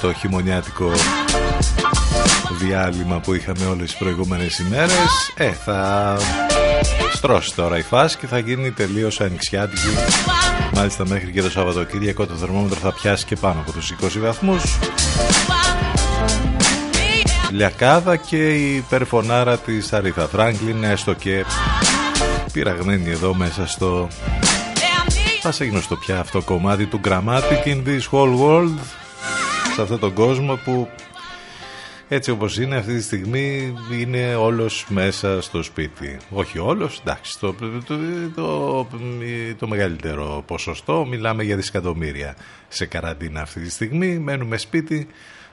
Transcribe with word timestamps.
Το 0.00 0.12
χειμωνιάτικο 0.12 0.92
διάλειμμα 2.60 3.20
που 3.20 3.34
είχαμε 3.34 3.64
όλες 3.64 3.90
τις 3.90 3.98
προηγούμενες 3.98 4.58
ημέρες. 4.58 5.32
Ε, 5.34 5.50
θα 5.50 6.16
στρώσει 7.12 7.54
τώρα 7.54 7.78
η 7.78 7.82
φάση 7.82 8.16
και 8.16 8.26
θα 8.26 8.38
γίνει 8.38 8.70
τελείως 8.70 9.20
ανοιξιάτικη. 9.20 9.88
Μάλιστα 10.74 11.06
μέχρι 11.06 11.30
και 11.30 11.42
το 11.42 11.50
Σαββατοκύριακο 11.50 12.26
το 12.26 12.34
θερμόμετρο 12.34 12.78
θα 12.78 12.92
πιάσει 12.92 13.24
και 13.24 13.36
πάνω 13.36 13.60
από 13.60 13.72
τους 13.72 13.94
20 14.02 14.18
βαθμούς. 14.20 14.78
Λιακάδα 17.50 18.16
και 18.16 18.54
η 18.54 18.84
περφωνάρα 18.88 19.58
της 19.58 19.92
Αρίθα 19.92 20.28
Φράγκλιν 20.28 20.84
έστω 20.84 21.12
και 21.12 21.44
πειραγμένη 22.52 23.10
εδώ 23.10 23.34
μέσα 23.34 23.66
στο 23.66 24.08
θα 25.40 25.52
σε 25.52 25.64
γνωστό 25.64 25.96
πια 25.96 26.18
αυτό 26.18 26.42
κομμάτι 26.42 26.86
του 26.86 27.00
Grammatic 27.04 27.64
in 27.64 27.84
this 27.86 28.02
whole 28.10 28.36
world 28.40 28.78
σε 29.80 29.86
αυτόν 29.92 30.10
τον 30.10 30.14
κόσμο 30.14 30.56
που 30.64 30.88
έτσι 32.08 32.30
όπως 32.30 32.58
είναι 32.58 32.76
αυτή 32.76 32.94
τη 32.94 33.02
στιγμή 33.02 33.74
είναι 34.00 34.34
όλος 34.34 34.86
μέσα 34.88 35.42
στο 35.42 35.62
σπίτι. 35.62 36.16
Όχι 36.30 36.58
όλος, 36.58 37.00
εντάξει, 37.00 37.38
το, 37.38 37.54
το, 37.86 37.98
το, 38.34 38.86
το 39.58 39.68
μεγαλύτερο 39.68 40.42
ποσοστό 40.46 41.06
μιλάμε 41.08 41.42
για 41.42 41.56
δισεκατομμύρια 41.56 42.36
σε 42.68 42.86
καραντίνα 42.86 43.40
αυτή 43.40 43.60
τη 43.60 43.70
στιγμή. 43.70 44.18
Μένουμε 44.18 44.56
σπίτι, 44.56 45.06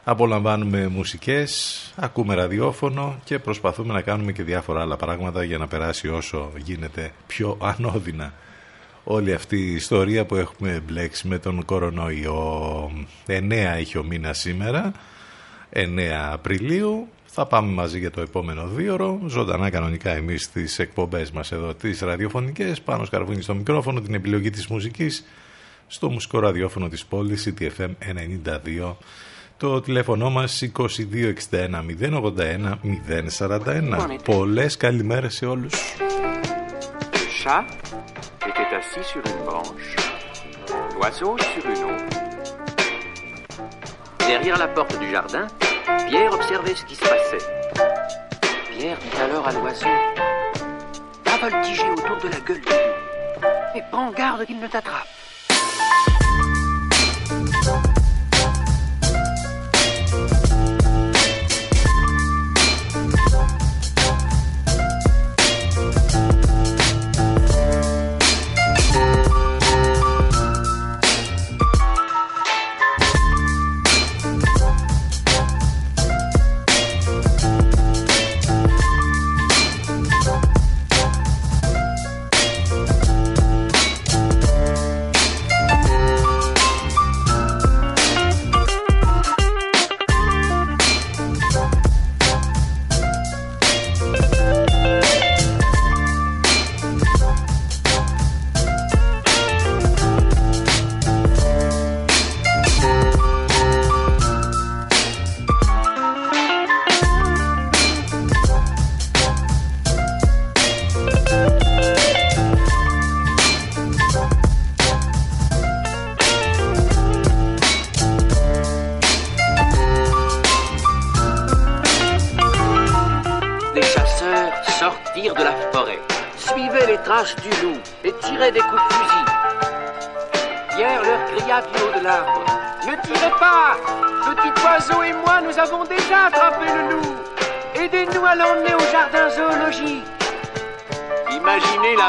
απολαμβάνουμε 0.03 0.87
μουσικές, 0.87 1.93
ακούμε 1.95 2.33
ραδιόφωνο 2.35 3.19
και 3.23 3.39
προσπαθούμε 3.39 3.93
να 3.93 4.01
κάνουμε 4.01 4.31
και 4.31 4.43
διάφορα 4.43 4.81
άλλα 4.81 4.95
πράγματα 4.95 5.43
για 5.43 5.57
να 5.57 5.67
περάσει 5.67 6.07
όσο 6.07 6.51
γίνεται 6.57 7.11
πιο 7.27 7.57
ανώδυνα 7.61 8.33
όλη 9.09 9.33
αυτή 9.33 9.57
η 9.57 9.73
ιστορία 9.73 10.25
που 10.25 10.35
έχουμε 10.35 10.83
μπλέξει 10.87 11.27
με 11.27 11.37
τον 11.37 11.65
κορονοϊό. 11.65 12.91
9 13.27 13.51
έχει 13.51 13.97
ο 13.97 14.03
μήνας 14.03 14.39
σήμερα, 14.39 14.91
9 15.69 16.31
Απριλίου. 16.31 17.07
Θα 17.25 17.45
πάμε 17.45 17.71
μαζί 17.71 17.99
για 17.99 18.11
το 18.11 18.21
επόμενο 18.21 18.67
δίωρο. 18.67 19.19
Ζωντανά 19.27 19.69
κανονικά 19.69 20.09
εμείς 20.09 20.43
στις 20.43 20.79
εκπομπές 20.79 21.31
μας 21.31 21.51
εδώ 21.51 21.73
τις 21.73 21.99
ραδιοφωνικές. 21.99 22.81
Πάνω 22.81 23.05
σκαρβούνι 23.05 23.41
στο 23.41 23.55
μικρόφωνο, 23.55 24.01
την 24.01 24.13
επιλογή 24.13 24.49
της 24.49 24.67
μουσικής 24.67 25.25
στο 25.87 26.09
μουσικό 26.09 26.39
ραδιόφωνο 26.39 26.87
της 26.87 27.05
πόλης 27.05 27.53
CTFM 27.57 27.89
92. 27.99 28.95
Το 29.57 29.81
τηλέφωνο 29.81 30.29
μας 30.29 30.61
2261 30.61 31.83
081 31.83 32.79
041. 33.37 34.17
Πολλές 34.23 34.77
καλημέρες 34.77 35.35
σε 35.35 35.45
όλους. 35.45 35.73
Était 37.45 38.75
assis 38.75 39.03
sur 39.03 39.21
une 39.23 39.45
branche, 39.45 39.95
l'oiseau 40.95 41.37
sur 41.37 41.69
une 41.69 41.83
autre. 41.83 42.05
Derrière 44.19 44.57
la 44.57 44.67
porte 44.67 44.97
du 44.99 45.11
jardin, 45.11 45.45
Pierre 46.07 46.33
observait 46.33 46.73
ce 46.73 46.85
qui 46.85 46.95
se 46.95 47.01
passait. 47.01 47.45
Pierre 48.71 48.97
dit 48.97 49.21
alors 49.21 49.47
à 49.47 49.51
l'oiseau 49.51 49.87
Va 51.25 51.49
voltiger 51.49 51.89
autour 51.91 52.17
de 52.17 52.29
la 52.29 52.39
gueule 52.39 52.61
du 52.61 52.69
loup, 52.69 53.47
mais 53.75 53.83
prends 53.91 54.11
garde 54.11 54.45
qu'il 54.45 54.59
ne 54.59 54.67
t'attrape. 54.67 55.07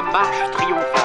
Marche 0.03 0.51
triomphale. 0.53 0.98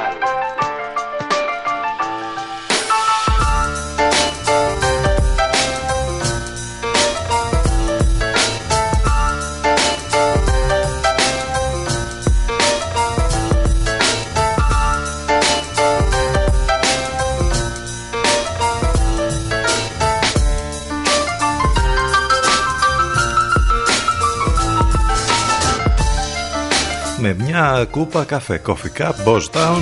Με 27.23 27.35
μια 27.43 27.87
κούπα 27.91 28.23
καφέ 28.23 28.61
Coffee 28.65 29.01
Cup 29.01 29.11
Boss 29.25 29.41
Town. 29.51 29.81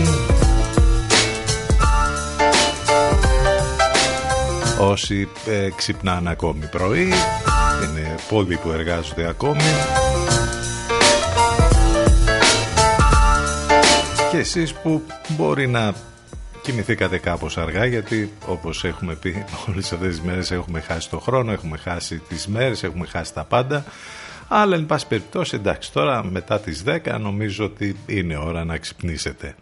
Όσοι 4.79 5.27
ε, 5.47 5.69
ξυπνάνε 5.75 6.29
ακόμη 6.29 6.65
πρωί 6.65 7.13
Είναι 7.83 8.15
πολλοί 8.29 8.57
που 8.57 8.71
εργάζονται 8.71 9.27
ακόμη. 9.27 9.61
Και 14.31 14.37
εσείς 14.37 14.73
που 14.73 15.01
μπορεί 15.27 15.67
να 15.67 15.93
κοιμηθήκατε 16.61 17.17
κάπως 17.17 17.57
αργά 17.57 17.85
γιατί 17.85 18.33
όπως 18.45 18.83
έχουμε 18.83 19.15
πει 19.15 19.45
όλες 19.69 19.91
αυτές 19.91 20.09
τις 20.09 20.21
μέρες 20.21 20.51
έχουμε 20.51 20.79
χάσει 20.79 21.09
το 21.09 21.19
χρόνο, 21.19 21.51
έχουμε 21.51 21.77
χάσει 21.77 22.17
τις 22.17 22.47
μέρες, 22.47 22.83
έχουμε 22.83 23.05
χάσει 23.05 23.33
τα 23.33 23.43
πάντα 23.43 23.85
αλλά, 24.53 24.75
εν 24.75 24.85
πάση 24.85 25.07
περιπτώσει, 25.07 25.55
εντάξει, 25.55 25.93
τώρα 25.93 26.25
μετά 26.25 26.59
τις 26.59 26.83
10 26.85 27.19
νομίζω 27.19 27.65
ότι 27.65 27.95
είναι 28.05 28.37
ώρα 28.37 28.65
να 28.65 28.77
ξυπνήσετε. 28.77 29.55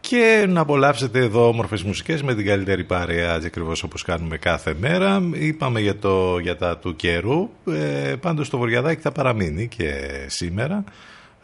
Και 0.00 0.46
να 0.48 0.60
απολαύσετε 0.60 1.18
εδώ 1.18 1.48
όμορφες 1.48 1.82
μουσικές 1.82 2.22
με 2.22 2.34
την 2.34 2.46
καλύτερη 2.46 2.84
παρέα, 2.84 3.34
ακριβώς 3.34 3.82
όπως 3.82 4.02
κάνουμε 4.02 4.36
κάθε 4.36 4.74
μέρα. 4.80 5.22
Είπαμε 5.32 5.80
για, 5.80 5.96
το, 5.96 6.38
για 6.38 6.56
τα 6.56 6.78
του 6.78 6.96
καιρού. 6.96 7.50
Ε, 7.66 8.14
πάντως 8.20 8.48
το 8.48 8.58
Βοριαδάκι 8.58 9.00
θα 9.00 9.12
παραμείνει 9.12 9.68
και 9.68 9.92
σήμερα. 10.26 10.84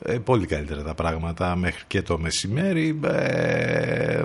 Ε, 0.02 0.18
πολύ 0.18 0.46
καλύτερα 0.46 0.82
τα 0.82 0.94
πράγματα 0.94 1.56
μέχρι 1.56 1.82
και 1.86 2.02
το 2.02 2.18
μεσημέρι. 2.18 3.00
Ε, 3.04 4.24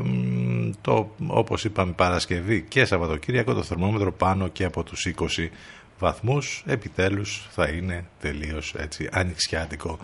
το, 0.81 1.12
όπως 1.27 1.63
είπαμε 1.63 1.91
Παρασκευή 1.91 2.62
και 2.62 2.85
Σαββατοκύριακο 2.85 3.53
το 3.53 3.63
θερμόμετρο 3.63 4.12
πάνω 4.12 4.47
και 4.47 4.63
από 4.63 4.83
τους 4.83 5.07
20 5.19 5.47
βαθμούς 6.01 6.63
επιτέλους 6.65 7.48
θα 7.51 7.69
είναι 7.69 8.06
τελείως 8.21 8.74
έτσι 8.77 9.09
ανοιξιάτικο 9.12 10.00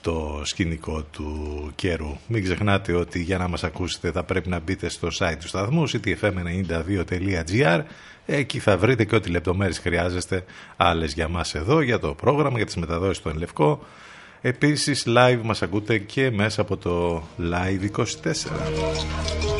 το 0.00 0.40
σκηνικό 0.44 1.02
του 1.02 1.72
καιρού. 1.74 2.16
Μην 2.26 2.42
ξεχνάτε 2.42 2.92
ότι 2.92 3.22
για 3.22 3.38
να 3.38 3.48
μας 3.48 3.64
ακούσετε 3.64 4.10
θα 4.10 4.22
πρέπει 4.22 4.48
να 4.48 4.58
μπείτε 4.58 4.88
στο 4.88 5.08
site 5.18 5.36
του 5.40 5.48
σταθμού 5.48 5.88
ctfm92.gr 5.90 7.82
Εκεί 8.26 8.58
θα 8.58 8.76
βρείτε 8.76 9.04
και 9.04 9.14
ό,τι 9.14 9.30
λεπτομέρειες 9.30 9.78
χρειάζεστε 9.78 10.44
άλλες 10.76 11.12
για 11.12 11.28
μας 11.28 11.54
εδώ, 11.54 11.80
για 11.80 11.98
το 11.98 12.14
πρόγραμμα, 12.14 12.56
για 12.56 12.66
τις 12.66 12.76
μεταδόσεις 12.76 13.16
στο 13.16 13.28
Ενλευκό. 13.28 13.84
Επίσης 14.40 15.04
live 15.06 15.40
μας 15.42 15.62
ακούτε 15.62 15.98
και 15.98 16.30
μέσα 16.30 16.60
από 16.60 16.76
το 16.76 17.22
Live 17.38 17.90
24. 17.96 19.59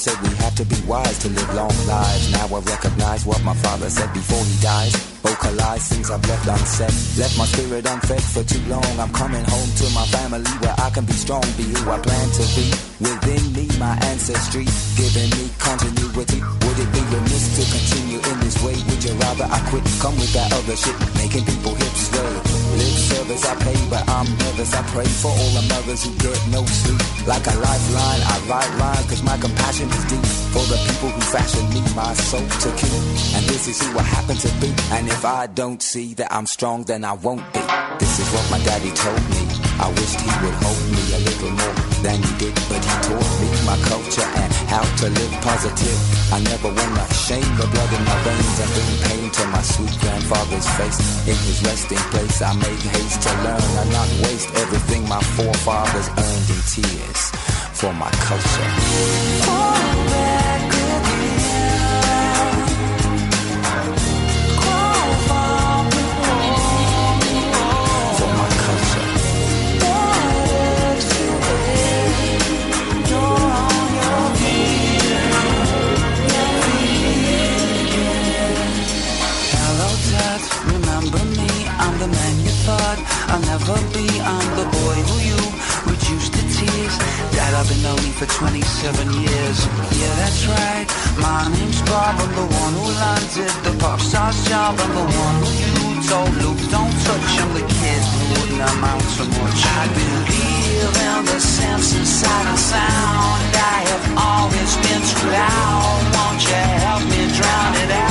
Said 0.00 0.16
we 0.24 0.32
have 0.40 0.54
to 0.56 0.64
be 0.64 0.80
wise 0.88 1.18
to 1.20 1.28
live 1.28 1.54
long 1.54 1.76
lives. 1.84 2.32
Now 2.32 2.48
I 2.48 2.60
recognize 2.64 3.26
what 3.26 3.44
my 3.44 3.52
father 3.60 3.90
said 3.90 4.08
before 4.14 4.40
he 4.48 4.56
dies. 4.64 4.96
Vocalize 5.20 5.92
things 5.92 6.10
I've 6.10 6.24
left 6.24 6.48
unsaid. 6.48 7.20
Left 7.20 7.36
my 7.36 7.44
spirit 7.44 7.84
unfed 7.84 8.24
for 8.32 8.42
too 8.48 8.64
long. 8.72 8.88
I'm 8.96 9.12
coming 9.12 9.44
home 9.44 9.70
to 9.76 9.86
my 9.92 10.06
family 10.08 10.48
where 10.64 10.74
I 10.80 10.88
can 10.88 11.04
be 11.04 11.12
strong, 11.12 11.44
be 11.60 11.68
who 11.68 11.84
I 11.90 11.98
plan 12.00 12.28
to 12.40 12.44
be. 12.56 12.72
Within 13.04 13.44
me, 13.52 13.68
my 13.78 13.92
ancestry, 14.08 14.64
giving 14.96 15.28
me 15.36 15.52
continuity. 15.60 16.40
Would 16.40 16.78
it 16.80 16.90
be 16.96 17.02
remiss 17.12 17.44
to 17.60 17.62
continue 17.68 18.20
in 18.24 18.36
this 18.40 18.56
way? 18.64 18.76
Would 18.88 19.04
you 19.04 19.12
rather 19.20 19.44
I 19.44 19.60
quit? 19.68 19.84
Come 20.00 20.16
with 20.16 20.32
that 20.32 20.48
other 20.56 20.76
shit, 20.76 20.96
making 21.20 21.44
people 21.44 21.74
hip 21.76 21.94
service 23.10 23.44
I 23.46 23.54
pay, 23.64 23.78
but 23.90 24.04
I'm 24.08 24.26
nervous. 24.42 24.74
I 24.74 24.82
pray 24.94 25.06
for 25.06 25.30
all 25.30 25.50
the 25.58 25.64
mothers 25.68 26.04
who 26.04 26.12
get 26.18 26.38
no 26.54 26.64
sleep. 26.64 27.00
Like 27.26 27.46
a 27.46 27.56
lifeline, 27.58 28.22
I 28.32 28.36
write 28.48 28.72
lines, 28.78 29.06
cause 29.10 29.22
my 29.22 29.36
compassion 29.38 29.88
is 29.88 30.04
deep. 30.06 30.26
For 30.54 30.64
the 30.70 30.78
people 30.86 31.10
who 31.10 31.20
fashion 31.34 31.64
me, 31.74 31.80
my 31.94 32.14
soul 32.14 32.46
to 32.64 32.70
keep. 32.78 32.92
And 33.36 33.44
this 33.50 33.68
is 33.68 33.78
who 33.82 33.98
I 33.98 34.02
happen 34.02 34.36
to 34.36 34.50
be. 34.60 34.70
And 34.94 35.08
if 35.08 35.24
I 35.24 35.46
don't 35.46 35.82
see 35.82 36.14
that 36.14 36.32
I'm 36.32 36.46
strong, 36.46 36.84
then 36.84 37.04
I 37.04 37.12
won't 37.12 37.44
be. 37.52 37.60
This 37.98 38.18
is 38.20 38.28
what 38.34 38.44
my 38.50 38.58
daddy 38.64 38.90
told 38.92 39.22
me. 39.30 39.69
I 39.80 39.88
wished 39.96 40.20
he 40.20 40.28
would 40.44 40.56
hold 40.60 40.84
me 40.92 41.00
a 41.16 41.20
little 41.24 41.52
more 41.56 41.76
than 42.04 42.20
he 42.20 42.32
did, 42.36 42.54
but 42.68 42.84
he 42.84 42.94
taught 43.00 43.32
me 43.40 43.48
my 43.64 43.80
culture 43.88 44.28
and 44.36 44.52
how 44.68 44.84
to 45.00 45.06
live 45.08 45.32
positive. 45.40 45.98
I 46.28 46.38
never 46.44 46.68
wanna 46.68 47.06
shame 47.16 47.48
the 47.56 47.64
blood 47.64 47.90
in 47.96 48.04
my 48.04 48.18
veins 48.20 48.56
and 48.60 48.70
bring 48.76 48.92
pain 49.08 49.30
to 49.30 49.42
my 49.48 49.62
sweet 49.62 49.96
grandfather's 50.04 50.68
face. 50.76 51.00
In 51.24 51.38
his 51.48 51.64
resting 51.64 52.04
place, 52.12 52.42
I 52.42 52.52
made 52.60 52.82
haste 52.92 53.22
to 53.24 53.32
learn 53.40 53.70
and 53.80 53.90
not 53.90 54.08
waste 54.28 54.52
everything 54.60 55.08
my 55.08 55.22
forefathers 55.32 56.08
earned 56.12 56.48
in 56.52 56.60
tears 56.68 57.22
for 57.72 57.92
my 57.94 58.10
culture. 58.28 58.68
I'll 59.48 60.39
27 88.80 89.12
years. 89.20 89.58
Yeah, 90.00 90.14
that's 90.16 90.46
right. 90.48 90.88
My 91.20 91.52
name's 91.52 91.82
Bob. 91.82 92.16
I'm 92.16 92.32
the 92.32 92.48
one 92.48 92.72
who 92.80 92.88
landed 92.88 93.52
the 93.60 93.76
pop 93.78 94.00
star's 94.00 94.40
job. 94.48 94.74
I'm 94.80 94.92
the 94.96 95.04
one 95.04 95.36
who 95.44 96.00
told 96.08 96.32
Luke 96.40 96.64
don't 96.72 96.96
touch. 97.04 97.30
I'm 97.44 97.52
the 97.52 97.60
kid 97.60 98.02
who 98.08 98.20
wouldn't 98.32 98.62
amount 98.72 99.04
to 99.20 99.24
much. 99.36 99.60
I 99.68 99.84
believe 99.92 100.96
in 100.96 101.24
the 101.28 101.40
sense 101.40 101.92
inside 101.92 102.46
and 102.48 102.58
sound. 102.58 103.52
I 103.52 103.78
have 103.92 104.06
always 104.16 104.72
been 104.80 105.02
too 105.12 105.28
loud. 105.28 106.00
Won't 106.16 106.40
you 106.48 106.62
help 106.80 107.02
me 107.04 107.20
drown 107.36 107.74
it 107.84 107.90
out? 107.90 108.09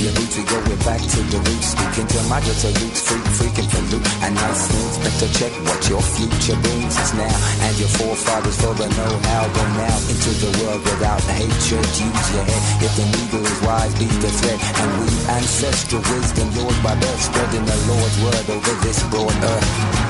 Your 0.00 0.16
boots, 0.16 0.32
we 0.32 0.44
going 0.48 0.80
back 0.80 0.96
to 0.96 1.20
the 1.28 1.36
roots. 1.44 1.76
Speaking 1.76 2.08
to 2.08 2.18
my 2.32 2.40
guitar 2.40 2.72
roots, 2.72 3.04
freak, 3.04 3.20
freaking 3.36 3.68
for 3.68 3.84
loot. 3.92 4.00
Things, 4.00 4.96
better 4.96 5.28
check 5.36 5.52
what 5.68 5.80
your 5.92 6.00
future 6.00 6.56
brings 6.56 6.96
us 6.96 7.12
now. 7.12 7.28
And 7.68 7.76
your 7.76 7.92
forefathers 8.00 8.56
for 8.56 8.72
the 8.72 8.88
know-how. 8.88 9.44
Go 9.52 9.62
now 9.76 9.98
into 10.08 10.32
the 10.40 10.50
world 10.64 10.80
without 10.88 11.20
hatred. 11.28 11.84
Use 11.84 12.28
your 12.32 12.44
head. 12.48 12.62
If 12.80 12.96
the 12.96 13.04
needle 13.12 13.44
is 13.44 13.60
wise, 13.60 13.92
beat 14.00 14.16
the 14.24 14.32
thread. 14.40 14.56
And 14.80 14.90
we 15.04 15.08
ancestral 15.36 16.00
wisdom, 16.16 16.48
yours 16.56 16.80
by 16.80 16.96
birth. 16.96 17.20
Spreading 17.20 17.66
the 17.68 17.76
Lord's 17.84 18.16
word 18.24 18.46
over 18.56 18.74
this 18.80 19.04
broad 19.12 19.36
earth. 19.36 20.09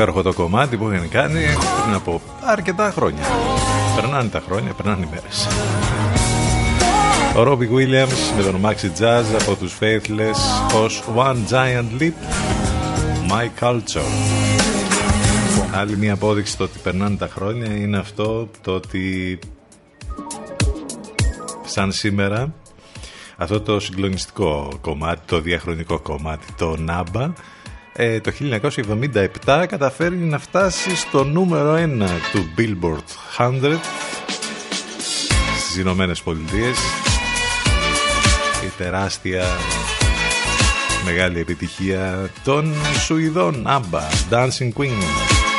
Υπέροχο 0.00 0.22
το 0.22 0.32
κομμάτι 0.32 0.76
που 0.76 0.90
είχαν 0.90 1.08
κάνει 1.08 1.44
πριν 1.82 1.94
από 1.94 2.20
αρκετά 2.44 2.90
χρόνια. 2.90 3.22
Περνάνε 3.94 4.28
τα 4.28 4.42
χρόνια, 4.46 4.72
περνάνε 4.72 5.06
οι 5.06 5.08
μέρες. 5.10 5.48
Ο 7.36 7.42
Ρόμπι 7.42 7.68
Williams 7.72 8.36
με 8.36 8.42
τον 8.42 8.60
Maxi 8.64 9.00
Jazz 9.00 9.24
από 9.40 9.54
τους 9.54 9.78
Faithless 9.80 10.74
ως 10.74 11.02
One 11.16 11.36
Giant 11.50 12.00
Leap 12.00 12.12
My 13.30 13.48
Culture. 13.60 14.10
Άλλη 15.74 15.96
μια 15.96 16.12
απόδειξη 16.12 16.56
το 16.56 16.64
ότι 16.64 16.78
περνάνε 16.78 17.16
τα 17.16 17.28
χρόνια 17.28 17.76
είναι 17.76 17.98
αυτό 17.98 18.48
το 18.60 18.72
ότι 18.72 19.38
σαν 21.64 21.92
σήμερα 21.92 22.54
αυτό 23.36 23.60
το 23.60 23.80
συγκλονιστικό 23.80 24.78
κομμάτι, 24.80 25.20
το 25.26 25.40
διαχρονικό 25.40 26.00
κομμάτι, 26.00 26.46
το 26.58 26.76
Naba 26.88 27.32
ε, 28.02 28.20
το 28.20 28.32
1977 29.44 29.64
καταφέρει 29.68 30.16
να 30.16 30.38
φτάσει 30.38 30.96
στο 30.96 31.24
νούμερο 31.24 31.74
1 31.74 31.78
του 32.32 32.50
Billboard 32.58 33.38
100 33.38 33.76
στις 35.58 35.76
Ηνωμένες 35.76 36.22
Πολιτείες. 36.22 36.78
Η 38.64 38.72
τεράστια 38.76 39.44
μεγάλη 41.04 41.40
επιτυχία 41.40 42.30
των 42.44 42.74
Σουηδών. 43.04 43.66
ABBA 43.66 44.34
Dancing 44.34 44.72
Queen 44.76 45.49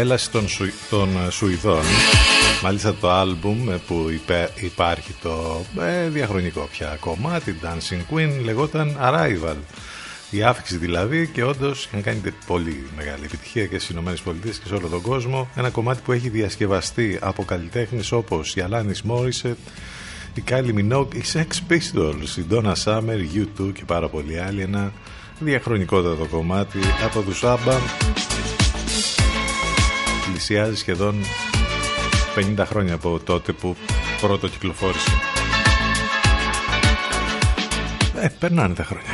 επέλαση 0.00 0.30
των, 0.30 0.48
Σου, 0.48 0.72
των 0.90 1.08
Σουηδών 1.30 1.82
μάλιστα 2.62 2.94
το 2.94 3.10
άλμπουμ 3.10 3.68
που 3.86 4.06
υπάρχει 4.60 5.14
το 5.22 5.64
ε, 5.80 6.08
διαχρονικό 6.08 6.68
πια 6.70 6.96
κομμάτι 7.00 7.58
Dancing 7.62 8.14
Queen 8.14 8.30
λεγόταν 8.44 8.98
Arrival 9.00 9.56
η 10.30 10.42
άφηξη 10.42 10.76
δηλαδή 10.76 11.26
και 11.26 11.44
όντως 11.44 11.84
είχαν 11.84 12.02
κάνει 12.02 12.20
πολύ 12.46 12.86
μεγάλη 12.96 13.24
επιτυχία 13.24 13.66
και 13.66 13.78
στις 13.78 13.96
ΗΠΑ 13.96 14.12
και 14.42 14.66
σε 14.66 14.74
όλο 14.74 14.88
τον 14.88 15.00
κόσμο. 15.00 15.48
Ένα 15.54 15.70
κομμάτι 15.70 16.00
που 16.04 16.12
έχει 16.12 16.28
διασκευαστεί 16.28 17.18
από 17.20 17.44
καλλιτέχνες 17.44 18.12
όπως 18.12 18.56
η 18.56 18.60
Αλάνη 18.60 18.94
Μόρισετ, 19.04 19.58
η 20.34 20.42
Kylie 20.50 20.74
Minogue, 20.74 21.14
οι 21.14 21.22
Sex 21.32 21.72
Pistols, 21.72 22.36
η 22.38 22.44
Donna 22.50 22.72
Summer, 22.84 23.18
U2 23.34 23.72
και 23.72 23.84
πάρα 23.86 24.08
πολλοί 24.08 24.40
άλλοι. 24.40 24.62
Ένα 24.62 24.92
διαχρονικότατο 25.38 26.26
κομμάτι 26.26 26.78
από 27.04 27.20
τους 27.22 27.44
Άμπα. 27.44 27.74
Πλησιάζει 30.50 30.76
σχεδόν 30.76 31.14
50 32.58 32.64
χρόνια 32.66 32.94
από 32.94 33.20
τότε 33.24 33.52
που 33.52 33.76
πρώτο 34.20 34.48
κυκλοφόρησε. 34.48 35.10
Ε, 38.20 38.28
περνάνε 38.38 38.74
τα 38.74 38.84
χρόνια. 38.84 39.10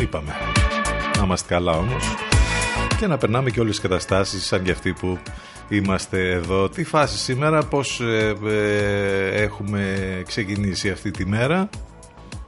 Είπαμε. 0.00 0.32
Να 1.16 1.24
είμαστε 1.24 1.54
καλά 1.54 1.72
όμως 1.72 2.04
και 2.98 3.06
να 3.06 3.18
περνάμε 3.18 3.50
και 3.50 3.60
όλες 3.60 3.80
τις 3.80 3.88
καταστάσεις 3.88 4.46
σαν 4.46 4.62
και 4.62 4.70
αυτή 4.70 4.92
που 4.92 5.18
είμαστε 5.68 6.30
εδώ. 6.30 6.68
Τι 6.68 6.84
φάση 6.84 7.18
σήμερα, 7.18 7.62
πώς 7.64 8.00
ε, 8.00 8.36
ε, 8.46 9.42
έχουμε 9.42 9.96
ξεκινήσει 10.26 10.90
αυτή 10.90 11.10
τη 11.10 11.26
μέρα; 11.26 11.68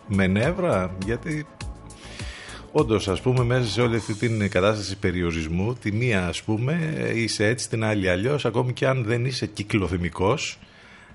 Με 0.07 0.27
νεύρα, 0.27 0.97
γιατί 1.05 1.47
Όντως, 2.77 3.09
ας 3.09 3.21
πούμε, 3.21 3.45
μέσα 3.45 3.71
σε 3.71 3.81
όλη 3.81 3.97
αυτή 3.97 4.15
την 4.15 4.51
κατάσταση 4.51 4.97
περιορισμού, 4.97 5.75
τη 5.75 5.93
μία, 5.93 6.27
ας 6.27 6.43
πούμε, 6.43 7.03
είσαι 7.15 7.47
έτσι, 7.47 7.69
την 7.69 7.85
άλλη 7.85 8.09
αλλιώς, 8.09 8.45
ακόμη 8.45 8.73
και 8.73 8.87
αν 8.87 9.05
δεν 9.05 9.25
είσαι 9.25 9.47
κυκλοθυμικό, 9.47 10.39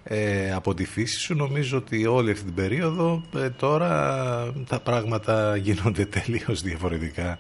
ε, 0.03 0.51
από 0.51 0.73
τη 0.73 0.85
φύση 0.85 1.19
σου 1.19 1.35
νομίζω 1.35 1.77
ότι 1.77 2.05
όλη 2.05 2.31
αυτή 2.31 2.43
την 2.43 2.53
περίοδο 2.53 3.23
ε, 3.35 3.49
τώρα 3.49 4.53
τα 4.67 4.79
πράγματα 4.79 5.55
γίνονται 5.55 6.05
τελείως 6.19 6.61
διαφορετικά 6.61 7.37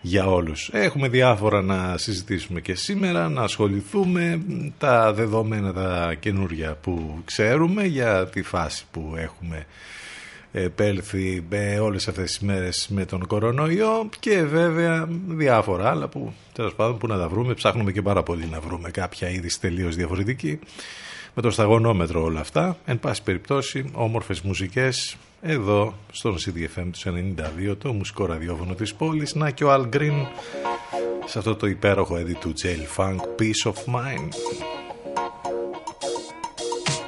για 0.00 0.26
όλους. 0.26 0.70
Έχουμε 0.72 1.08
διάφορα 1.08 1.62
να 1.62 1.98
συζητήσουμε 1.98 2.60
και 2.60 2.74
σήμερα, 2.74 3.28
να 3.28 3.42
ασχοληθούμε 3.42 4.42
τα 4.78 5.12
δεδομένα 5.12 5.72
τα 5.72 6.14
καινούργια 6.20 6.76
που 6.80 7.22
ξέρουμε 7.24 7.84
για 7.84 8.26
τη 8.26 8.42
φάση 8.42 8.84
που 8.90 9.14
έχουμε 9.16 9.66
επέλθει 10.52 11.44
με 11.50 11.78
όλες 11.78 12.08
αυτές 12.08 12.24
τις 12.24 12.40
μέρες 12.40 12.88
με 12.90 13.04
τον 13.04 13.26
κορονοϊό 13.26 14.08
και 14.20 14.42
βέβαια 14.42 15.08
διάφορα 15.28 15.90
άλλα 15.90 16.08
που 16.08 16.32
τέλος 16.52 16.74
πάντων 16.74 16.98
που 16.98 17.06
να 17.06 17.18
τα 17.18 17.28
βρούμε. 17.28 17.54
Ψάχνουμε 17.54 17.92
και 17.92 18.02
πάρα 18.02 18.22
πολύ 18.22 18.48
να 18.50 18.60
βρούμε 18.60 18.90
κάποια 18.90 19.28
είδη 19.28 19.50
τελείως 19.60 19.96
διαφορετική 19.96 20.58
με 21.34 21.42
το 21.42 21.50
σταγονόμετρο 21.50 22.22
όλα 22.22 22.40
αυτά. 22.40 22.76
Εν 22.84 23.00
πάση 23.00 23.22
περιπτώσει 23.22 23.90
όμορφες 23.92 24.40
μουσικές 24.40 25.16
εδώ 25.42 25.94
στον 26.12 26.36
CDFM 26.38 26.86
τους 26.92 27.04
92 27.70 27.76
το 27.78 27.92
μουσικό 27.92 28.26
ραδιόφωνο 28.26 28.74
της 28.74 28.94
πόλης. 28.94 29.34
Να 29.34 29.50
και 29.50 29.64
ο 29.64 29.74
Al 29.74 29.96
Green 29.96 30.26
σε 31.24 31.38
αυτό 31.38 31.56
το 31.56 31.66
υπέροχο 31.66 32.16
έδι 32.16 32.34
του 32.34 32.52
Jail 32.62 32.96
Funk 32.96 33.16
Peace 33.16 33.72
of 33.72 33.94
Mind 33.94 34.28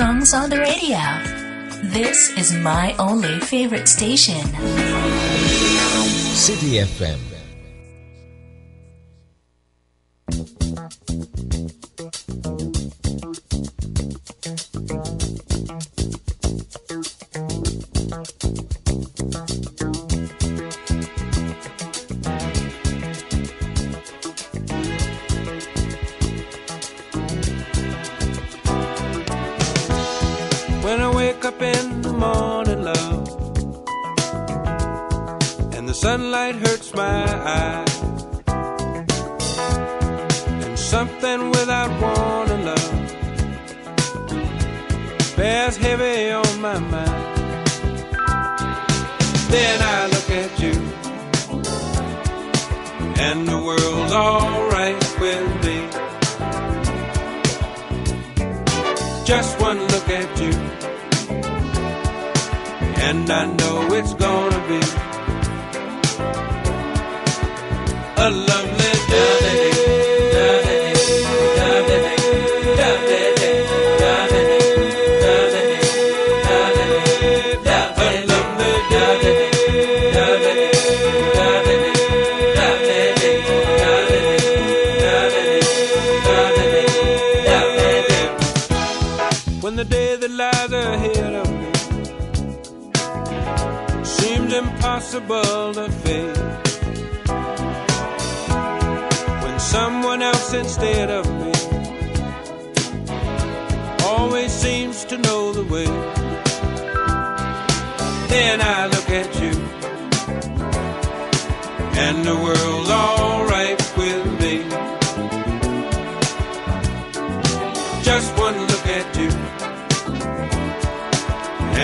Songs 0.00 0.32
on 0.32 0.48
the 0.48 0.56
radio. 0.56 0.96
This 1.92 2.30
is 2.38 2.54
my 2.54 2.94
only 2.98 3.38
favorite 3.38 3.86
station. 3.86 4.40
City 6.32 6.80
FM. 6.80 7.39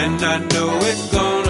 And 0.02 0.22
I 0.22 0.38
know 0.52 0.78
it's 0.90 1.06
gonna 1.10 1.45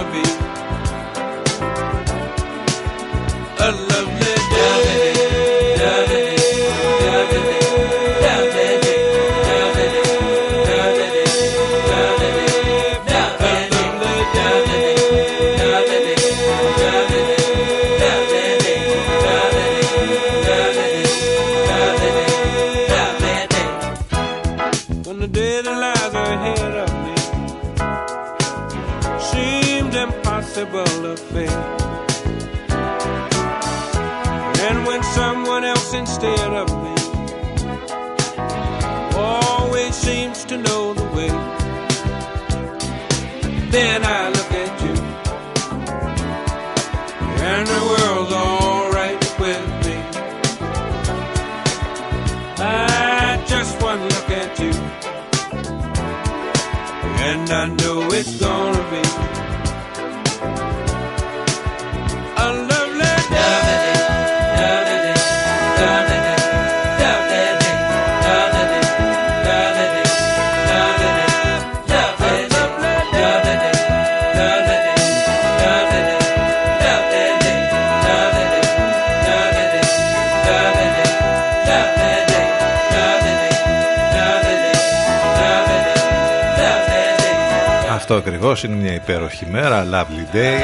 Αυτό 88.17 88.29
ακριβώς 88.29 88.63
είναι 88.63 88.75
μια 88.75 88.93
υπέροχη 88.93 89.47
μέρα, 89.47 89.87
lovely 89.93 90.37
day. 90.37 90.59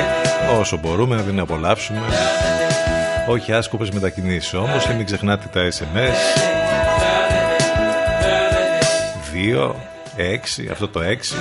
Όσο 0.59 0.77
μπορούμε 0.77 1.17
να 1.17 1.23
την 1.23 1.41
απολαύσουμε. 1.41 2.01
Όχι 3.29 3.53
άσκοπες 3.53 3.91
μετακινήσεις 3.91 4.55
όμως 4.55 4.87
και 4.87 4.93
μην 4.93 5.07
ξεχνάτε 5.07 5.47
τα 5.53 5.69
SMS. 5.71 6.17
2, 9.33 9.75
6, 10.17 10.69
αυτό 10.71 10.89
το 10.89 11.01
6 11.01 11.37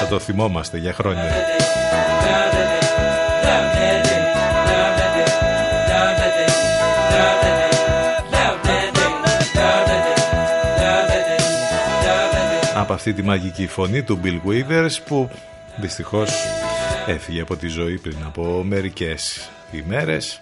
θα 0.00 0.06
το 0.08 0.18
θυμόμαστε 0.18 0.78
για 0.78 0.92
χρόνια. 0.92 1.57
Από 12.88 12.96
αυτή 12.96 13.12
τη 13.12 13.22
μαγική 13.22 13.66
φωνή 13.66 14.02
του 14.02 14.20
Bill 14.24 14.40
Withers 14.48 14.90
που 15.06 15.30
δυστυχώς 15.80 16.30
έφυγε 17.06 17.40
από 17.40 17.56
τη 17.56 17.68
ζωή 17.68 17.98
πριν 17.98 18.16
από 18.24 18.62
μερικές 18.64 19.50
ημέρες. 19.70 20.40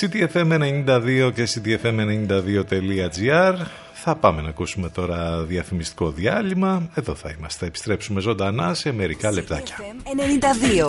Ctfm92 0.00 1.32
και 1.34 1.48
ctfm92.gr 1.54 3.54
θα 3.92 4.16
πάμε 4.16 4.42
να 4.42 4.48
ακούσουμε 4.48 4.88
τώρα 4.88 5.44
διαφημιστικό 5.44 6.10
διάλειμμα. 6.10 6.90
Εδώ 6.94 7.14
θα 7.14 7.34
είμαστε, 7.38 7.58
θα 7.58 7.66
επιστρέψουμε 7.66 8.20
ζωντανά 8.20 8.74
σε 8.74 8.92
μερικά 8.92 9.32
λεπτάκια. 9.32 9.76
92 9.78 9.82
92 10.84 10.88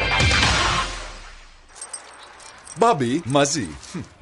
Μπάμπι, 2.77 3.23
μαζί. 3.25 3.69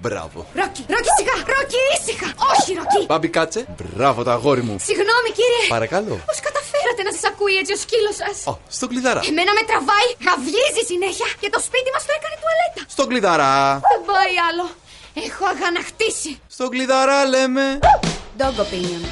Μπράβο. 0.03 0.39
Ρόκι, 0.61 0.83
Ρόκι, 0.95 1.11
σιγά! 1.19 1.37
Ρόκι, 1.55 1.81
ήσυχα! 1.97 2.29
Όχι, 2.53 2.71
Ρόκι! 2.79 3.03
Μπάμπι, 3.09 3.29
κάτσε. 3.29 3.61
Μπράβο, 3.79 4.23
το 4.23 4.31
αγόρι 4.31 4.63
μου. 4.69 4.77
Συγγνώμη, 4.89 5.31
κύριε! 5.39 5.65
Παρακαλώ. 5.77 6.15
Πώς 6.29 6.39
καταφέρατε 6.49 7.01
να 7.07 7.11
σας 7.17 7.25
ακούει 7.31 7.55
έτσι 7.61 7.73
ο 7.73 7.77
σκύλος 7.85 8.17
σας; 8.23 8.37
Ω, 8.51 8.53
στο 8.77 8.87
κλειδαρά. 8.91 9.21
Εμένα 9.31 9.53
με 9.59 9.63
τραβάει, 9.69 10.09
γαβλίζει 10.27 10.83
συνέχεια 10.93 11.29
και 11.41 11.49
το 11.55 11.61
σπίτι 11.67 11.89
μας 11.95 12.03
το 12.09 12.13
έκανε 12.19 12.37
τουαλέτα. 12.43 12.81
Στο 12.95 13.03
κλειδαρά. 13.11 13.55
Δεν 13.93 14.01
πάει 14.11 14.35
άλλο. 14.49 14.67
Έχω 15.27 15.45
αγαναχτίσει. 15.55 16.33
Στο 16.57 16.65
κλειδαρά 16.73 17.19
λέμε. 17.33 17.65
Dog 18.39 18.57
Opinion. 18.65 19.03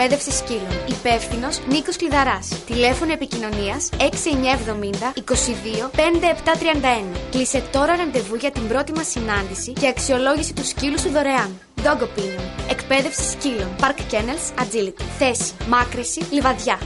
Εκπαίδευση 0.00 0.32
σκύλων. 0.32 0.84
Υπεύθυνος 0.88 1.60
Νίκος 1.68 1.96
Κλειδαράς. 1.96 2.48
Τηλέφωνο 2.66 3.12
επικοινωνίας 3.12 3.88
6970 3.98 5.12
22 5.14 5.90
5731. 5.92 7.16
Κλείσε 7.30 7.62
τώρα 7.72 7.96
ραντεβού 7.96 8.34
για 8.34 8.50
την 8.50 8.68
πρώτη 8.68 8.92
μας 8.92 9.08
συνάντηση 9.10 9.72
και 9.72 9.88
αξιολόγηση 9.88 10.52
του 10.52 10.64
σκύλου 10.64 10.98
σου 10.98 11.10
δωρεάν. 11.10 11.58
Dog 11.82 12.02
Opinion. 12.02 12.70
Εκπαίδευση 12.70 13.30
σκύλων. 13.30 13.76
Park 13.80 14.14
Kennels 14.14 14.62
Agility. 14.62 15.02
Θέση. 15.18 15.52
Μάκρυση. 15.68 16.26
Λιβαδιά. 16.30 16.78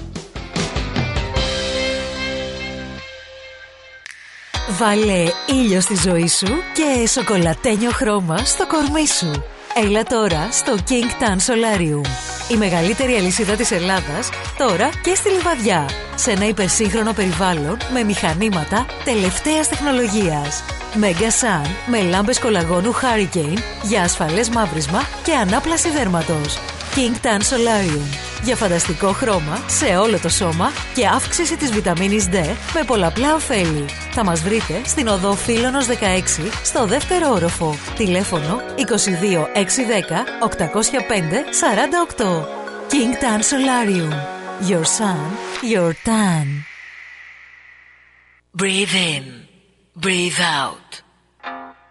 Βάλε 4.68 5.24
ήλιο 5.46 5.80
στη 5.80 5.96
ζωή 5.96 6.28
σου 6.28 6.46
και 6.46 7.06
σοκολατένιο 7.06 7.90
χρώμα 7.90 8.36
στο 8.36 8.66
κορμί 8.66 9.06
σου. 9.06 9.44
Έλα 9.74 10.02
τώρα 10.02 10.48
στο 10.50 10.74
King 10.88 11.22
Tan 11.22 11.36
Solarium. 11.36 12.06
Η 12.50 12.56
μεγαλύτερη 12.56 13.14
αλυσίδα 13.14 13.54
της 13.54 13.70
Ελλάδας, 13.70 14.28
τώρα 14.58 14.90
και 15.02 15.14
στη 15.14 15.30
Λιβαδιά. 15.30 15.88
Σε 16.14 16.30
ένα 16.30 16.46
υπερσύγχρονο 16.46 17.12
περιβάλλον 17.12 17.76
με 17.92 18.02
μηχανήματα 18.04 18.86
τελευταίας 19.04 19.68
τεχνολογίας. 19.68 20.62
Mega 21.00 21.40
Sun 21.40 21.66
με 21.86 22.02
λάμπες 22.02 22.38
κολαγόνου 22.38 22.92
Hurricane 22.92 23.58
για 23.82 24.02
ασφαλές 24.02 24.48
μαύρισμα 24.48 25.02
και 25.24 25.34
ανάπλαση 25.34 25.90
δέρματος. 25.90 26.58
King 26.94 27.26
Tan 27.26 27.40
Solarium. 27.40 28.06
Για 28.42 28.56
φανταστικό 28.56 29.12
χρώμα 29.12 29.64
σε 29.66 29.96
όλο 29.96 30.18
το 30.18 30.28
σώμα 30.28 30.70
και 30.94 31.06
αύξηση 31.06 31.56
της 31.56 31.72
βιταμίνης 31.72 32.28
D 32.32 32.34
με 32.74 32.84
πολλαπλά 32.86 33.34
ωφέλη. 33.34 33.84
Θα 34.10 34.24
μας 34.24 34.42
βρείτε 34.42 34.80
στην 34.84 35.08
οδό 35.08 35.34
Φίλωνος 35.34 35.86
16 35.86 35.92
στο 36.64 36.86
δεύτερο 36.86 37.30
όροφο. 37.30 37.74
Τηλέφωνο 37.96 38.60
22 38.76 39.46
610 39.54 40.26
805 40.40 41.44
48. 42.18 42.46
King 42.88 43.12
Tan 43.22 43.40
Solarium. 43.52 44.12
Your 44.70 44.84
sun, 44.98 45.28
your 45.72 45.92
tan. 46.04 46.46
Breathe 48.60 48.94
in. 49.12 49.24
Breathe 50.00 50.40
out. 50.60 51.02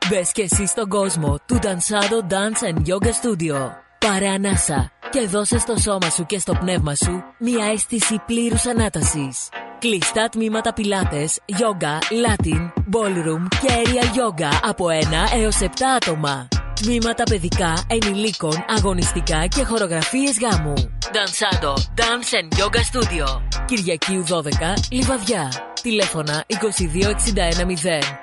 Μπες 0.09 0.31
και 0.31 0.41
εσύ 0.41 0.65
στον 0.65 0.89
κόσμο 0.89 1.39
του 1.45 1.59
Dansado 1.61 2.31
Dance 2.33 2.73
and 2.73 2.93
Yoga 2.93 3.09
Studio. 3.09 3.71
Πάρε 4.05 4.27
ανάσα 4.27 4.91
και 5.09 5.27
δώσε 5.27 5.59
στο 5.59 5.75
σώμα 5.77 6.09
σου 6.09 6.25
και 6.25 6.39
στο 6.39 6.53
πνεύμα 6.53 6.95
σου 6.95 7.23
μια 7.39 7.65
αίσθηση 7.65 8.21
πλήρους 8.25 8.65
ανάτασης. 8.65 9.49
Κλειστά 9.79 10.29
τμήματα 10.29 10.73
πιλάτες, 10.73 11.39
yoga, 11.47 11.97
latin, 12.25 12.71
ballroom 12.75 13.47
και 13.49 13.67
aerial 13.67 14.17
yoga 14.17 14.59
από 14.61 14.85
1 14.87 15.39
έως 15.41 15.59
7 15.61 15.65
άτομα. 15.95 16.47
Τμήματα 16.81 17.23
παιδικά, 17.23 17.83
ενηλίκων, 17.87 18.65
αγωνιστικά 18.77 19.47
και 19.47 19.63
χορογραφίες 19.63 20.39
γάμου. 20.39 20.73
Dansado 21.01 21.73
Dance 21.73 22.33
and 22.39 22.59
Yoga 22.59 22.79
Studio. 22.91 23.41
Κυριακίου 23.65 24.23
12, 24.29 24.43
Λιβαδιά. 24.91 25.51
Τηλέφωνα 25.81 26.45
22610 26.47 26.55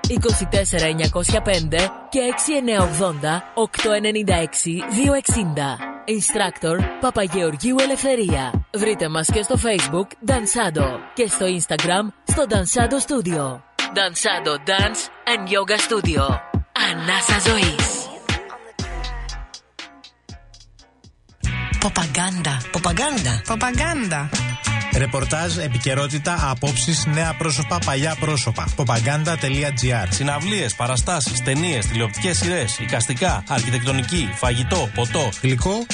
24905 0.09 1.91
και 2.09 2.21
6980 2.21 3.43
896 3.55 4.83
260. 4.95 5.99
Instructor 6.09 6.79
Παπαγεωργίου 7.01 7.77
Ελευθερία. 7.81 8.67
Βρείτε 8.75 9.09
μας 9.09 9.29
και 9.33 9.43
στο 9.43 9.55
Facebook 9.63 10.31
Dansado 10.31 10.85
και 11.15 11.27
στο 11.27 11.47
Instagram 11.47 12.13
στο 12.25 12.45
Dansado 12.49 12.97
Studio. 13.07 13.61
Dansado 13.79 14.53
Dance 14.69 15.03
and 15.33 15.49
Yoga 15.49 15.77
Studio. 15.77 16.41
Ανάσα 16.91 17.51
ζωής. 17.51 17.98
Ποπαγκάντα. 21.81 22.61
Ποπαγκάντα. 22.71 23.43
Ποπαγκάντα. 23.47 24.29
Ρεπορτάζ, 24.97 25.57
επικαιρότητα, 25.57 26.51
απόψεις, 26.51 27.07
νέα 27.07 27.35
πρόσωπα, 27.39 27.79
παλιά 27.85 28.17
πρόσωπα. 28.21 28.69
Ποπαγκάντα.gr 28.77 30.07
Συναυλίες, 30.11 30.75
παραστάσεις, 30.75 31.43
ταινίες, 31.43 31.87
τηλεοπτικές 31.87 32.37
σειρές, 32.37 32.79
οικαστικά, 32.79 33.43
αρχιτεκτονική, 33.49 34.31
φαγητό, 34.35 34.91
ποτό. 34.95 35.29
Γλυκό. 35.43 35.87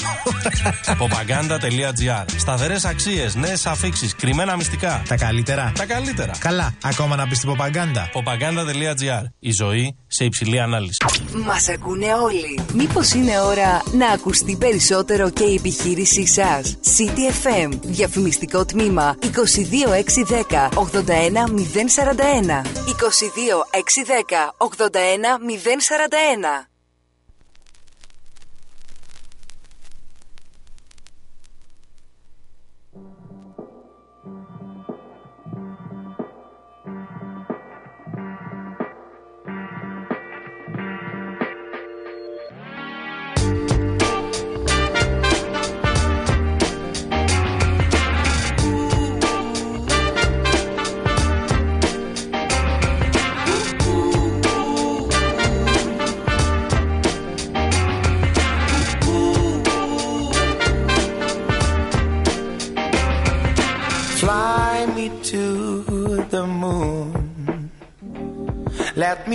Ποπαγκάντα.gr 0.97 2.25
Σταθερές 2.37 2.85
αξίες, 2.85 3.35
νέες 3.35 3.65
αφήξεις, 3.65 4.15
κρυμμένα 4.15 4.55
μυστικά. 4.55 5.03
Τα 5.07 5.15
καλύτερα. 5.17 5.71
Τα 5.75 5.85
καλύτερα. 5.85 6.33
Καλά. 6.39 6.73
Ακόμα 6.83 7.15
να 7.15 7.27
μπει 7.27 7.35
στην 7.35 7.49
Ποπαγκάντα. 7.49 8.09
Ποπαγκάντα.gr 8.11 9.23
Η 9.39 9.51
ζωή 9.51 9.95
σε 10.15 10.25
υψηλή 10.25 10.59
ανάλυση. 10.59 10.97
Μας 11.45 11.69
ακούνε 11.69 12.13
όλοι. 12.13 12.59
Μήπως 12.73 13.13
είναι 13.13 13.39
ώρα 13.39 13.83
να 13.93 14.07
ακουστεί 14.07 14.55
περισσότερο 14.55 15.29
και 15.29 15.43
η 15.43 15.53
επιχείρησή 15.53 16.27
σας; 16.27 16.77
City 16.97 17.31
FM. 17.45 17.69
Διαφημιστικό 17.81 18.65
τμήμα 18.65 19.17
22610 19.21 20.69
81041. 20.73 22.61
22610 22.85 24.53
81041. 24.57 26.74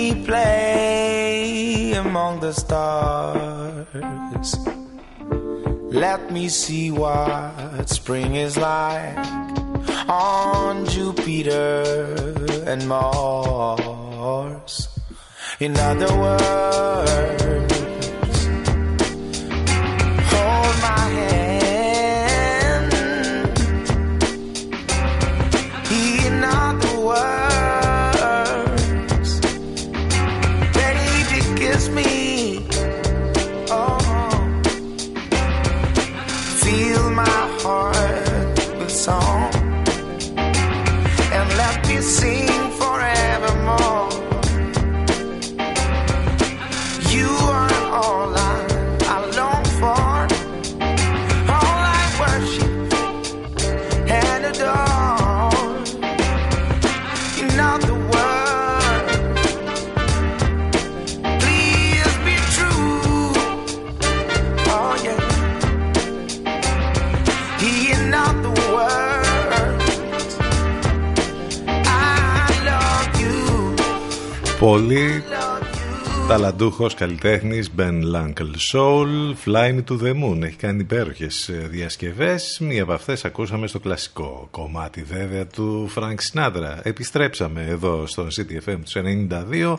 Me 0.01 0.25
play 0.25 1.93
among 1.93 2.41
the 2.41 2.53
stars. 2.53 4.49
Let 6.05 6.33
me 6.33 6.49
see 6.49 6.91
what 6.91 7.89
spring 7.89 8.37
is 8.37 8.57
like 8.57 9.19
on 10.09 10.87
Jupiter 10.87 11.83
and 12.71 12.89
Mars. 12.89 14.75
In 15.67 15.77
other 15.77 16.11
words, 16.25 17.70
Πολύ 74.71 75.23
ταλαντούχος 76.29 76.95
καλλιτέχνης 76.95 77.71
Ben 77.79 78.03
Lankel 78.15 78.73
Soul 78.73 79.35
Fly 79.45 79.75
Me 79.75 79.83
to 79.89 80.03
the 80.03 80.13
Moon. 80.23 80.43
Έχει 80.43 80.57
κάνει 80.57 80.81
υπέροχες 80.81 81.49
ε, 81.49 81.53
διασκευές. 81.53 82.59
Μία 82.61 82.83
από 82.83 82.93
αυτές 82.93 83.25
ακούσαμε 83.25 83.67
στο 83.67 83.81
κλασικό 83.81 84.49
κομμάτι 84.51 85.03
βέβαια 85.03 85.47
του 85.47 85.91
Frank 85.95 86.15
Sinatra. 86.33 86.79
Επιστρέψαμε 86.83 87.67
εδώ 87.69 88.07
στο 88.07 88.27
CTFM 88.37 88.77
τους 88.83 88.95
92 89.61 89.77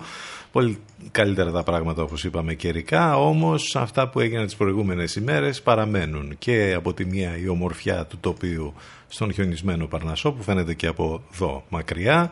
πολύ 0.51 0.79
καλύτερα 1.11 1.51
τα 1.51 1.63
πράγματα 1.63 2.01
όπως 2.03 2.23
είπαμε 2.23 2.53
καιρικά 2.53 3.17
όμως 3.17 3.75
αυτά 3.75 4.09
που 4.09 4.19
έγιναν 4.19 4.45
τις 4.45 4.55
προηγούμενες 4.55 5.15
ημέρες 5.15 5.61
παραμένουν 5.61 6.35
και 6.39 6.73
από 6.77 6.93
τη 6.93 7.05
μία 7.05 7.37
η 7.37 7.47
ομορφιά 7.47 8.05
του 8.05 8.17
τοπίου 8.19 8.73
στον 9.07 9.33
χιονισμένο 9.33 9.85
Παρνασσό 9.85 10.31
που 10.31 10.43
φαίνεται 10.43 10.73
και 10.73 10.87
από 10.87 11.23
εδώ 11.33 11.63
μακριά 11.69 12.31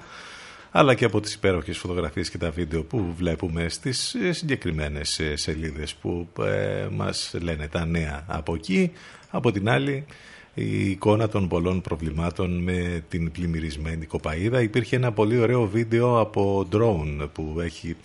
αλλά 0.72 0.94
και 0.94 1.06
από 1.06 1.20
τις 1.20 1.34
υπέροχες 1.34 1.78
φωτογραφίες 1.78 2.30
και 2.30 2.38
τα 2.38 2.50
βίντεο 2.50 2.84
που 2.84 3.14
βλέπουμε 3.18 3.70
στις 3.70 4.16
συγκεκριμένες 4.30 5.22
σελίδες 5.34 5.94
που 5.94 6.28
ε, 6.40 6.88
μας 6.92 7.36
λένε 7.42 7.68
τα 7.68 7.86
νέα 7.86 8.26
από 8.28 8.56
εκεί. 8.56 8.92
Από 9.30 9.52
την 9.52 9.70
άλλη 9.70 10.06
η 10.54 10.90
εικόνα 10.90 11.30
των 11.30 11.48
πολλών 11.48 11.82
προβλημάτων 11.82 12.64
με 12.64 13.04
την 13.10 13.32
πλημμυρισμένη 13.32 14.06
κοπαίδα. 14.06 14.62
Υπήρχε 14.62 14.96
ένα 14.96 15.12
πολύ 15.12 15.38
ωραίο 15.38 15.68
βίντεο 15.68 16.20
από 16.20 16.68
drone 16.72 17.30
που 17.34 17.58
έχει 17.62 17.96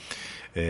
ε, 0.56 0.62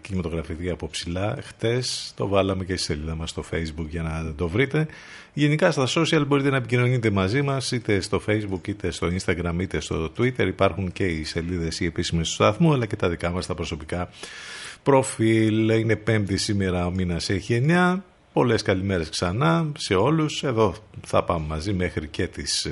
κινηματογραφηθεί 0.00 0.70
από 0.70 0.88
ψηλά. 0.88 1.38
Χτες 1.42 2.12
το 2.16 2.28
βάλαμε 2.28 2.64
και 2.64 2.76
στη 2.76 2.84
σελίδα 2.84 3.14
μας 3.14 3.30
στο 3.30 3.44
facebook 3.52 3.86
για 3.88 4.02
να 4.02 4.34
το 4.36 4.48
βρείτε. 4.48 4.86
Γενικά 5.32 5.70
στα 5.70 5.86
social 5.94 6.24
μπορείτε 6.26 6.50
να 6.50 6.56
επικοινωνείτε 6.56 7.10
μαζί 7.10 7.42
μας 7.42 7.72
είτε 7.72 8.00
στο 8.00 8.22
facebook 8.26 8.68
είτε 8.68 8.90
στο 8.90 9.08
instagram 9.18 9.54
είτε 9.60 9.80
στο 9.80 10.12
twitter. 10.18 10.46
Υπάρχουν 10.46 10.92
και 10.92 11.06
οι 11.06 11.24
σελίδες 11.24 11.80
οι 11.80 11.84
επίσημες 11.84 12.28
του 12.28 12.34
σταθμού 12.34 12.72
αλλά 12.72 12.86
και 12.86 12.96
τα 12.96 13.08
δικά 13.08 13.30
μας 13.30 13.46
τα 13.46 13.54
προσωπικά 13.54 14.08
προφίλ. 14.82 15.68
Είναι 15.68 15.96
πέμπτη 15.96 16.36
σήμερα 16.36 16.86
ο 16.86 16.90
μήνας 16.90 17.30
έχει 17.30 17.64
9. 17.68 17.98
Πολλές 18.32 18.62
καλημέρες 18.62 19.08
ξανά 19.08 19.66
σε 19.78 19.94
όλους. 19.94 20.42
Εδώ 20.42 20.74
θα 21.06 21.24
πάμε 21.24 21.46
μαζί 21.46 21.72
μέχρι 21.72 22.08
και 22.08 22.26
τις 22.26 22.68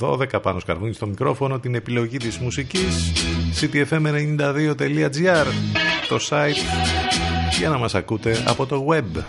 12 0.00 0.20
ε, 0.32 0.38
πάνω 0.38 0.58
σκαρβούνι 0.58 0.92
στο 0.92 1.06
μικρόφωνο 1.06 1.58
την 1.58 1.74
επιλογή 1.74 2.16
της 2.16 2.38
μουσικής 2.38 3.12
ctfm92.gr 3.60 5.46
το 6.08 6.18
site 6.28 6.56
για 7.58 7.68
να 7.68 7.78
μας 7.78 7.94
ακούτε 7.94 8.44
από 8.46 8.66
το 8.66 8.86
web. 8.90 9.22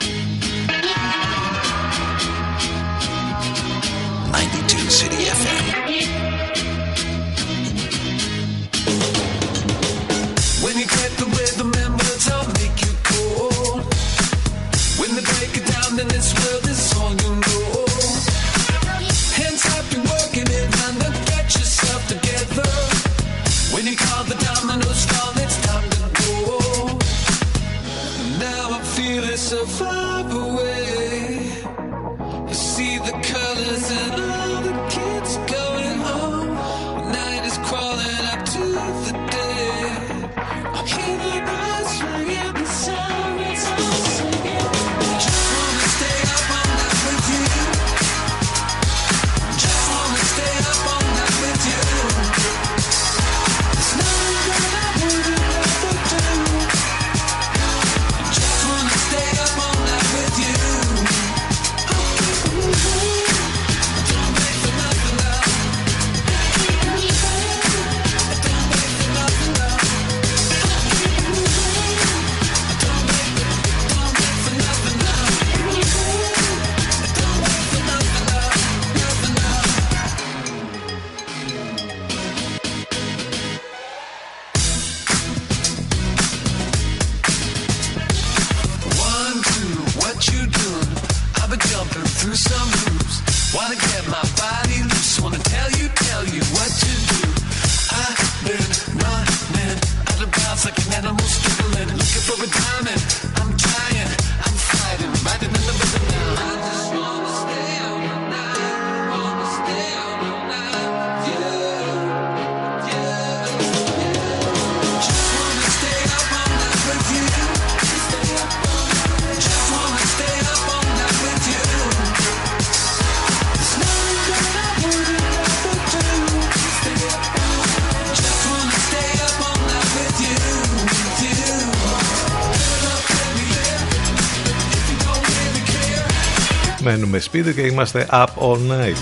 Σπίτι 137.30 137.54
και 137.54 137.62
είμαστε 137.62 138.08
up 138.12 138.26
all 138.42 138.58
night. 138.58 138.98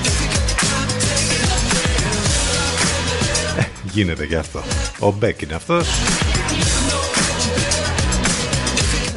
Ε, 3.57 3.63
γίνεται 3.91 4.25
και 4.25 4.35
αυτό. 4.35 4.63
Ο 4.99 5.11
Beck 5.11 5.41
είναι 5.41 5.53
αυτός. 5.53 5.87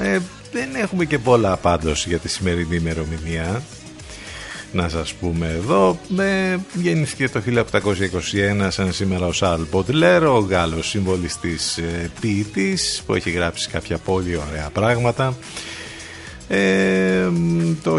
Ε, 0.02 0.18
δεν 0.52 0.74
έχουμε 0.74 1.04
και 1.04 1.18
πολλά 1.18 1.56
πάντως 1.56 2.06
για 2.06 2.18
τη 2.18 2.28
σημερινή 2.28 2.76
ημερομηνία 2.76 3.62
να 4.72 4.88
σας 4.88 5.12
πούμε 5.12 5.46
εδώ 5.46 5.98
με, 6.08 6.60
γεννήθηκε 6.74 7.28
το 7.28 7.42
1821 7.46 8.68
σαν 8.68 8.92
σήμερα 8.92 9.26
ο 9.26 9.32
Σαρλ 9.32 9.62
Μποντλέρ 9.62 10.26
ο 10.26 10.38
Γάλλος 10.38 10.88
συμβολιστής 10.88 11.78
ε, 11.78 12.10
ποιητής 12.20 13.02
που 13.06 13.14
έχει 13.14 13.30
γράψει 13.30 13.68
κάποια 13.68 13.98
πολύ 13.98 14.40
ωραία 14.50 14.70
πράγματα 14.72 15.36
ε, 16.52 16.89
το 17.82 17.98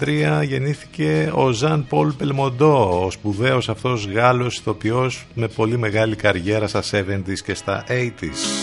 1933 0.00 0.42
γεννήθηκε 0.44 1.30
ο 1.34 1.50
Ζαν 1.50 1.86
Πολ 1.88 2.12
Πελμοντό, 2.12 3.04
ο 3.04 3.10
σπουδαίος 3.10 3.68
αυτός 3.68 4.06
Γάλλος 4.06 4.56
ηθοποιός 4.56 5.26
με 5.34 5.48
πολύ 5.48 5.78
μεγάλη 5.78 6.16
καριέρα 6.16 6.66
στα 6.66 6.82
70s 6.92 7.38
και 7.44 7.54
στα 7.54 7.84
80s. 7.88 8.61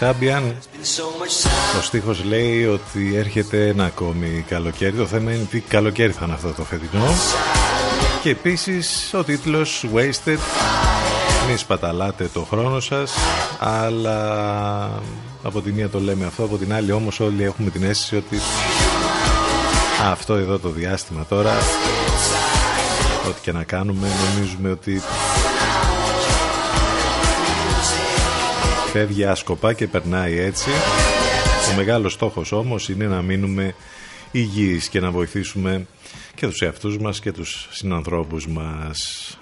Η 0.00 0.02
Κασάμπιαν 0.02 0.56
ο 1.78 1.82
στίχος 1.82 2.24
λέει 2.24 2.64
ότι 2.66 3.16
έρχεται 3.16 3.66
ένα 3.66 3.84
ακόμη 3.84 4.44
καλοκαίρι 4.48 4.96
Το 4.96 5.06
θέμα 5.06 5.32
είναι 5.32 5.44
τι 5.50 5.60
καλοκαίρι 5.60 6.12
θα 6.12 6.24
είναι 6.24 6.34
αυτό 6.34 6.52
το 6.52 6.62
φετινό. 6.62 7.06
Και 8.22 8.30
επίσης 8.30 9.14
ο 9.14 9.24
τίτλος 9.24 9.84
Wasted 9.94 10.38
Μη 11.48 11.56
σπαταλάτε 11.56 12.30
το 12.32 12.46
χρόνο 12.50 12.80
σας 12.80 13.12
Αλλά 13.58 14.18
από 15.42 15.60
τη 15.60 15.72
μία 15.72 15.88
το 15.88 16.00
λέμε 16.00 16.26
αυτό 16.26 16.44
Από 16.44 16.56
την 16.56 16.74
άλλη 16.74 16.92
όμως 16.92 17.20
όλοι 17.20 17.42
έχουμε 17.44 17.70
την 17.70 17.82
αίσθηση 17.82 18.16
ότι 18.16 18.38
Αυτό 20.02 20.34
εδώ 20.34 20.58
το 20.58 20.68
διάστημα 20.68 21.26
τώρα 21.28 21.52
Ό,τι 23.28 23.40
και 23.40 23.52
να 23.52 23.64
κάνουμε 23.64 24.08
νομίζουμε 24.34 24.70
ότι 24.70 25.02
Φεύγει 28.92 29.24
άσκοπα 29.24 29.72
και 29.72 29.86
περνάει 29.86 30.38
έτσι. 30.38 30.70
Ο 31.72 31.76
μεγάλος 31.76 32.12
στόχος 32.12 32.52
όμως 32.52 32.88
είναι 32.88 33.06
να 33.06 33.22
μείνουμε 33.22 33.74
υγιείς 34.30 34.88
και 34.88 35.00
να 35.00 35.10
βοηθήσουμε 35.10 35.86
και 36.34 36.46
τους 36.46 36.60
εαυτούς 36.60 36.98
μας 36.98 37.20
και 37.20 37.32
τους 37.32 37.68
συνανθρώπους 37.70 38.46
μας. 38.48 39.38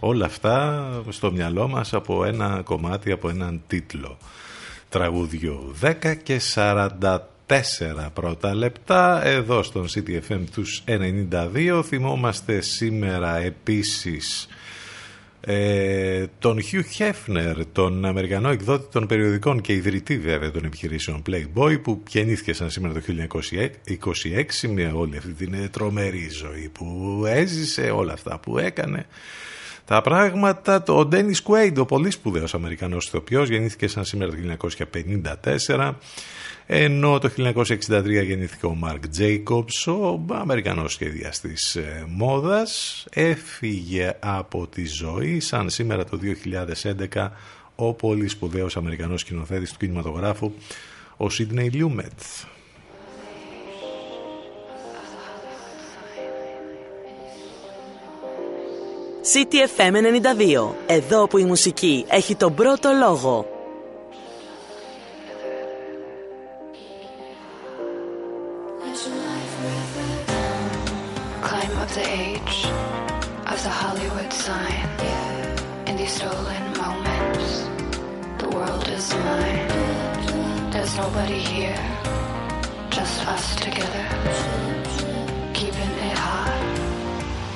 Όλα 0.00 0.26
αυτά 0.26 0.84
στο 1.08 1.32
μυαλό 1.32 1.68
μας 1.68 1.94
από 1.94 2.24
ένα 2.24 2.60
κομμάτι, 2.64 3.12
από 3.12 3.28
έναν 3.28 3.62
τίτλο 3.66 4.18
τραγούδιου 4.88 5.74
10 5.80 6.14
και 6.22 6.40
44 6.54 7.18
πρώτα 8.12 8.54
λεπτά 8.54 9.26
εδώ 9.26 9.62
στον 9.62 9.86
CTFM 9.94 10.40
τους 10.52 10.82
92 10.86 11.82
θυμόμαστε 11.84 12.60
σήμερα 12.60 13.36
επίσης 13.36 14.48
ε, 15.40 16.24
τον 16.38 16.58
Hugh 16.58 16.98
Hefner, 16.98 17.54
τον 17.72 18.04
Αμερικανό 18.04 18.48
εκδότη 18.48 18.86
των 18.92 19.06
περιοδικών 19.06 19.60
και 19.60 19.72
ιδρυτή 19.72 20.18
βέβαια 20.18 20.50
των 20.50 20.64
επιχειρήσεων 20.64 21.22
Playboy 21.30 21.82
που 21.82 22.02
γεννήθηκε 22.08 22.52
σαν 22.52 22.70
σήμερα 22.70 22.94
το 22.94 23.00
1926 24.62 24.68
με 24.68 24.92
όλη 24.94 25.16
αυτή 25.16 25.32
την 25.32 25.70
τρομερή 25.70 26.28
ζωή 26.30 26.68
που 26.68 27.22
έζησε, 27.26 27.90
όλα 27.90 28.12
αυτά 28.12 28.38
που 28.38 28.58
έκανε. 28.58 29.06
Τα 29.84 30.00
πράγματα, 30.00 30.82
ο 30.86 31.04
Ντένις 31.04 31.42
Κουέιντ, 31.42 31.78
ο 31.78 31.84
πολύ 31.84 32.10
σπουδαίος 32.10 32.54
Αμερικανός 32.54 33.06
ηθοποιός, 33.06 33.48
γεννήθηκε 33.48 33.88
σαν 33.88 34.04
σήμερα 34.04 34.30
το 34.30 34.36
1954 35.66 35.92
ενώ 36.72 37.18
το 37.18 37.30
1963 37.36 38.24
γεννήθηκε 38.24 38.66
ο 38.66 38.74
Μαρκ 38.74 39.08
Τζέικοψ, 39.08 39.86
ο 39.86 40.20
Αμερικανός 40.30 40.92
σχεδιαστής 40.92 41.76
ε, 41.76 42.04
μόδας, 42.08 43.04
έφυγε 43.10 44.16
από 44.20 44.66
τη 44.66 44.86
ζωή 44.86 45.40
σαν 45.40 45.70
σήμερα 45.70 46.04
το 46.04 46.18
2011 47.14 47.28
ο 47.74 47.92
πολύ 47.92 48.28
σπουδαίος 48.28 48.76
Αμερικανός 48.76 49.20
σκηνοθέτης 49.20 49.72
του 49.72 49.78
κινηματογράφου, 49.78 50.52
ο 51.16 51.30
Σίδνεϊ 51.30 51.68
Λιούμετ. 51.68 52.20
CTFM 59.32 59.92
92. 59.92 60.74
Εδώ 60.86 61.26
που 61.26 61.38
η 61.38 61.44
μουσική 61.44 62.04
έχει 62.08 62.34
τον 62.34 62.54
πρώτο 62.54 62.90
λόγο. 63.00 63.59
Is 79.00 79.14
mine. 79.14 79.68
There's 80.72 80.94
nobody 80.96 81.40
here, 81.54 81.82
just 82.90 83.26
us 83.26 83.56
together. 83.56 84.06
Keeping 85.58 85.92
it 86.08 86.16
hot, 86.24 86.60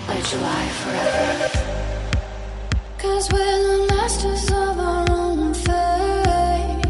like 0.08 0.24
July 0.32 0.64
forever. 0.80 1.28
Cause 2.98 3.24
we're 3.32 3.62
the 3.70 3.78
masters 3.92 4.46
of 4.62 4.74
our 4.90 5.06
own 5.10 5.52
fate. 5.64 6.82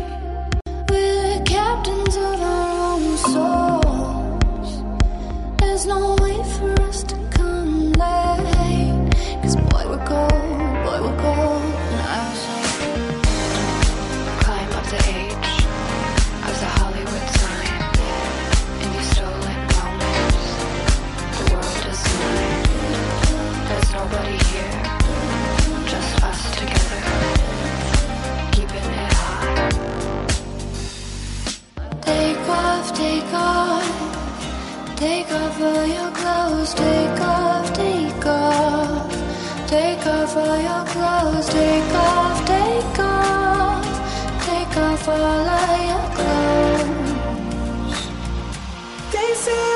We're 0.88 1.20
the 1.32 1.42
captains 1.44 2.16
of 2.16 2.38
our 2.54 2.70
own 2.90 3.16
souls. 3.32 4.70
There's 5.58 5.84
no 5.86 6.13
Take 35.04 35.30
off 35.32 35.60
all 35.60 35.86
your 35.86 36.10
clothes, 36.12 36.72
take 36.72 37.20
off, 37.20 37.70
take 37.74 38.24
off. 38.24 39.12
Take 39.68 40.06
off 40.06 40.34
all 40.34 40.56
your 40.68 40.84
clothes, 40.92 41.46
take 41.50 41.92
off, 41.92 42.38
take 42.46 42.98
off. 43.00 43.84
Take 44.46 44.76
off 44.78 45.02
follow 45.02 45.74
your 45.90 46.08
clothes. 46.16 47.20
They 49.12 49.34
say 49.44 49.73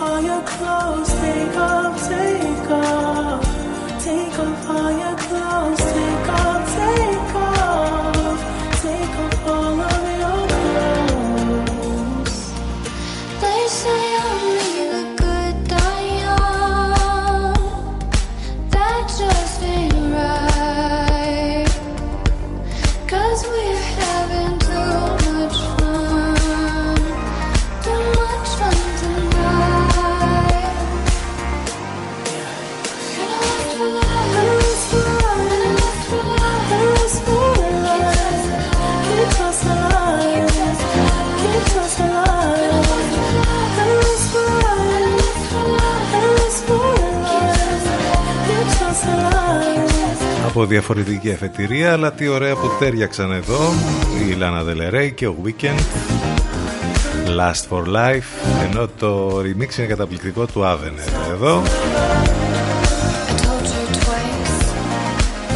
All 0.00 0.20
your 0.20 0.42
clothes. 0.42 1.12
Take 1.20 1.56
off, 1.56 2.08
take 2.08 2.33
Από 50.54 50.66
διαφορετική 50.66 51.32
αφετηρία, 51.32 51.92
αλλά 51.92 52.12
τι 52.12 52.28
ωραία 52.28 52.54
που 52.54 52.70
τέριαξαν 52.78 53.32
εδώ 53.32 53.58
η 54.28 54.32
Λάνα 54.32 54.62
Δελερέη 54.62 55.12
και 55.12 55.26
ο 55.26 55.36
Weekend. 55.44 55.80
Last 57.38 57.68
for 57.70 57.84
Life, 57.86 58.48
ενώ 58.68 58.88
το 58.98 59.38
remix 59.38 59.78
είναι 59.78 59.86
καταπληκτικό 59.86 60.46
του 60.46 60.62
Avener. 60.64 61.30
Εδώ 61.32 61.62
I 61.62 61.66
told 63.42 63.66
you 63.66 63.84
twice 64.04 64.56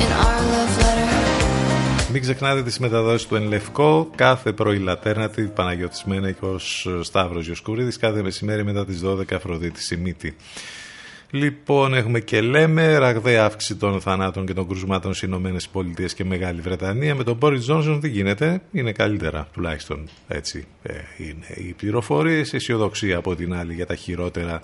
in 0.03 0.11
our 0.22 0.40
love 0.53 0.74
letter. 0.82 2.12
Μην 2.12 2.20
ξεχνάτε 2.20 2.62
τις 2.62 2.78
μεταδόσεις 2.78 3.26
του 3.26 3.34
Εν 3.34 3.42
Λευκό 3.42 4.11
κάθε 4.14 4.53
πρωί 4.53 4.78
Λατέρνατη, 4.78 5.42
Παναγιώτης 5.42 6.05
Μένεκος, 6.05 6.88
Σταύρος 7.03 7.44
Γιοσκουρίδης, 7.44 7.96
κάθε 7.96 8.22
μεσημέρι 8.22 8.64
μετά 8.64 8.84
τις 8.84 9.01
12 9.01 9.34
Αφροδίτη 9.34 9.82
Σιμίτη. 9.82 10.36
Λοιπόν, 11.31 11.95
έχουμε 11.95 12.20
και 12.20 12.41
λέμε 12.41 12.97
ραγδαία 12.99 13.45
αύξηση 13.45 13.76
των 13.76 14.01
θανάτων 14.01 14.47
και 14.47 14.55
των 14.55 14.68
κρούσματων 14.68 15.14
στις 15.14 15.29
Ηνωμένες 15.29 15.68
Πολιτείες 15.68 16.14
και 16.14 16.24
Μεγάλη 16.24 16.61
Βρετανία. 16.61 17.14
Με 17.14 17.24
τον 17.24 17.37
Μπόρι 17.37 17.59
Τζόνσον 17.59 18.01
τι 18.01 18.09
γίνεται, 18.09 18.61
είναι 18.72 18.93
καλύτερα 18.93 19.49
τουλάχιστον 19.53 20.09
έτσι. 20.29 20.66
Ε, 20.83 20.95
είναι 21.16 21.68
οι 21.68 21.72
πληροφορίες, 21.72 22.55
αισιοδοξία 22.55 23.16
από 23.16 23.35
την 23.35 23.55
άλλη 23.55 23.74
για 23.74 23.87
τα 23.87 23.95
χειρότερα 23.95 24.62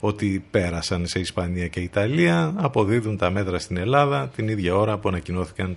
ότι 0.00 0.44
πέρασαν 0.50 1.06
σε 1.06 1.18
Ισπανία 1.18 1.66
και 1.66 1.80
Ιταλία. 1.80 2.54
Αποδίδουν 2.56 3.16
τα 3.16 3.30
μέτρα 3.30 3.58
στην 3.58 3.76
Ελλάδα 3.76 4.30
την 4.36 4.48
ίδια 4.48 4.76
ώρα 4.76 4.98
που 4.98 5.08
ανακοινώθηκαν 5.08 5.76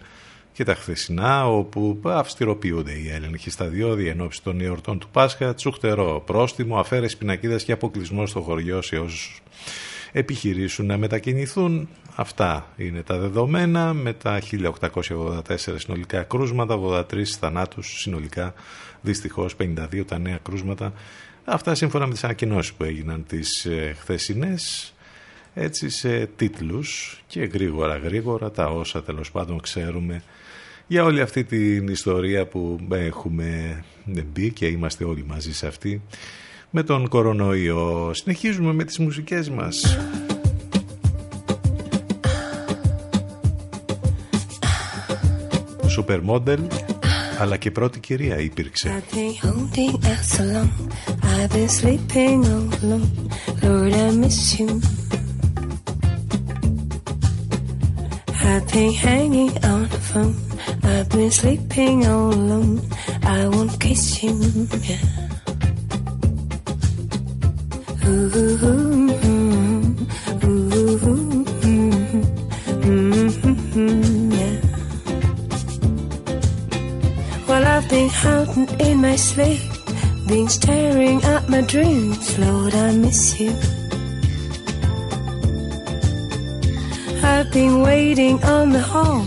και 0.53 0.63
τα 0.63 0.75
χθεσινά, 0.75 1.47
όπου 1.47 1.99
αυστηροποιούνται 2.03 2.91
οι 2.91 3.09
έλεγχοι 3.09 3.49
στα 3.49 3.65
διόδια 3.65 4.11
εν 4.11 4.21
ώψη 4.21 4.43
των 4.43 4.61
εορτών 4.61 4.99
του 4.99 5.07
Πάσχα, 5.11 5.53
τσουχτερό 5.53 6.23
πρόστιμο, 6.25 6.77
αφαίρεση 6.77 7.17
πινακίδας 7.17 7.63
και 7.63 7.71
αποκλεισμό 7.71 8.25
στο 8.25 8.41
χωριό 8.41 8.81
σε 8.81 8.95
όσους 8.95 9.41
επιχειρήσουν 10.13 10.85
να 10.85 10.97
μετακινηθούν. 10.97 11.89
Αυτά 12.15 12.73
είναι 12.77 13.01
τα 13.01 13.17
δεδομένα 13.17 13.93
με 13.93 14.13
τα 14.13 14.41
1884 14.51 15.55
συνολικά 15.55 16.23
κρούσματα, 16.23 16.79
83 16.79 17.23
θανάτους 17.23 17.99
συνολικά, 18.01 18.53
δυστυχώς 19.01 19.55
52 19.59 20.05
τα 20.07 20.17
νέα 20.17 20.39
κρούσματα. 20.43 20.93
Αυτά 21.45 21.75
σύμφωνα 21.75 22.05
με 22.05 22.13
τις 22.13 22.23
ανακοινώσεις 22.23 22.73
που 22.73 22.83
έγιναν 22.83 23.25
τις 23.27 23.65
ε, 23.65 23.95
χθεσινές, 23.99 24.93
έτσι 25.53 25.89
σε 25.89 26.25
τίτλους 26.35 27.21
και 27.27 27.43
γρήγορα 27.43 27.97
γρήγορα 27.97 28.51
τα 28.51 28.65
όσα 28.65 29.03
τέλος 29.03 29.31
πάντων 29.31 29.61
ξέρουμε 29.61 30.23
για 30.87 31.03
όλη 31.03 31.21
αυτή 31.21 31.43
την 31.43 31.87
ιστορία 31.87 32.45
που 32.45 32.79
έχουμε 32.89 33.83
μπει 34.05 34.51
και 34.51 34.67
είμαστε 34.67 35.03
όλοι 35.03 35.23
μαζί 35.27 35.53
σε 35.53 35.67
αυτή 35.67 36.01
με 36.75 36.83
τον 36.83 37.07
κορονοϊό. 37.07 38.11
Συνεχίζουμε 38.13 38.73
με 38.73 38.83
τις 38.83 38.97
μουσικές 38.99 39.49
μας, 39.49 39.97
σούπερ 45.87 46.21
μόντελ. 46.21 46.59
Αλλά 47.39 47.57
και 47.57 47.71
πρώτη 47.71 47.99
κυρία 47.99 48.39
υπήρξε. 48.39 49.03
In 78.79 79.01
my 79.01 79.15
sleep, 79.15 79.61
been 80.27 80.47
staring 80.47 81.23
at 81.23 81.49
my 81.49 81.61
dreams, 81.61 82.37
Lord, 82.39 82.73
I 82.73 82.95
miss 82.95 83.39
you. 83.39 83.51
I've 87.23 87.51
been 87.51 87.81
waiting 87.81 88.43
on 88.43 88.71
the 88.71 88.81
hall, 88.81 89.25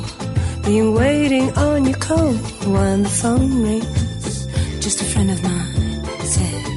been 0.62 0.95
waiting 0.95 1.51
on 1.57 1.87
your 1.87 1.99
call 1.99 2.35
when 2.74 3.03
the 3.03 3.09
phone 3.09 3.62
rings. 3.62 4.47
Just 4.81 5.01
a 5.01 5.05
friend 5.05 5.31
of 5.31 5.43
mine 5.43 6.05
says, 6.20 6.76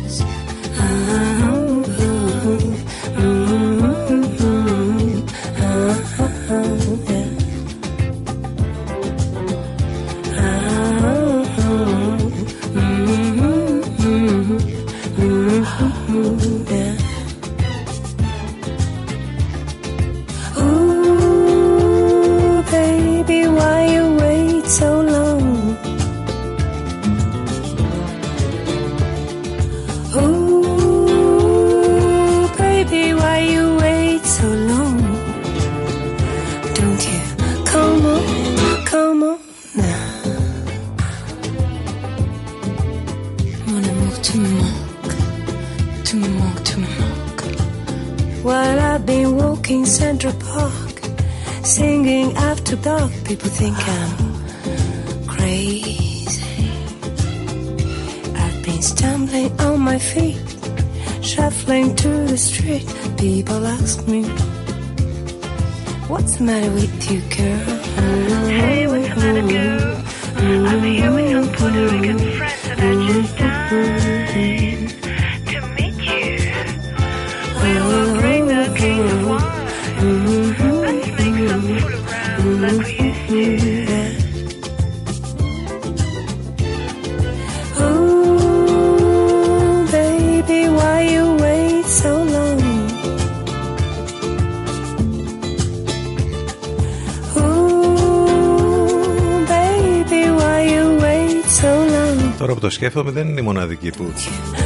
σκέφτομαι 102.79 103.11
δεν 103.11 103.27
είναι 103.27 103.39
η 103.39 103.43
μοναδική 103.43 103.89
που 103.89 104.13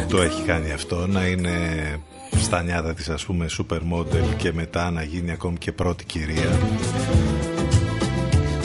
το 0.10 0.22
έχει 0.22 0.44
κάνει 0.44 0.72
αυτό 0.72 1.08
να 1.08 1.26
είναι 1.26 1.52
στα 2.32 2.64
νιάτα 2.64 2.94
της 2.94 3.10
ας 3.10 3.26
πούμε 3.26 3.46
supermodel 3.58 4.36
και 4.38 4.54
μετά 4.54 4.92
να 4.92 5.04
γίνει 5.04 5.32
ακόμη 5.32 5.58
και 5.58 5.72
πρώτη 5.72 6.06
κυρία. 6.06 6.60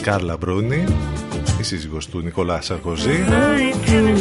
Κάρλα 0.02 0.36
Μπρούνι 0.36 0.84
η 1.60 1.62
σύζυγος 1.62 2.06
του 2.08 2.20
Νικολά 2.20 2.60
Σαρκοζή. 2.60 3.24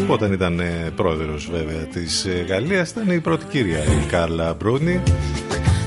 Όταν 0.07 0.34
ήταν 0.34 0.59
ε, 0.59 0.91
πρόεδρος 0.95 1.49
βέβαια 1.51 1.84
της 1.84 2.25
ε, 2.25 2.45
Γαλλίας 2.47 2.89
ήταν 2.89 3.11
η 3.11 3.19
πρώτη 3.19 3.45
κυρία 3.45 3.84
η 3.84 4.05
Κάρλα 4.07 4.53
Μπρούνι. 4.53 5.01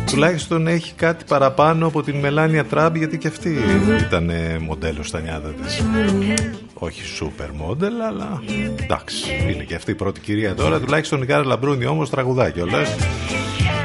Τουλάχιστον 0.07 0.66
έχει 0.66 0.95
κάτι 0.95 1.24
παραπάνω 1.24 1.86
από 1.86 2.03
την 2.03 2.16
Μελάνια 2.16 2.64
Τραμπ 2.64 2.97
γιατί 2.97 3.18
και 3.18 3.28
αυτή 3.28 3.57
ήταν 4.07 4.30
ε, 4.30 4.59
μοντέλο 4.59 5.03
στα 5.03 5.20
νιάτα 5.20 5.49
της 5.49 5.82
όχι 6.83 7.03
super 7.20 7.47
model 7.47 7.93
αλλά 8.09 8.43
εντάξει 8.83 9.24
είναι 9.53 9.62
και 9.62 9.74
αυτή 9.74 9.91
η 9.91 9.95
πρώτη 9.95 10.20
κυρία 10.20 10.55
τώρα 10.55 10.81
τουλάχιστον 10.81 11.22
η 11.22 11.26
Κάρλα 11.26 11.57
Μπρούνι 11.57 11.87
όμως 11.87 12.11
τραγουδά 12.11 12.51
κιόλας 12.51 12.97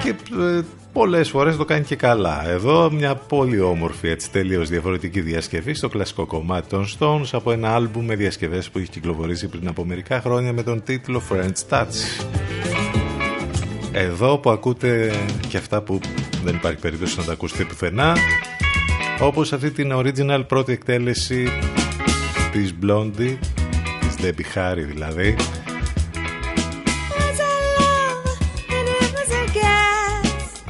και 0.04 0.10
ε, 0.10 0.62
πολλές 0.94 1.30
φορές 1.30 1.56
το 1.56 1.66
κάνει 1.66 1.84
και 1.84 1.96
καλά. 1.96 2.50
Εδώ 2.50 2.92
μια 2.92 3.16
πολύ 3.16 3.60
όμορφη 3.60 4.08
έτσι 4.08 4.32
τελείως 4.32 4.70
διαφορετική 4.70 5.22
διασκευή 5.22 5.74
στο 5.74 5.90
κλασικό 5.90 6.26
κομμάτι 6.26 6.70
των 6.70 6.88
Stones 7.00 7.30
από 7.32 7.52
ένα 7.52 7.76
άλμπουμ 7.76 8.06
με 8.06 8.16
διασκευές 8.16 8.70
που 8.70 8.78
έχει 8.78 8.90
κυκλοφορήσει 8.90 9.48
πριν 9.48 9.68
από 9.68 9.86
μερικά 9.86 10.22
χρόνια 10.22 10.54
με 10.54 10.64
τον 10.64 10.84
τίτλο 10.84 11.22
French 11.30 11.70
Touch. 11.70 12.26
Εδώ 13.92 14.38
που 14.38 14.50
ακούτε 14.50 15.14
και 15.48 15.58
αυτά 15.58 15.82
που 15.82 16.00
δεν 16.44 16.56
υπάρχει 16.56 16.80
περίπτωση 16.80 17.20
να 17.20 17.24
τα 17.24 17.32
ακούσετε 17.32 17.64
πουθενά 17.64 18.16
όπως 19.20 19.54
αυτή 19.54 19.72
την 19.72 19.92
original 19.94 20.44
πρώτη 20.48 20.72
εκτέλεση 20.72 21.48
της 22.56 22.76
Blondie 22.82 23.38
της 24.00 24.16
Debbie 24.22 24.58
Harry 24.58 24.86
δηλαδή. 24.86 25.36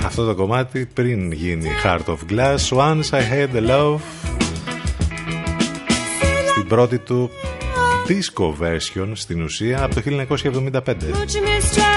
Αυτό 0.05 0.25
το 0.25 0.35
κομμάτι 0.35 0.87
πριν 0.93 1.31
γίνει 1.31 1.69
Heart 1.83 2.05
of 2.05 2.17
Glass 2.31 2.57
Once 2.69 3.09
I 3.09 3.21
Had 3.31 3.49
the 3.55 3.69
Love. 3.69 3.99
Στην 6.51 6.67
πρώτη 6.67 6.97
του 6.97 7.29
disco 8.07 8.63
version 8.63 9.11
στην 9.13 9.41
ουσία 9.41 9.83
από 9.83 9.95
το 9.95 10.01
1975 10.05 11.94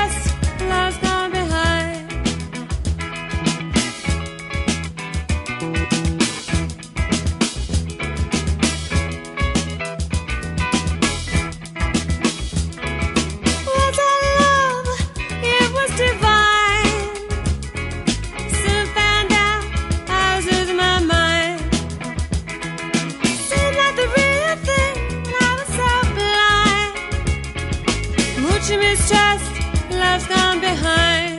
Mistrust, 28.79 29.51
love's 29.91 30.26
gone 30.29 30.61
behind. 30.61 31.38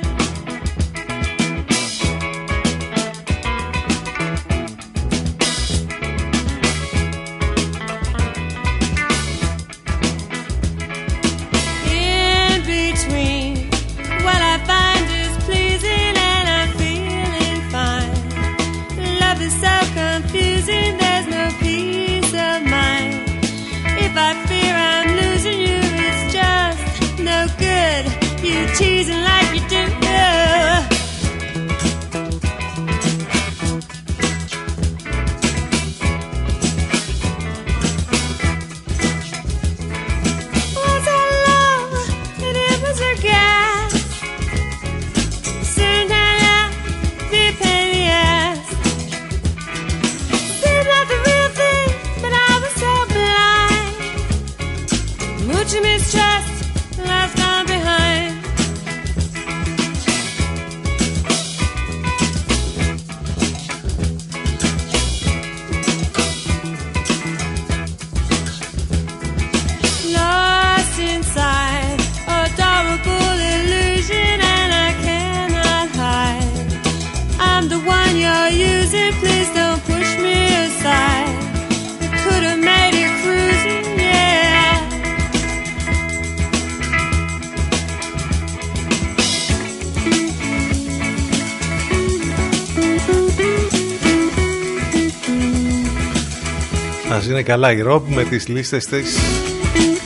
Ας 97.40 97.46
είναι 97.46 97.54
καλά 97.54 97.72
η 97.72 97.84
Rob 97.88 98.02
με 98.08 98.24
τις 98.24 98.48
λίστες 98.48 98.86
της 98.86 99.18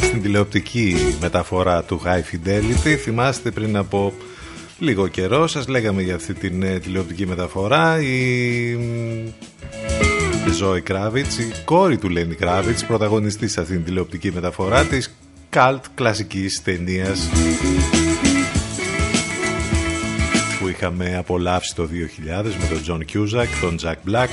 στην 0.01 0.21
τηλεοπτική 0.21 0.95
μεταφορά 1.21 1.83
του 1.83 2.01
High 2.05 2.35
Fidelity. 2.35 2.95
Θυμάστε 2.95 3.51
πριν 3.51 3.77
από 3.77 4.13
λίγο 4.79 5.07
καιρό 5.07 5.47
σας 5.47 5.67
λέγαμε 5.67 6.01
για 6.01 6.15
αυτή 6.15 6.33
την 6.33 6.63
ε, 6.63 6.79
τηλεοπτική 6.79 7.25
μεταφορά. 7.27 8.01
Η 8.01 8.77
Ζωή 10.57 10.81
Κράβιτς, 10.81 11.37
η 11.37 11.51
κόρη 11.65 11.97
του 11.97 12.09
Λένι 12.09 12.35
Κράβιτς, 12.35 12.85
πρωταγωνιστεί 12.85 13.47
σε 13.47 13.61
αυτήν 13.61 13.75
την 13.75 13.85
τηλεοπτική 13.85 14.31
μεταφορά 14.31 14.83
της 14.83 15.15
καλτ 15.49 15.83
κλασικής 15.95 16.61
ταινίας 16.63 17.29
που 20.59 20.67
είχαμε 20.67 21.15
απολαύσει 21.17 21.75
το 21.75 21.83
2000 21.83 22.43
με 22.43 22.67
τον 22.69 22.81
Τζον 22.81 23.05
Κιούσακ, 23.05 23.47
τον 23.61 23.77
Τζακ 23.77 23.97
Μπλακ 24.03 24.29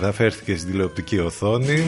μεταφέρθηκε 0.00 0.56
στην 0.56 0.70
τηλεοπτική 0.70 1.18
οθόνη 1.18 1.84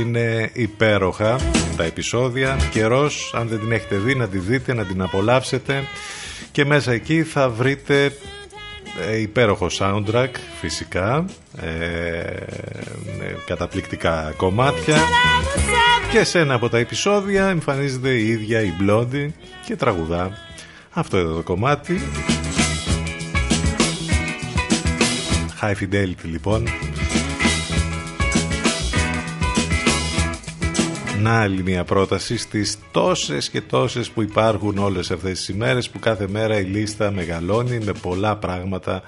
Είναι 0.00 0.50
υπέροχα 0.52 1.40
τα 1.76 1.84
επεισόδια. 1.84 2.56
Καιρός, 2.70 3.32
αν 3.36 3.48
δεν 3.48 3.58
την 3.58 3.72
έχετε 3.72 3.96
δει, 3.96 4.14
να 4.14 4.28
τη 4.28 4.38
δείτε, 4.38 4.74
να 4.74 4.84
την 4.84 5.02
απολαύσετε. 5.02 5.84
Και 6.52 6.64
μέσα 6.64 6.92
εκεί 6.92 7.22
θα 7.22 7.48
βρείτε 7.48 8.12
ε, 9.10 9.20
υπέροχο 9.20 9.66
soundtrack 9.78 10.30
φυσικά 10.60 11.24
ε, 11.60 11.68
με 13.18 13.36
καταπληκτικά 13.46 14.34
κομμάτια 14.36 14.96
και 16.12 16.24
σε 16.24 16.38
ένα 16.38 16.54
από 16.54 16.68
τα 16.68 16.78
επεισόδια 16.78 17.48
εμφανίζεται 17.48 18.10
η 18.10 18.28
ίδια 18.28 18.60
η 18.60 18.72
Blondie 18.80 19.28
και 19.66 19.76
τραγουδά 19.76 20.30
αυτό 20.90 21.16
εδώ 21.16 21.34
το 21.34 21.42
κομμάτι 21.42 22.00
High 25.60 25.74
Fidelity 25.74 26.24
λοιπόν 26.24 26.68
Να 31.20 31.40
άλλη 31.40 31.62
μια 31.62 31.84
πρόταση 31.84 32.36
στις 32.36 32.78
τόσες 32.90 33.48
και 33.48 33.60
τόσες 33.60 34.10
που 34.10 34.22
υπάρχουν 34.22 34.78
όλες 34.78 35.10
αυτές 35.10 35.38
τις 35.38 35.48
ημέρες 35.48 35.90
που 35.90 35.98
κάθε 35.98 36.28
μέρα 36.28 36.58
η 36.58 36.64
λίστα 36.64 37.10
μεγαλώνει 37.10 37.78
με 37.78 37.92
πολλά 37.92 38.36
πράγματα 38.36 39.02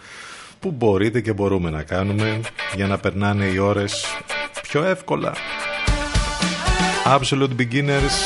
που 0.60 0.70
μπορείτε 0.70 1.20
και 1.20 1.32
μπορούμε 1.32 1.70
να 1.70 1.82
κάνουμε 1.82 2.40
για 2.74 2.86
να 2.86 2.98
περνάνε 2.98 3.44
οι 3.44 3.58
ώρες 3.58 4.04
πιο 4.62 4.84
εύκολα. 4.84 5.32
Absolute 7.04 7.56
Beginners, 7.58 8.16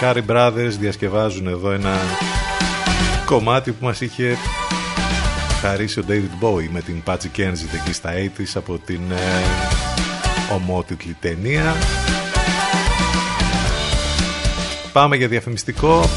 Carrie 0.00 0.26
Brothers 0.26 0.74
διασκευάζουν 0.78 1.46
εδώ 1.46 1.70
ένα 1.70 1.96
κομμάτι 3.26 3.72
που 3.72 3.84
μας 3.84 4.00
είχε 4.00 4.36
χαρίσει 5.62 6.00
ο 6.00 6.04
David 6.08 6.44
Bowie 6.44 6.68
με 6.70 6.80
την 6.80 7.02
Patsy 7.06 7.38
Kensit 7.38 7.74
εκεί 7.80 7.92
στα 7.92 8.10
80's 8.14 8.52
από 8.54 8.78
την 8.78 9.00
ε, 9.10 9.16
ομότιτλη 10.54 11.16
ταινία 11.20 11.74
Πάμε 14.92 15.16
για 15.16 15.28
διαφημιστικό. 15.28 16.08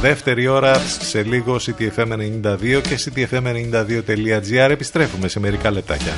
Δεύτερη 0.00 0.46
ώρα 0.46 0.78
σε 1.00 1.22
λίγο 1.22 1.56
CTFM92 1.56 2.80
και 2.82 2.98
CTFM92.gr. 3.04 4.70
Επιστρέφουμε 4.70 5.28
σε 5.28 5.40
μερικά 5.40 5.70
λεπτάκια. 5.70 6.12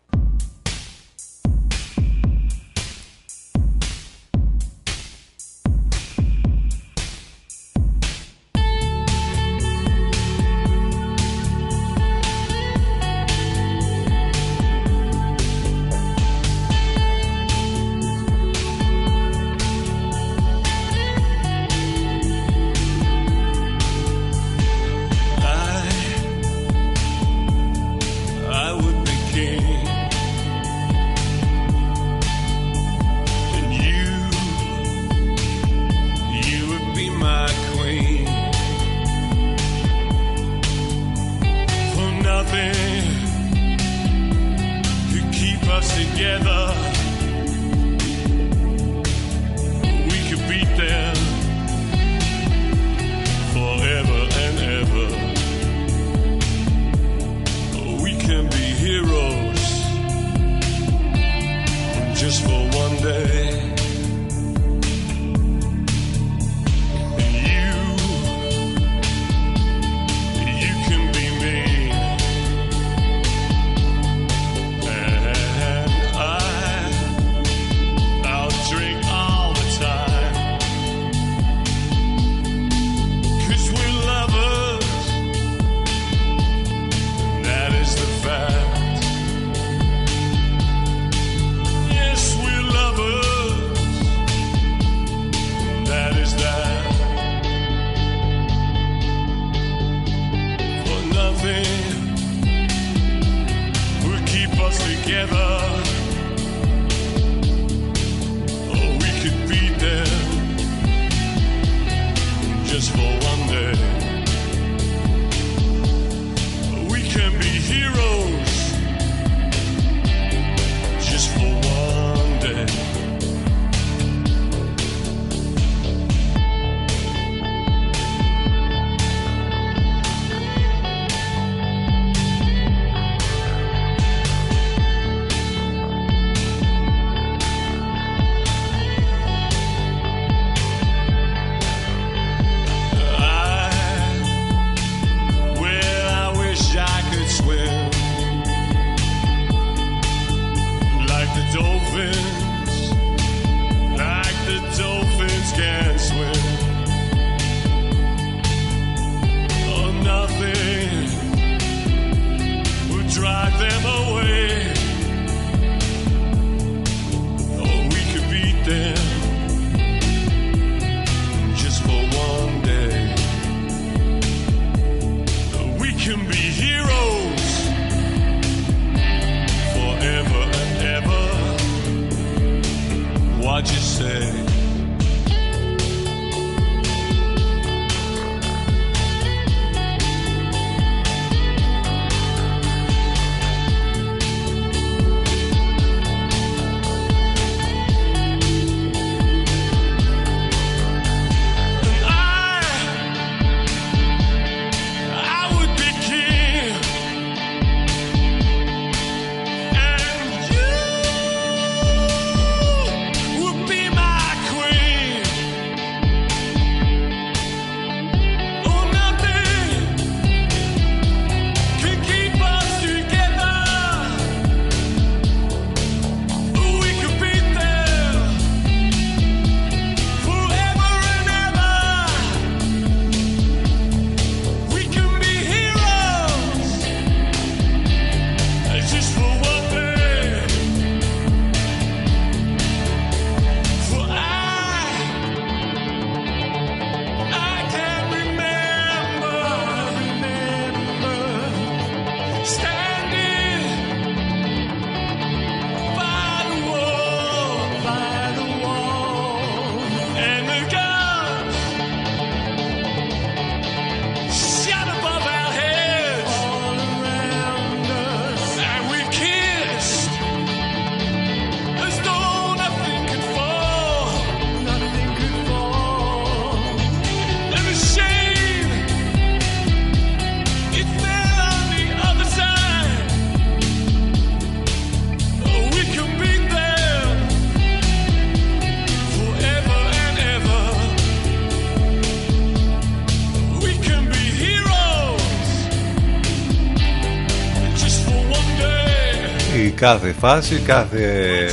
Κάθε 299.81 300.11
φάση, 300.19 300.55
κάθε 300.55 301.45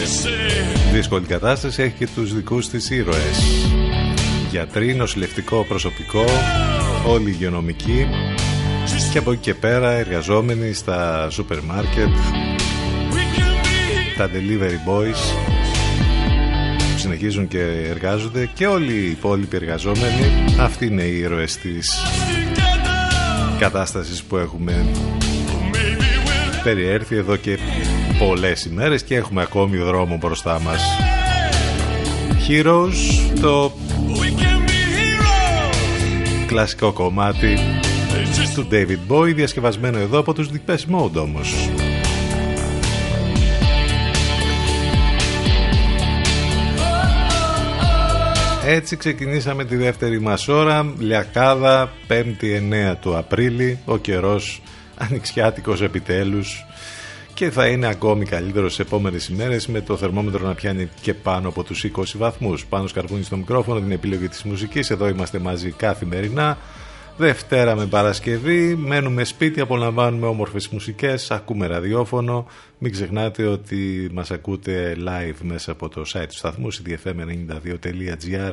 δύσκολη 0.93 1.27
κατάσταση 1.27 1.83
έχει 1.83 1.95
και 1.99 2.09
τους 2.15 2.35
δικούς 2.35 2.69
της 2.69 2.91
ήρωες. 2.91 3.67
Γιατροί, 4.51 4.95
νοσηλευτικό 4.95 5.65
προσωπικό, 5.69 6.25
όλοι 7.07 7.29
οι 7.29 7.33
υγειονομικοί. 7.35 8.07
Και 9.13 9.19
από 9.19 9.33
εκεί 9.33 9.41
και 9.41 9.55
πέρα 9.55 9.91
εργαζόμενοι 9.91 10.73
στα 10.73 11.29
σούπερ 11.31 11.63
μάρκετ, 11.63 12.09
τα 14.17 14.31
delivery 14.31 14.91
boys. 14.91 15.35
Που 16.93 16.99
συνεχίζουν 16.99 17.49
και 17.49 17.63
εργάζονται 17.89 18.51
και 18.55 18.67
όλοι 18.67 18.93
οι 18.93 19.11
υπόλοιποι 19.11 19.57
εργαζόμενοι. 19.57 20.45
Αυτοί 20.61 20.87
είναι 20.87 21.03
οι 21.03 21.19
ήρωες 21.19 21.57
της 21.57 22.03
κατάστασης 23.59 24.23
που 24.23 24.37
έχουμε 24.37 24.87
περιέρθει 26.63 27.17
εδώ 27.17 27.37
και 27.37 27.59
πολλές 28.19 28.65
ημέρες 28.65 29.03
και 29.03 29.15
έχουμε 29.15 29.43
ακόμη 29.43 29.77
δρόμο 29.77 30.17
μπροστά 30.17 30.61
μας. 30.61 30.83
Heroes 32.49 32.95
το 33.41 33.73
κλασικό 36.47 36.93
κομμάτι 36.93 37.59
του 38.55 38.69
David 38.71 39.13
Bowie 39.13 39.35
διασκευασμένο 39.35 39.99
εδώ 39.99 40.19
από 40.19 40.35
τους 40.35 40.49
Depeche 40.53 40.97
Mode 40.97 41.15
όμως. 41.15 41.69
Έτσι 48.67 48.97
ξεκινήσαμε 48.97 49.65
τη 49.65 49.77
δεύτερη 49.77 50.21
μας 50.21 50.49
ώρα, 50.49 50.95
Λιακάδα, 50.99 51.93
5η 52.09 52.45
9 52.91 52.97
του 53.01 53.17
Απρίλη, 53.17 53.79
ο 53.85 53.97
καιρός 53.97 54.63
ανοιξιάτικος 54.97 55.83
επιτέλους 55.83 56.67
και 57.39 57.51
θα 57.51 57.67
είναι 57.67 57.87
ακόμη 57.87 58.25
καλύτερο 58.25 58.69
σε 58.69 58.83
επόμενες 58.83 59.29
ημέρες 59.29 59.67
με 59.67 59.81
το 59.81 59.97
θερμόμετρο 59.97 60.47
να 60.47 60.55
πιάνει 60.55 60.89
και 61.01 61.15
πάνω 61.15 61.49
από 61.49 61.63
τους 61.63 61.85
20 61.97 62.03
βαθμούς. 62.17 62.67
Πάνω 62.67 62.87
σκαρβούνι 62.87 63.23
στο 63.23 63.37
μικρόφωνο, 63.37 63.81
την 63.81 63.91
επιλογή 63.91 64.29
της 64.29 64.43
μουσικής, 64.43 64.91
εδώ 64.91 65.09
είμαστε 65.09 65.39
μαζί 65.39 65.71
καθημερινά. 65.71 66.59
Δευτέρα 67.17 67.77
με 67.77 67.87
Παρασκευή, 67.87 68.77
μένουμε 68.77 69.25
σπίτι, 69.25 69.61
απολαμβάνουμε 69.61 70.27
όμορφες 70.27 70.69
μουσικές, 70.69 71.31
ακούμε 71.31 71.67
ραδιόφωνο. 71.67 72.47
Μην 72.79 72.93
ξεχνάτε 72.93 73.45
ότι 73.45 74.11
μας 74.13 74.31
ακούτε 74.31 74.97
live 75.07 75.39
μέσα 75.43 75.73
από 75.73 75.89
το 75.89 76.03
site 76.15 76.27
του 76.29 76.37
σταθμού, 76.37 76.69
cdfm92.gr 76.73 78.53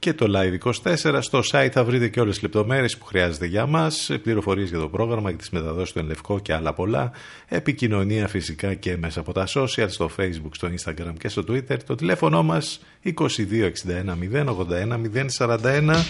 και 0.00 0.14
το 0.14 0.26
Live24. 0.36 1.18
Στο 1.20 1.40
site 1.50 1.68
θα 1.72 1.84
βρείτε 1.84 2.08
και 2.08 2.20
όλες 2.20 2.34
τις 2.34 2.42
λεπτομέρειες 2.42 2.96
που 2.96 3.04
χρειάζεται 3.04 3.46
για 3.46 3.66
μας, 3.66 4.10
πληροφορίες 4.22 4.68
για 4.68 4.78
το 4.78 4.88
πρόγραμμα, 4.88 5.30
και 5.30 5.36
τις 5.36 5.50
μεταδόσεις 5.50 5.92
του 5.92 5.98
Ενλευκό 5.98 6.38
και 6.38 6.54
άλλα 6.54 6.72
πολλά. 6.72 7.12
Επικοινωνία 7.48 8.28
φυσικά 8.28 8.74
και 8.74 8.96
μέσα 8.96 9.20
από 9.20 9.32
τα 9.32 9.46
social, 9.54 9.86
στο 9.88 10.10
facebook, 10.18 10.50
στο 10.50 10.68
instagram 10.78 11.12
και 11.18 11.28
στο 11.28 11.44
twitter. 11.48 11.76
Το 11.86 11.94
τηλέφωνο 11.94 12.42
μας 12.42 12.80
2261 13.04 14.16
081 14.16 15.00
041. 15.38 16.04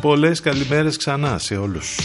Πολλές 0.00 0.40
καλημέρες 0.40 0.96
ξανά 0.96 1.38
σε 1.38 1.56
όλους. 1.56 1.96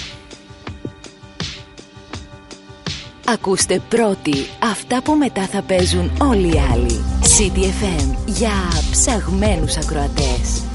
Ακούστε 3.30 3.82
πρώτοι 3.90 4.36
αυτά 4.64 5.02
που 5.02 5.14
μετά 5.14 5.48
θα 5.48 5.62
παίζουν 5.62 6.12
όλοι 6.22 6.48
οι 6.48 6.62
άλλοι. 6.72 7.04
CTFM 7.22 8.18
για 8.26 8.54
ψαγμένους 8.92 9.78
ακροατές. 9.78 10.67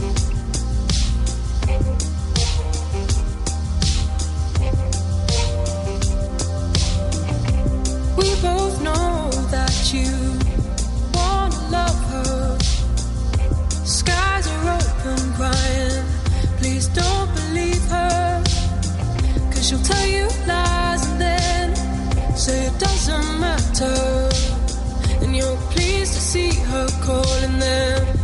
And 23.80 25.34
you're 25.34 25.56
pleased 25.70 26.12
to 26.12 26.20
see 26.20 26.50
her 26.50 26.86
calling 27.00 27.58
them 27.58 28.18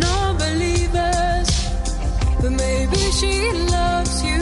non 0.00 0.38
believers. 0.38 1.48
But 2.40 2.50
maybe 2.50 2.96
she 3.12 3.52
loves 3.70 4.22
you, 4.22 4.40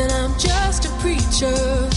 and 0.00 0.12
I'm 0.12 0.36
just 0.38 0.84
a 0.86 0.88
preacher. 1.00 1.91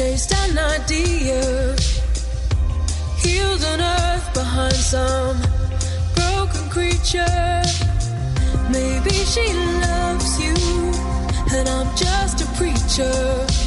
Chased 0.00 0.32
an 0.32 0.56
idea, 0.56 1.76
healed 3.18 3.62
on 3.62 3.82
earth 3.82 4.32
behind 4.32 4.74
some 4.74 5.36
broken 6.14 6.70
creature. 6.70 7.62
Maybe 8.70 9.10
she 9.32 9.46
loves 9.84 10.40
you, 10.40 10.56
and 11.54 11.68
I'm 11.68 11.94
just 11.96 12.40
a 12.40 12.46
preacher. 12.56 13.59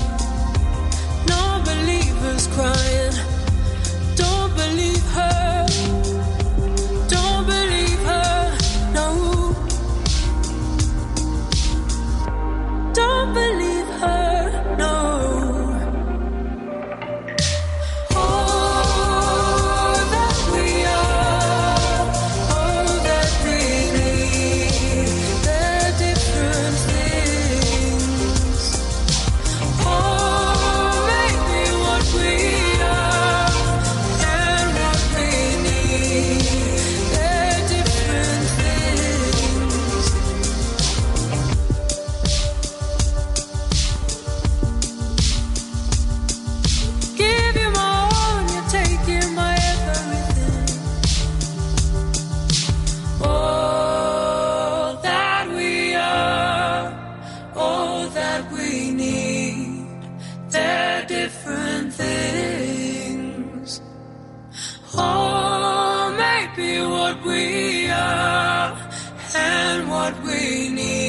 What 70.03 70.21
we 70.23 70.67
need, 70.67 71.02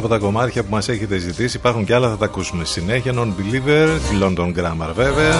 από 0.00 0.08
τα 0.08 0.18
κομμάτια 0.18 0.62
που 0.62 0.70
μας 0.70 0.88
έχετε 0.88 1.18
ζητήσει. 1.18 1.56
Υπάρχουν 1.56 1.84
και 1.84 1.94
άλλα 1.94 2.08
θα 2.08 2.16
τα 2.16 2.24
ακούσουμε 2.24 2.64
συνέχεια. 2.64 3.14
Non-Believer, 3.14 3.88
London 4.22 4.54
Grammar 4.54 4.92
βέβαια. 4.94 5.34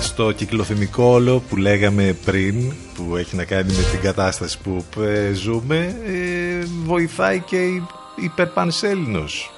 Στο 0.00 0.32
κυκλοθυμικό 0.32 1.04
όλο 1.04 1.42
που 1.48 1.56
λέγαμε 1.56 2.16
πριν 2.24 2.72
Που 2.94 3.16
έχει 3.16 3.36
να 3.36 3.44
κάνει 3.44 3.72
με 3.72 3.82
την 3.90 4.00
κατάσταση 4.00 4.58
που 4.58 4.84
ε, 5.00 5.32
ζούμε 5.32 5.96
ε, 6.06 6.64
Βοηθάει 6.84 7.40
και 7.40 7.56
η 7.56 7.82
υπερπανσέλινος. 8.16 9.50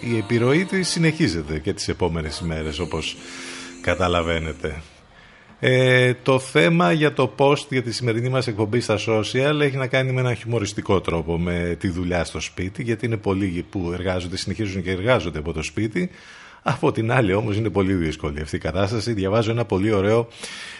Η 0.00 0.16
επιρροή 0.16 0.64
της 0.64 0.88
συνεχίζεται 0.88 1.58
και 1.58 1.72
τις 1.72 1.88
επόμενες 1.88 2.38
ημέρες 2.38 2.78
όπως 2.78 3.16
καταλαβαίνετε 3.80 4.82
ε, 5.60 6.14
το 6.22 6.38
θέμα 6.38 6.92
για 6.92 7.12
το 7.12 7.34
post 7.36 7.66
για 7.68 7.82
τη 7.82 7.92
σημερινή 7.92 8.28
μας 8.28 8.46
εκπομπή 8.46 8.80
στα 8.80 8.98
social 9.08 9.60
έχει 9.60 9.76
να 9.76 9.86
κάνει 9.86 10.12
με 10.12 10.20
ένα 10.20 10.34
χιουμοριστικό 10.34 11.00
τρόπο 11.00 11.38
με 11.38 11.76
τη 11.80 11.88
δουλειά 11.88 12.24
στο 12.24 12.40
σπίτι 12.40 12.82
γιατί 12.82 13.06
είναι 13.06 13.16
πολλοί 13.16 13.64
που 13.70 13.90
εργάζονται, 13.92 14.36
συνεχίζουν 14.36 14.82
και 14.82 14.90
εργάζονται 14.90 15.38
από 15.38 15.52
το 15.52 15.62
σπίτι. 15.62 16.10
Από 16.62 16.92
την 16.92 17.12
άλλη 17.12 17.32
όμως 17.32 17.56
είναι 17.56 17.70
πολύ 17.70 17.94
δύσκολη 17.94 18.40
αυτή 18.40 18.56
η 18.56 18.58
κατάσταση. 18.58 19.12
Διαβάζω 19.12 19.50
ένα 19.50 19.64
πολύ 19.64 19.92
ωραίο 19.92 20.28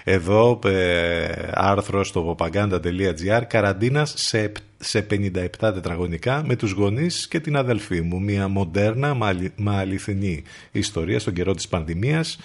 εδώ 0.04 0.58
ε, 0.64 1.28
άρθρο 1.52 2.04
στο 2.04 2.36
popaganda.gr 2.38 3.42
καραντίνας 3.48 4.14
σε, 4.16 4.52
σε 4.78 5.06
57 5.10 5.48
τετραγωνικά 5.58 6.42
με 6.46 6.56
τους 6.56 6.70
γονείς 6.70 7.28
και 7.28 7.40
την 7.40 7.56
αδελφή 7.56 8.00
μου. 8.00 8.20
Μια 8.20 8.48
μοντέρνα 8.48 9.14
μα 9.56 9.78
αληθινή 9.78 10.42
ιστορία 10.72 11.18
στον 11.18 11.32
καιρό 11.32 11.54
της 11.54 11.68
πανδημίας 11.68 12.38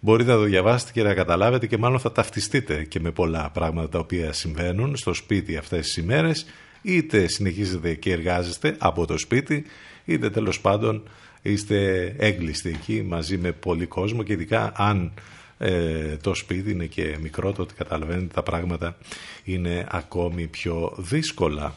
μπορείτε 0.00 0.30
να 0.30 0.36
το 0.36 0.42
διαβάσετε 0.42 0.92
και 0.92 1.02
να 1.02 1.14
καταλάβετε 1.14 1.66
και 1.66 1.78
μάλλον 1.78 2.00
θα 2.00 2.12
ταυτιστείτε 2.12 2.84
και 2.84 3.00
με 3.00 3.10
πολλά 3.10 3.50
πράγματα 3.50 3.88
τα 3.88 3.98
οποία 3.98 4.32
συμβαίνουν 4.32 4.96
στο 4.96 5.14
σπίτι 5.14 5.56
αυτές 5.56 5.86
τις 5.86 5.96
ημέρες 5.96 6.46
είτε 6.82 7.26
συνεχίζετε 7.26 7.94
και 7.94 8.12
εργάζεστε 8.12 8.76
από 8.78 9.06
το 9.06 9.18
σπίτι 9.18 9.64
είτε 10.04 10.30
τέλος 10.30 10.60
πάντων 10.60 11.08
είστε 11.42 12.04
έγκλειστοι 12.18 12.68
εκεί 12.68 13.02
μαζί 13.02 13.38
με 13.38 13.52
πολύ 13.52 13.86
κόσμο 13.86 14.22
και 14.22 14.32
ειδικά 14.32 14.72
αν 14.76 15.12
ε, 15.58 16.16
το 16.16 16.34
σπίτι 16.34 16.70
είναι 16.70 16.86
και 16.86 17.16
μικρό 17.20 17.52
τότε 17.52 17.74
καταλαβαίνετε 17.76 18.34
τα 18.34 18.42
πράγματα 18.42 18.96
είναι 19.44 19.86
ακόμη 19.90 20.46
πιο 20.46 20.94
δύσκολα. 20.96 21.74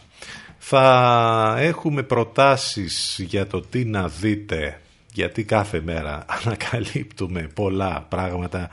Θα 0.58 1.56
έχουμε 1.60 2.04
προτάσεις 2.04 3.22
για 3.28 3.48
το 3.48 3.62
τι 3.62 3.86
να 3.86 4.08
δείτε 4.08 4.82
γιατί 5.14 5.44
κάθε 5.44 5.82
μέρα 5.86 6.26
ανακαλύπτουμε 6.44 7.48
πολλά 7.54 8.06
πράγματα 8.10 8.70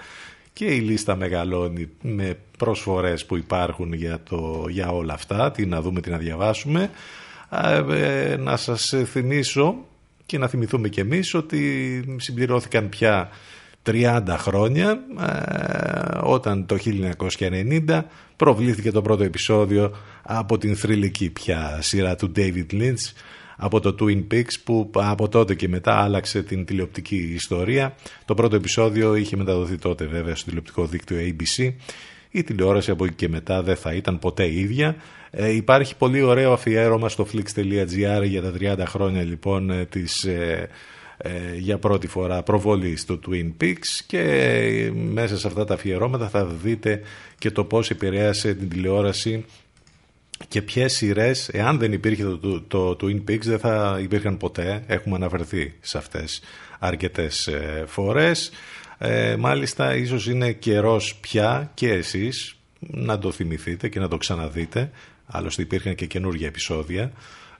και 0.52 0.64
η 0.64 0.80
λίστα 0.80 1.16
μεγαλώνει 1.16 1.88
με 2.02 2.38
προσφορές 2.58 3.26
που 3.26 3.36
υπάρχουν 3.36 3.92
για, 3.92 4.20
το, 4.22 4.66
για 4.68 4.88
όλα 4.88 5.14
αυτά, 5.14 5.50
τι 5.50 5.66
να 5.66 5.80
δούμε, 5.80 6.00
τι 6.00 6.10
να 6.10 6.18
διαβάσουμε. 6.18 6.90
Ε, 7.90 8.36
να 8.36 8.56
σας 8.56 8.94
θυμίσω 9.04 9.74
και 10.26 10.38
να 10.38 10.48
θυμηθούμε 10.48 10.88
κι 10.88 11.00
εμείς 11.00 11.34
ότι 11.34 12.16
συμπληρώθηκαν 12.18 12.88
πια 12.88 13.28
30 13.86 14.22
χρόνια 14.28 15.00
ε, 15.20 16.18
όταν 16.22 16.66
το 16.66 16.76
1990 17.38 18.02
προβλήθηκε 18.36 18.90
το 18.90 19.02
πρώτο 19.02 19.22
επεισόδιο 19.24 19.96
από 20.22 20.58
την 20.58 20.76
θρηλυκή 20.76 21.30
πια 21.30 21.78
σειρά 21.80 22.16
του 22.16 22.32
David 22.36 22.66
Lynch 22.72 23.12
από 23.60 23.80
το 23.80 23.94
Twin 24.00 24.24
Peaks 24.32 24.52
που 24.64 24.90
από 24.94 25.28
τότε 25.28 25.54
και 25.54 25.68
μετά 25.68 25.94
άλλαξε 25.94 26.42
την 26.42 26.64
τηλεοπτική 26.64 27.32
ιστορία. 27.34 27.94
Το 28.24 28.34
πρώτο 28.34 28.56
επεισόδιο 28.56 29.14
είχε 29.14 29.36
μεταδοθεί 29.36 29.76
τότε 29.76 30.04
βέβαια 30.04 30.34
στο 30.34 30.46
τηλεοπτικό 30.46 30.86
δίκτυο 30.86 31.16
ABC. 31.18 31.72
Η 32.30 32.42
τηλεόραση 32.42 32.90
από 32.90 33.04
εκεί 33.04 33.14
και 33.14 33.28
μετά 33.28 33.62
δεν 33.62 33.76
θα 33.76 33.94
ήταν 33.94 34.18
ποτέ 34.18 34.52
ίδια. 34.52 34.96
Ε, 35.30 35.54
υπάρχει 35.54 35.96
πολύ 35.96 36.22
ωραίο 36.22 36.52
αφιέρωμα 36.52 37.08
στο 37.08 37.26
flix.gr 37.32 38.22
για 38.24 38.42
τα 38.42 38.52
30 38.60 38.82
χρόνια 38.86 39.22
λοιπόν 39.22 39.70
ε, 39.70 39.84
της 39.84 40.24
ε, 40.24 40.68
ε, 41.16 41.30
για 41.58 41.78
πρώτη 41.78 42.06
φορά 42.06 42.42
προβολή 42.42 42.96
στο 42.96 43.20
Twin 43.26 43.62
Peaks 43.62 44.00
και 44.06 44.92
μέσα 44.94 45.38
σε 45.38 45.46
αυτά 45.46 45.64
τα 45.64 45.74
αφιερώματα 45.74 46.28
θα 46.28 46.44
δείτε 46.46 47.00
και 47.38 47.50
το 47.50 47.64
πώς 47.64 47.90
επηρέασε 47.90 48.54
την 48.54 48.68
τηλεόραση 48.68 49.44
και 50.48 50.62
ποιες 50.62 50.92
σειρές, 50.92 51.48
εάν 51.48 51.78
δεν 51.78 51.92
υπήρχε 51.92 52.24
το, 52.24 52.60
το, 52.60 52.96
Twin 53.00 53.30
Peaks, 53.30 53.44
δεν 53.44 53.58
θα 53.58 53.98
υπήρχαν 54.02 54.36
ποτέ. 54.36 54.82
Έχουμε 54.86 55.16
αναφερθεί 55.16 55.74
σε 55.80 55.98
αυτές 55.98 56.40
αρκετές 56.78 57.46
ε, 57.46 57.84
φορές. 57.86 58.50
Ε, 58.98 59.36
μάλιστα, 59.36 59.94
ίσως 59.96 60.26
είναι 60.26 60.52
καιρός 60.52 61.16
πια 61.16 61.70
και 61.74 61.92
εσείς 61.92 62.56
να 62.78 63.18
το 63.18 63.32
θυμηθείτε 63.32 63.88
και 63.88 64.00
να 64.00 64.08
το 64.08 64.16
ξαναδείτε. 64.16 64.90
Άλλωστε 65.26 65.62
υπήρχαν 65.62 65.94
και 65.94 66.06
καινούργια 66.06 66.46
επεισόδια 66.46 67.12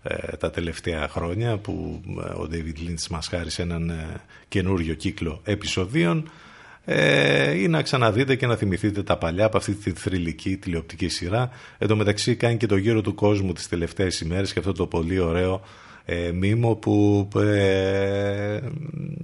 ε, 0.03 0.37
τα 0.37 0.51
τελευταία 0.51 1.09
χρόνια 1.09 1.57
που 1.57 2.03
ε, 2.09 2.29
ο 2.29 2.49
David 2.51 2.89
Lynch 2.89 3.07
μας 3.11 3.27
χάρισε 3.27 3.63
έναν 3.63 3.91
ε, 3.91 4.21
καινούριο 4.49 4.95
κύκλο 4.95 5.41
επεισοδίων 5.45 6.31
ε, 6.91 7.59
ή 7.59 7.69
να 7.69 7.83
ξαναδείτε 7.83 8.35
και 8.35 8.47
να 8.47 8.57
θυμηθείτε 8.57 9.03
τα 9.03 9.19
παλιά 9.19 9.45
από 9.45 9.57
αυτή 9.57 9.73
τη 9.73 9.91
θρηλυκή 9.91 10.57
τηλεοπτική 10.57 11.09
σειρά. 11.09 11.51
Εν 11.79 11.89
τω 11.89 11.97
μεταξύ 11.97 12.37
κάνει 12.37 12.57
και 12.57 12.67
το 12.67 12.77
γύρο 12.77 13.01
του 13.01 13.15
κόσμου 13.15 13.53
τις 13.53 13.69
τελευταίες 13.69 14.21
ημέρες 14.21 14.53
και 14.53 14.59
αυτό 14.59 14.73
το 14.73 14.87
πολύ 14.87 15.19
ωραίο 15.19 15.61
ε, 16.05 16.33
μήμο 16.33 16.75
που 16.75 17.29
ε, 17.37 18.61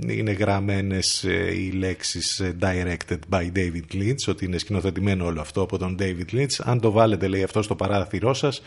είναι 0.06 0.30
γραμμένες 0.30 1.24
ε, 1.24 1.54
οι 1.54 1.70
λέξεις 1.70 2.40
ε, 2.40 2.56
directed 2.60 3.18
by 3.30 3.52
David 3.56 3.94
Lynch 3.94 4.28
ότι 4.28 4.44
είναι 4.44 4.58
σκηνοθετημένο 4.58 5.24
όλο 5.24 5.40
αυτό 5.40 5.62
από 5.62 5.78
τον 5.78 5.96
David 6.00 6.34
Lynch 6.34 6.56
αν 6.62 6.80
το 6.80 6.90
βάλετε 6.90 7.28
λέει 7.28 7.42
αυτό 7.42 7.62
στο 7.62 7.74
παράθυρό 7.74 8.34
σας 8.34 8.62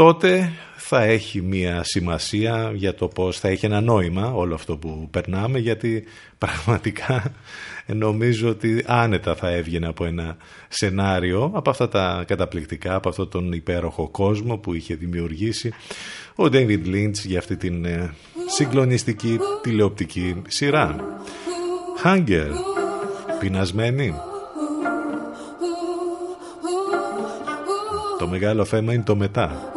τότε 0.00 0.52
θα 0.76 1.02
έχει 1.02 1.42
μία 1.42 1.82
σημασία 1.82 2.72
για 2.74 2.94
το 2.94 3.08
πώς 3.08 3.38
θα 3.38 3.48
έχει 3.48 3.66
ένα 3.66 3.80
νόημα 3.80 4.32
όλο 4.32 4.54
αυτό 4.54 4.76
που 4.76 5.08
περνάμε 5.10 5.58
γιατί 5.58 6.04
πραγματικά 6.38 7.34
νομίζω 7.86 8.48
ότι 8.48 8.84
άνετα 8.86 9.34
θα 9.34 9.50
έβγαινε 9.50 9.86
από 9.86 10.04
ένα 10.04 10.36
σενάριο 10.68 11.50
από 11.54 11.70
αυτά 11.70 11.88
τα 11.88 12.24
καταπληκτικά, 12.26 12.94
από 12.94 13.08
αυτόν 13.08 13.28
τον 13.30 13.52
υπέροχο 13.52 14.08
κόσμο 14.08 14.56
που 14.56 14.74
είχε 14.74 14.94
δημιουργήσει 14.94 15.72
ο 16.34 16.44
David 16.44 16.86
Lynch 16.86 17.24
για 17.24 17.38
αυτή 17.38 17.56
την 17.56 17.84
ε, 17.84 18.14
συγκλονιστική 18.46 19.38
τηλεοπτική 19.62 20.42
σειρά. 20.48 20.96
Hunger, 22.04 22.48
πεινασμένη. 23.40 24.14
Το 28.18 28.26
μεγάλο 28.28 28.64
θέμα 28.64 28.92
είναι 28.92 29.02
το 29.02 29.16
μετά 29.16 29.72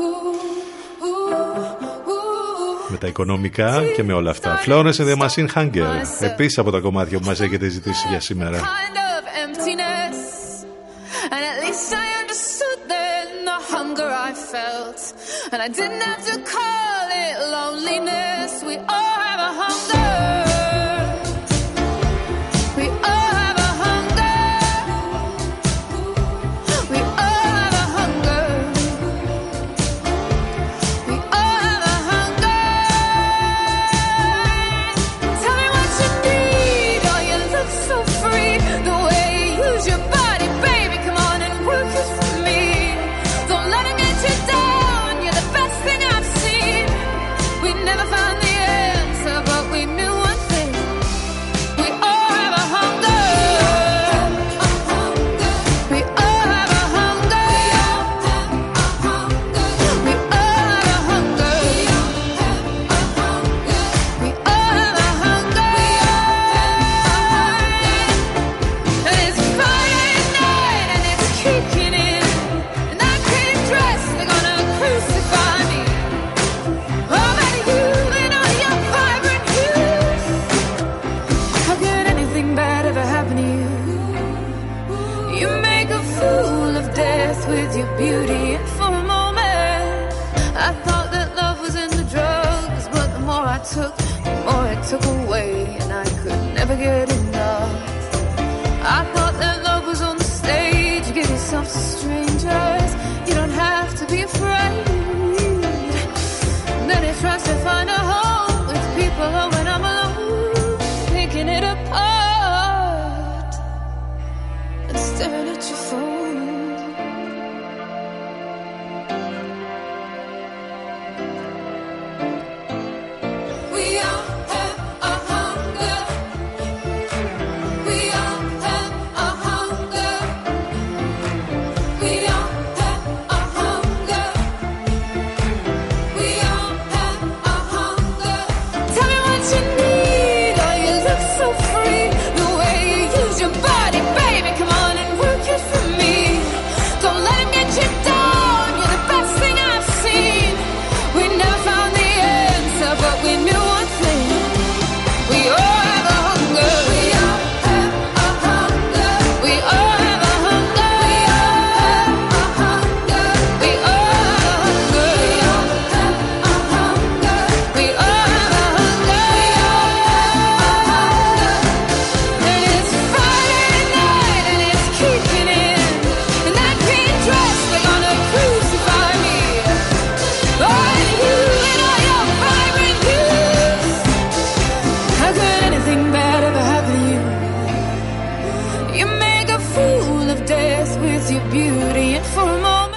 με 2.93 2.99
τα 2.99 3.07
οικονομικά 3.07 3.81
και 3.95 4.03
με 4.03 4.13
όλα 4.13 4.29
αυτά. 4.29 4.59
Florence 4.65 4.97
and 5.01 5.07
the 5.07 5.17
Machine 5.17 5.47
Hunger. 5.55 5.87
Επίσης 6.19 6.57
από 6.57 6.71
τα 6.71 6.79
κομμάτια 6.79 7.19
που 7.19 7.25
μας 7.25 7.39
έχετε 7.39 7.67
ζητήσει 7.67 8.07
για 8.09 8.19
σήμερα. 8.19 8.59
And 15.53 15.61
I 15.67 15.69
didn't 15.79 16.03
have 16.09 16.23
to 16.31 16.37
call 16.55 17.05
it 17.25 17.35
loneliness. 17.55 18.51
We 18.69 18.75
all 18.95 19.12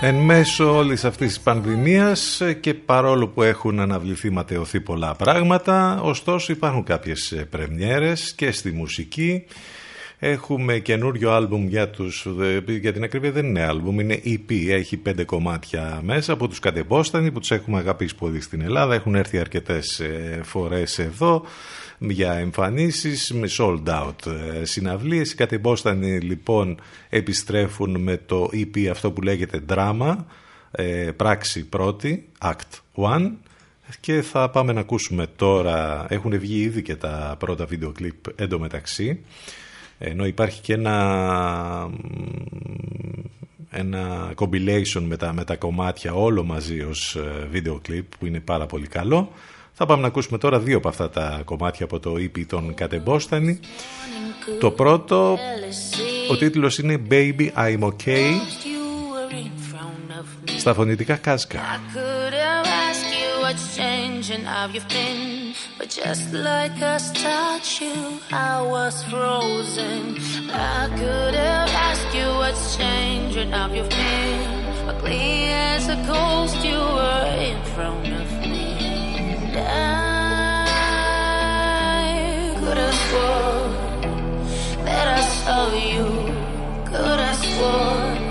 Εν 0.06 0.14
μέσω 0.14 0.76
όλης 0.76 1.04
αυτής 1.04 1.28
της 1.28 1.40
πανδημίας 1.40 2.40
ε, 2.40 2.52
και 2.52 2.74
παρόλο 2.74 3.28
που 3.28 3.42
έχουν 3.42 3.80
αναβληθεί 3.80 4.30
ματαιωθεί 4.30 4.80
πολλά 4.80 5.14
πράγματα, 5.14 6.00
ωστόσο 6.02 6.52
υπάρχουν 6.52 6.82
κάποιες 6.82 7.32
ε, 7.32 7.44
πρεμιέρες 7.44 8.32
και 8.32 8.50
στη 8.50 8.72
μουσική. 8.72 9.44
Έχουμε 10.18 10.78
καινούριο 10.78 11.32
άλμπουμ 11.32 11.66
για 11.68 11.88
τους, 11.88 12.26
ε, 12.40 12.62
για 12.66 12.92
την 12.92 13.02
ακρίβεια 13.02 13.30
δεν 13.30 13.46
είναι 13.46 13.62
άλμπουμ, 13.62 14.00
είναι 14.00 14.20
EP, 14.24 14.68
έχει 14.68 14.96
πέντε 14.96 15.24
κομμάτια 15.24 16.00
μέσα 16.02 16.32
από 16.32 16.48
τους 16.48 16.58
κατεμπόστανοι 16.58 17.30
που 17.30 17.38
τους 17.38 17.50
έχουμε 17.50 17.78
αγαπήσει 17.78 18.14
πολύ 18.14 18.40
στην 18.40 18.60
Ελλάδα, 18.60 18.94
έχουν 18.94 19.14
έρθει 19.14 19.38
αρκετές 19.38 20.00
ε, 20.00 20.40
φορές 20.42 20.98
εδώ 20.98 21.44
για 21.98 22.32
εμφανίσεις 22.32 23.32
με 23.32 23.48
sold 23.58 23.82
out 23.84 24.26
ε, 24.60 24.64
συναυλίες. 24.64 25.32
Οι 25.32 25.34
κατεμπόστανοι 25.34 26.18
λοιπόν 26.18 26.80
επιστρέφουν 27.08 28.00
με 28.00 28.16
το 28.26 28.50
EP 28.52 28.86
αυτό 28.90 29.10
που 29.10 29.22
λέγεται 29.22 29.60
Drama, 29.68 30.16
ε, 30.70 31.10
πράξη 31.16 31.64
πρώτη, 31.64 32.28
Act 32.42 32.80
1 32.94 33.30
και 34.00 34.22
θα 34.22 34.50
πάμε 34.50 34.72
να 34.72 34.80
ακούσουμε 34.80 35.26
τώρα, 35.36 36.06
έχουν 36.08 36.38
βγει 36.38 36.60
ήδη 36.60 36.82
και 36.82 36.96
τα 36.96 37.36
πρώτα 37.38 37.64
βίντεο 37.64 37.92
κλιπ 37.92 38.40
εντωμεταξύ. 38.40 39.20
Ενώ 39.98 40.26
υπάρχει 40.26 40.60
και 40.60 40.72
ένα 40.72 41.90
ένα 43.70 44.32
compilation 44.36 45.02
με 45.06 45.16
τα, 45.16 45.32
με 45.32 45.44
τα 45.44 45.56
κομμάτια 45.56 46.12
όλο 46.12 46.44
μαζί 46.44 46.80
ως 46.80 47.16
ε, 47.16 47.46
βίντεο 47.50 47.78
κλιπ 47.82 48.16
που 48.18 48.26
είναι 48.26 48.40
πάρα 48.40 48.66
πολύ 48.66 48.86
καλό 48.86 49.32
θα 49.78 49.86
πάμε 49.86 50.00
να 50.00 50.06
ακούσουμε 50.06 50.38
τώρα 50.38 50.58
δύο 50.58 50.76
από 50.76 50.88
αυτά 50.88 51.10
τα 51.10 51.42
κομμάτια 51.44 51.84
από 51.84 52.00
το 52.00 52.14
EP 52.14 52.44
των 52.46 52.74
Κατεμπόστανη 52.74 53.60
το 54.60 54.70
πρώτο 54.70 55.38
ο 56.30 56.36
τίτλος 56.36 56.78
είναι 56.78 57.02
Baby 57.10 57.48
I'm 57.56 57.80
Okay 57.80 58.32
στα 60.58 60.74
φωνητικά 60.74 61.16
κάσκα 61.16 61.60
could 61.94 62.32
have 62.32 62.66
asked 62.66 63.10
you 63.18 63.28
what's 63.44 63.66
changing, 63.76 64.42
how 64.52 64.66
you've 64.74 64.88
been. 64.88 65.54
But 65.78 65.88
just 66.02 66.26
like 66.50 66.78
a 66.94 66.96
statue, 67.10 68.02
I 68.50 68.54
was 68.74 68.94
frozen. 69.10 70.00
I 70.78 70.82
could 71.00 71.34
have 71.48 71.70
asked 71.88 72.12
you 72.18 72.28
what's 72.40 72.64
changing, 72.80 73.48
how 73.56 73.66
you've 73.76 73.92
been. 74.02 74.40
But 74.86 74.96
clear 75.02 75.54
as 75.74 75.84
a 75.96 75.98
ghost, 76.12 76.58
you 76.68 76.80
were 76.98 77.26
in 77.50 77.58
front 77.74 78.06
of 78.20 78.26
me. 78.30 78.35
Could 82.60 82.78
I 82.78 82.90
swore 83.04 83.68
that 84.84 85.06
I 85.08 85.20
saw 85.20 85.72
you. 85.74 86.04
Could 86.84 87.20
I 87.20 87.32
swore? 87.32 88.25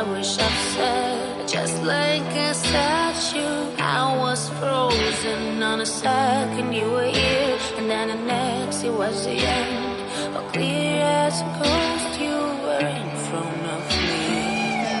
I 0.00 0.02
wish 0.02 0.38
I've 0.38 0.60
said. 0.74 1.46
Just 1.46 1.82
like 1.82 2.22
a 2.34 2.54
statue, 2.54 3.76
I 3.76 4.16
was 4.16 4.48
frozen 4.58 5.62
on 5.62 5.82
a 5.82 5.84
second 5.84 6.72
you 6.72 6.90
were 6.90 7.04
here, 7.04 7.58
and 7.76 7.90
then 7.90 8.08
the 8.08 8.14
next 8.14 8.82
it 8.82 8.94
was 8.94 9.26
the 9.26 9.32
end. 9.32 10.32
But 10.32 10.54
clear 10.54 11.02
as 11.02 11.42
a 11.42 11.44
ghost, 11.60 12.18
you 12.18 12.38
were 12.64 12.80
in 12.80 13.10
front 13.26 13.66
of 13.76 13.82
me. 13.90 14.16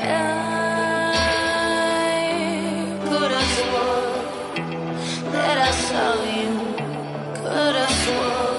I 0.04 0.28
could 3.08 3.30
have 3.38 3.50
sworn 3.56 5.32
that 5.32 5.56
I 5.68 5.70
saw 5.88 6.12
you. 6.36 6.50
Could 7.40 7.74
have 7.74 7.94
sworn 8.04 8.49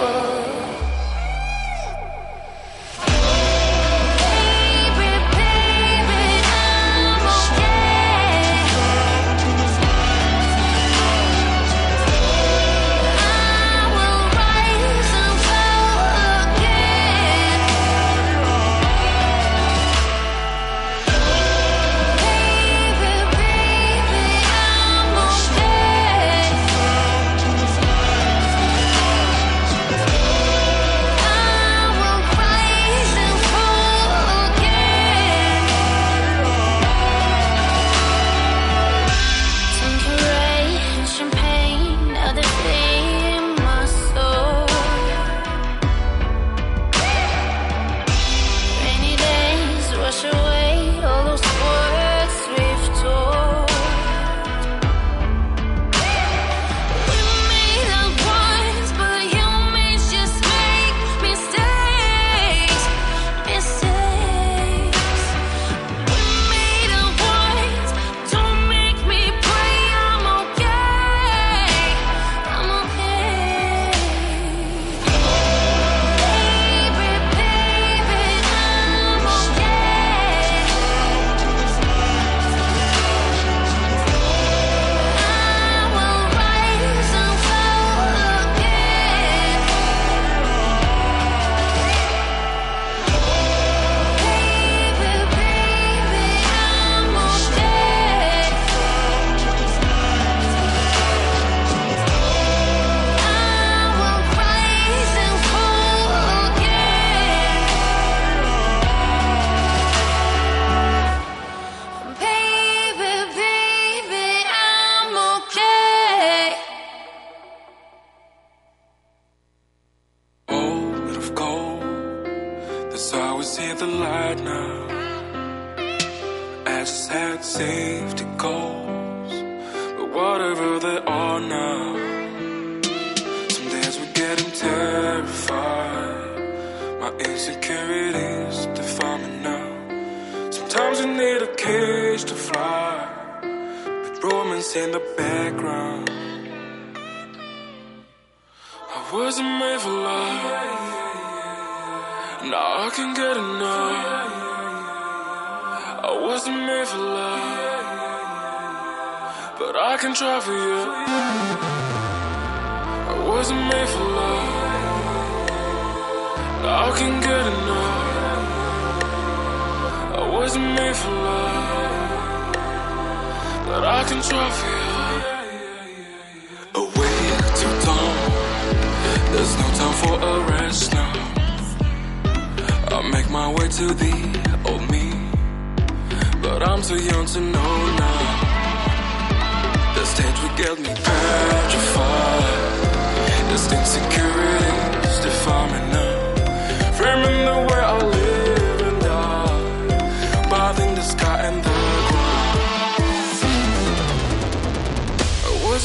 forever. 0.00 0.29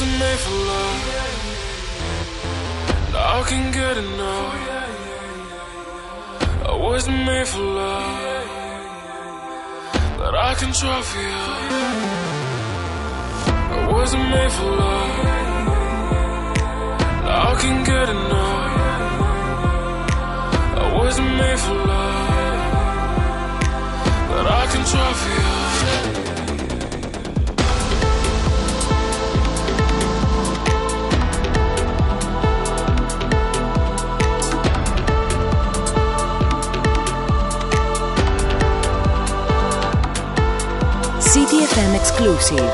Wasn't 0.06 0.20
made 0.20 0.38
for 0.38 0.56
love. 0.70 1.00
Now 3.12 3.40
I 3.40 3.42
can 3.48 3.72
get 3.72 3.96
enough. 3.96 4.54
I 6.64 6.74
wasn't 6.74 7.24
made 7.26 7.48
for 7.48 7.62
love, 7.62 8.48
but 10.18 10.34
I 10.34 10.54
can 10.54 10.72
try 10.72 11.02
for 11.02 11.20
you. 11.20 11.46
I 13.76 13.86
wasn't 13.92 14.28
made 14.30 14.52
for 14.52 14.70
love. 14.82 15.24
Now 17.26 17.52
I 17.52 17.54
can 17.62 17.84
get 17.84 18.08
enough. 18.08 18.74
I 20.82 20.86
wasn't 21.00 21.30
made 21.40 21.58
for 21.58 21.74
love, 21.90 22.28
but 24.30 24.46
I 24.60 24.66
can 24.72 24.84
try 24.92 25.12
for 25.20 25.30
you. 25.40 25.55
CTFM 41.76 41.94
exclusive. 42.00 42.68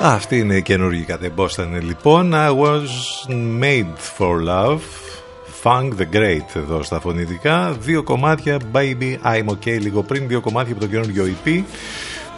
Αυτή 0.00 0.38
είναι 0.38 0.56
η 0.56 0.62
καινούργια 0.62 1.04
κατεμπόστανε 1.04 1.80
λοιπόν. 1.80 2.32
I 2.34 2.48
was 2.48 2.88
made 3.60 3.94
for 4.18 4.44
love. 4.46 4.80
Funk 5.62 5.90
the 5.98 6.16
Great 6.16 6.56
εδώ 6.56 6.82
στα 6.82 7.00
φωνητικά. 7.00 7.76
Δύο 7.80 8.02
κομμάτια 8.02 8.56
Baby 8.72 9.16
I'm 9.24 9.44
OK 9.44 9.66
λίγο 9.80 10.02
πριν 10.02 10.28
Δύο 10.28 10.40
κομμάτια 10.40 10.72
από 10.72 10.80
το 10.80 10.86
καινούργιο 10.86 11.24
EP 11.44 11.62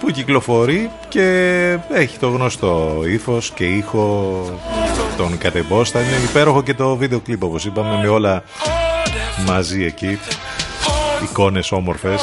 που 0.01 0.11
κυκλοφορεί 0.11 0.91
και 1.09 1.29
έχει 1.93 2.19
το 2.19 2.29
γνωστό 2.29 3.01
ύφος 3.07 3.51
και 3.51 3.65
ήχο 3.65 4.45
τον 5.17 5.39
κατεμπόστανε 5.39 6.07
υπέροχο 6.31 6.63
και 6.63 6.75
το 6.75 6.97
βίντεο 6.97 7.21
κλιπ 7.21 7.43
όπως 7.43 7.65
είπαμε 7.65 8.03
με 8.03 8.09
όλα 8.09 8.43
μαζί 9.47 9.85
εκεί. 9.85 10.19
Εικόνες 11.23 11.73
όμορφες 11.73 12.23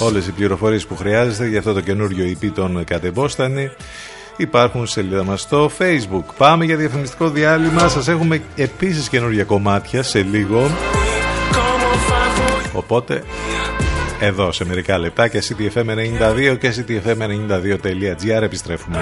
Όλες 0.00 0.26
οι 0.26 0.32
πληροφορίες 0.32 0.86
που 0.86 0.96
χρειάζεστε 0.96 1.46
για 1.46 1.58
αυτό 1.58 1.72
το 1.72 1.80
καινούριο 1.80 2.36
EP 2.40 2.50
των 2.54 2.84
Κατεμπόστανη 2.84 3.70
υπάρχουν 4.36 4.86
στη 4.86 5.00
σελίδα 5.00 5.24
μας 5.24 5.40
στο 5.40 5.70
facebook. 5.78 6.24
Πάμε 6.36 6.64
για 6.64 6.76
διαφημιστικό 6.76 7.30
διάλειμμα. 7.30 7.88
Σας 7.88 8.08
έχουμε 8.08 8.42
επίσης 8.56 9.08
καινούργια 9.08 9.44
κομμάτια 9.44 10.02
σε 10.02 10.22
λίγο. 10.22 10.70
Οπότε 12.72 13.22
εδώ 14.20 14.52
σε 14.52 14.64
μερικά 14.64 14.98
λεπτά 14.98 15.28
και 15.28 15.42
CTFM92 15.48 16.56
και 16.60 16.74
CTFM92.gr 16.76 18.42
επιστρέφουμε. 18.42 18.98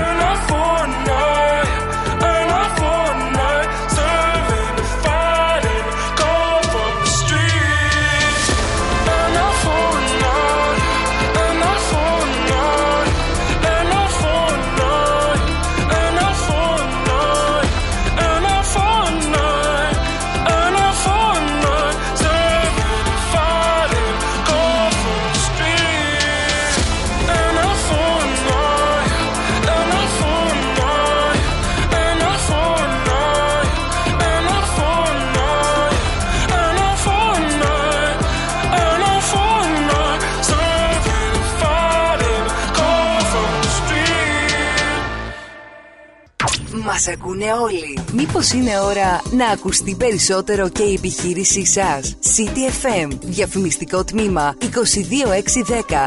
Ακούνε 47.36 47.52
όλοι. 47.52 47.98
Μήπως 48.12 48.52
είναι 48.52 48.80
ώρα 48.80 49.22
να 49.30 49.46
ακουστεί 49.46 49.94
περισσότερο 49.94 50.68
και 50.68 50.82
η 50.82 50.94
επιχείρησή 50.94 51.66
σας. 51.66 52.16
CTFM, 52.36 53.08
διαφημιστικό 53.20 54.04
τμήμα 54.04 54.56
22610 54.60 54.66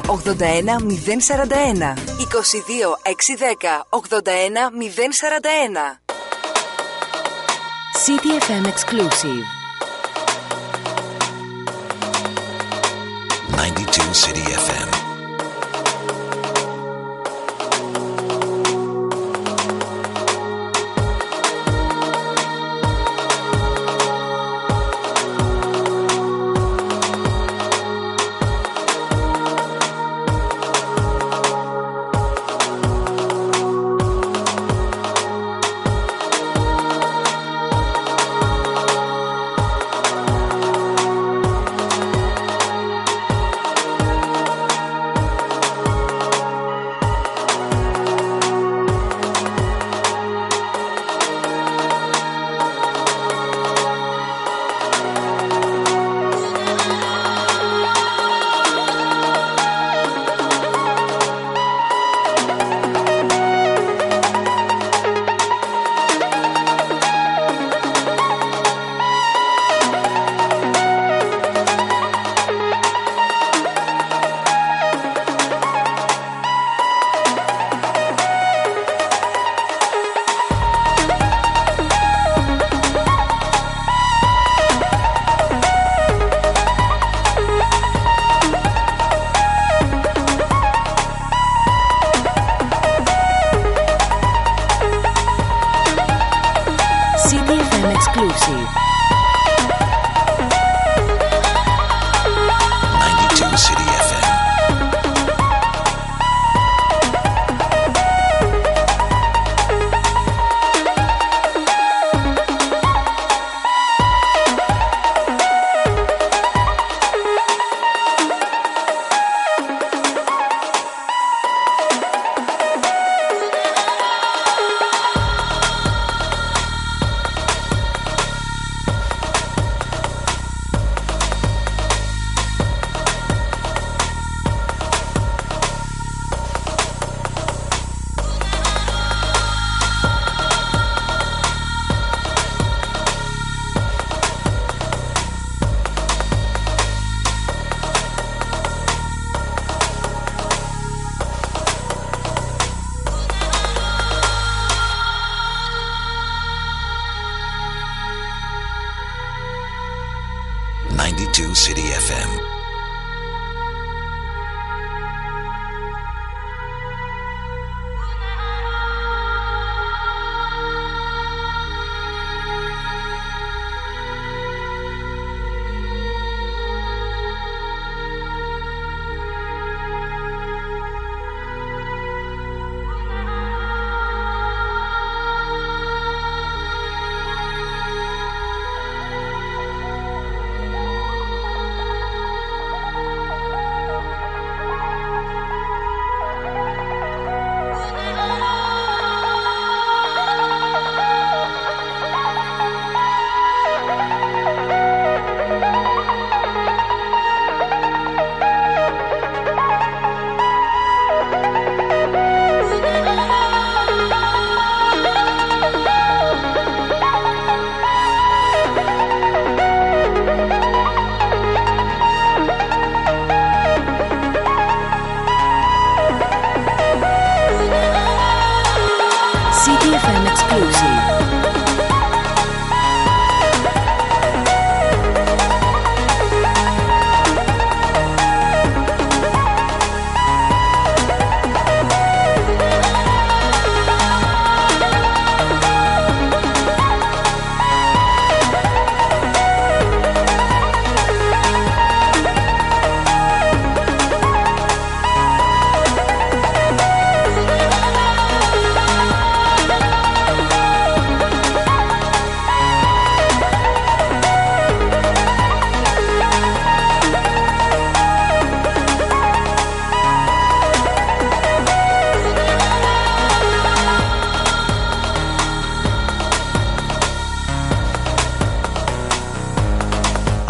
81041. 0.06 1.94
22610 2.18 3.86
81041. 3.90 4.00
CTFM 8.04 8.66
exclusive. 8.74 9.44
92 13.56 14.14
City 14.14 14.46
FM. 14.64 14.69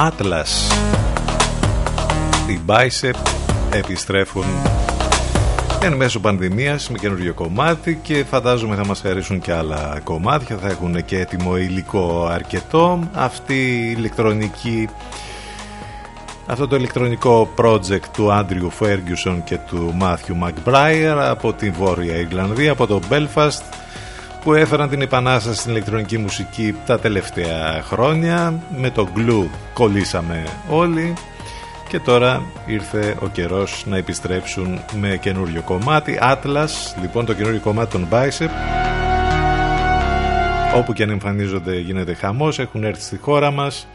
Atlas. 0.10 0.74
Οι 2.50 2.60
Bicep 2.66 3.14
επιστρέφουν. 3.72 4.44
Εν 5.82 5.94
μέσω 5.94 6.20
πανδημίας 6.20 6.90
με 6.90 6.98
καινούριο 6.98 7.34
κομμάτι 7.34 8.00
και 8.02 8.26
φαντάζομαι 8.30 8.76
θα 8.76 8.86
μας 8.86 9.02
χαρίσουν 9.02 9.40
και 9.40 9.54
άλλα 9.54 10.00
κομμάτια. 10.04 10.58
Θα 10.58 10.68
έχουν 10.68 11.06
και 11.06 11.20
έτοιμο 11.20 11.58
υλικό 11.58 12.28
αρκετό. 12.32 13.10
Αυτή 13.14 13.54
η 13.54 13.96
ηλεκτρονική 13.98 14.90
αυτό 16.46 16.68
το 16.68 16.76
ηλεκτρονικό 16.76 17.50
project 17.56 18.06
του 18.14 18.32
Άντριου 18.32 18.70
Φέργιουσον 18.70 19.44
και 19.44 19.58
του 19.58 19.94
Μάθιου 19.96 20.36
Μακμπράιερ 20.36 21.20
από 21.20 21.54
τη 21.54 21.70
Βόρεια 21.70 22.16
Ιρλανδία, 22.16 22.72
από 22.72 22.88
το 22.88 23.00
Belfast 23.10 23.62
που 24.44 24.54
έφεραν 24.54 24.90
την 24.90 25.02
επανάσταση 25.02 25.60
στην 25.60 25.72
ηλεκτρονική 25.72 26.18
μουσική 26.18 26.76
τα 26.86 27.00
τελευταία 27.00 27.82
χρόνια. 27.84 28.54
Με 28.78 28.90
το 28.90 29.08
Glue 29.16 29.48
κολλήσαμε 29.74 30.44
όλοι 30.70 31.14
και 31.90 32.00
τώρα 32.00 32.42
ήρθε 32.66 33.16
ο 33.20 33.28
καιρός 33.28 33.84
να 33.88 33.98
επιστρέψουν 33.98 34.80
με 35.00 35.18
καινούριο 35.22 35.62
κομμάτι. 35.62 36.20
Atlas, 36.22 37.00
λοιπόν 37.02 37.26
το 37.26 37.34
καινούριο 37.34 37.60
κομμάτι 37.60 37.92
των 37.92 38.08
Bicep. 38.12 38.50
Όπου 40.76 40.94
και 40.94 41.04
αν 41.04 41.10
εμφανίζονται 41.10 41.80
γίνεται 41.80 42.14
χαμός, 42.14 42.60
έχουν 42.60 42.84
έρθει 42.84 43.02
στη 43.02 43.18
χώρα 43.18 43.52
μας 43.52 43.88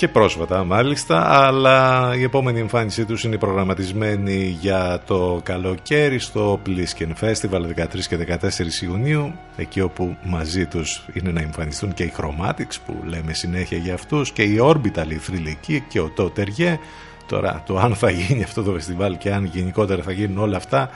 και 0.00 0.08
πρόσφατα 0.08 0.64
μάλιστα, 0.64 1.46
αλλά 1.46 2.10
η 2.16 2.22
επόμενη 2.22 2.60
εμφάνισή 2.60 3.04
τους 3.04 3.24
είναι 3.24 3.38
προγραμματισμένη 3.38 4.56
για 4.60 5.02
το 5.06 5.40
καλοκαίρι 5.42 6.18
στο 6.18 6.60
Plisken 6.66 7.12
Festival 7.20 7.60
13 7.76 7.86
και 8.08 8.38
14 8.80 8.82
Ιουνίου, 8.82 9.32
εκεί 9.56 9.80
όπου 9.80 10.16
μαζί 10.22 10.66
τους 10.66 11.04
είναι 11.12 11.30
να 11.30 11.40
εμφανιστούν 11.40 11.94
και 11.94 12.02
οι 12.02 12.12
Chromatics 12.16 12.76
που 12.86 12.96
λέμε 13.04 13.32
συνέχεια 13.32 13.78
για 13.78 13.94
αυτούς 13.94 14.32
και 14.32 14.42
οι 14.42 14.58
Orbital, 14.62 15.10
οι 15.10 15.14
θρηλυκοί 15.14 15.84
και 15.88 16.00
ο 16.00 16.12
Toterje. 16.16 16.78
Τώρα 17.26 17.62
το 17.66 17.78
αν 17.78 17.94
θα 17.94 18.10
γίνει 18.10 18.42
αυτό 18.42 18.62
το 18.62 18.72
φεστιβάλ 18.72 19.18
και 19.18 19.32
αν 19.32 19.44
γενικότερα 19.44 20.02
θα 20.02 20.12
γίνουν 20.12 20.38
όλα 20.38 20.56
αυτά 20.56 20.90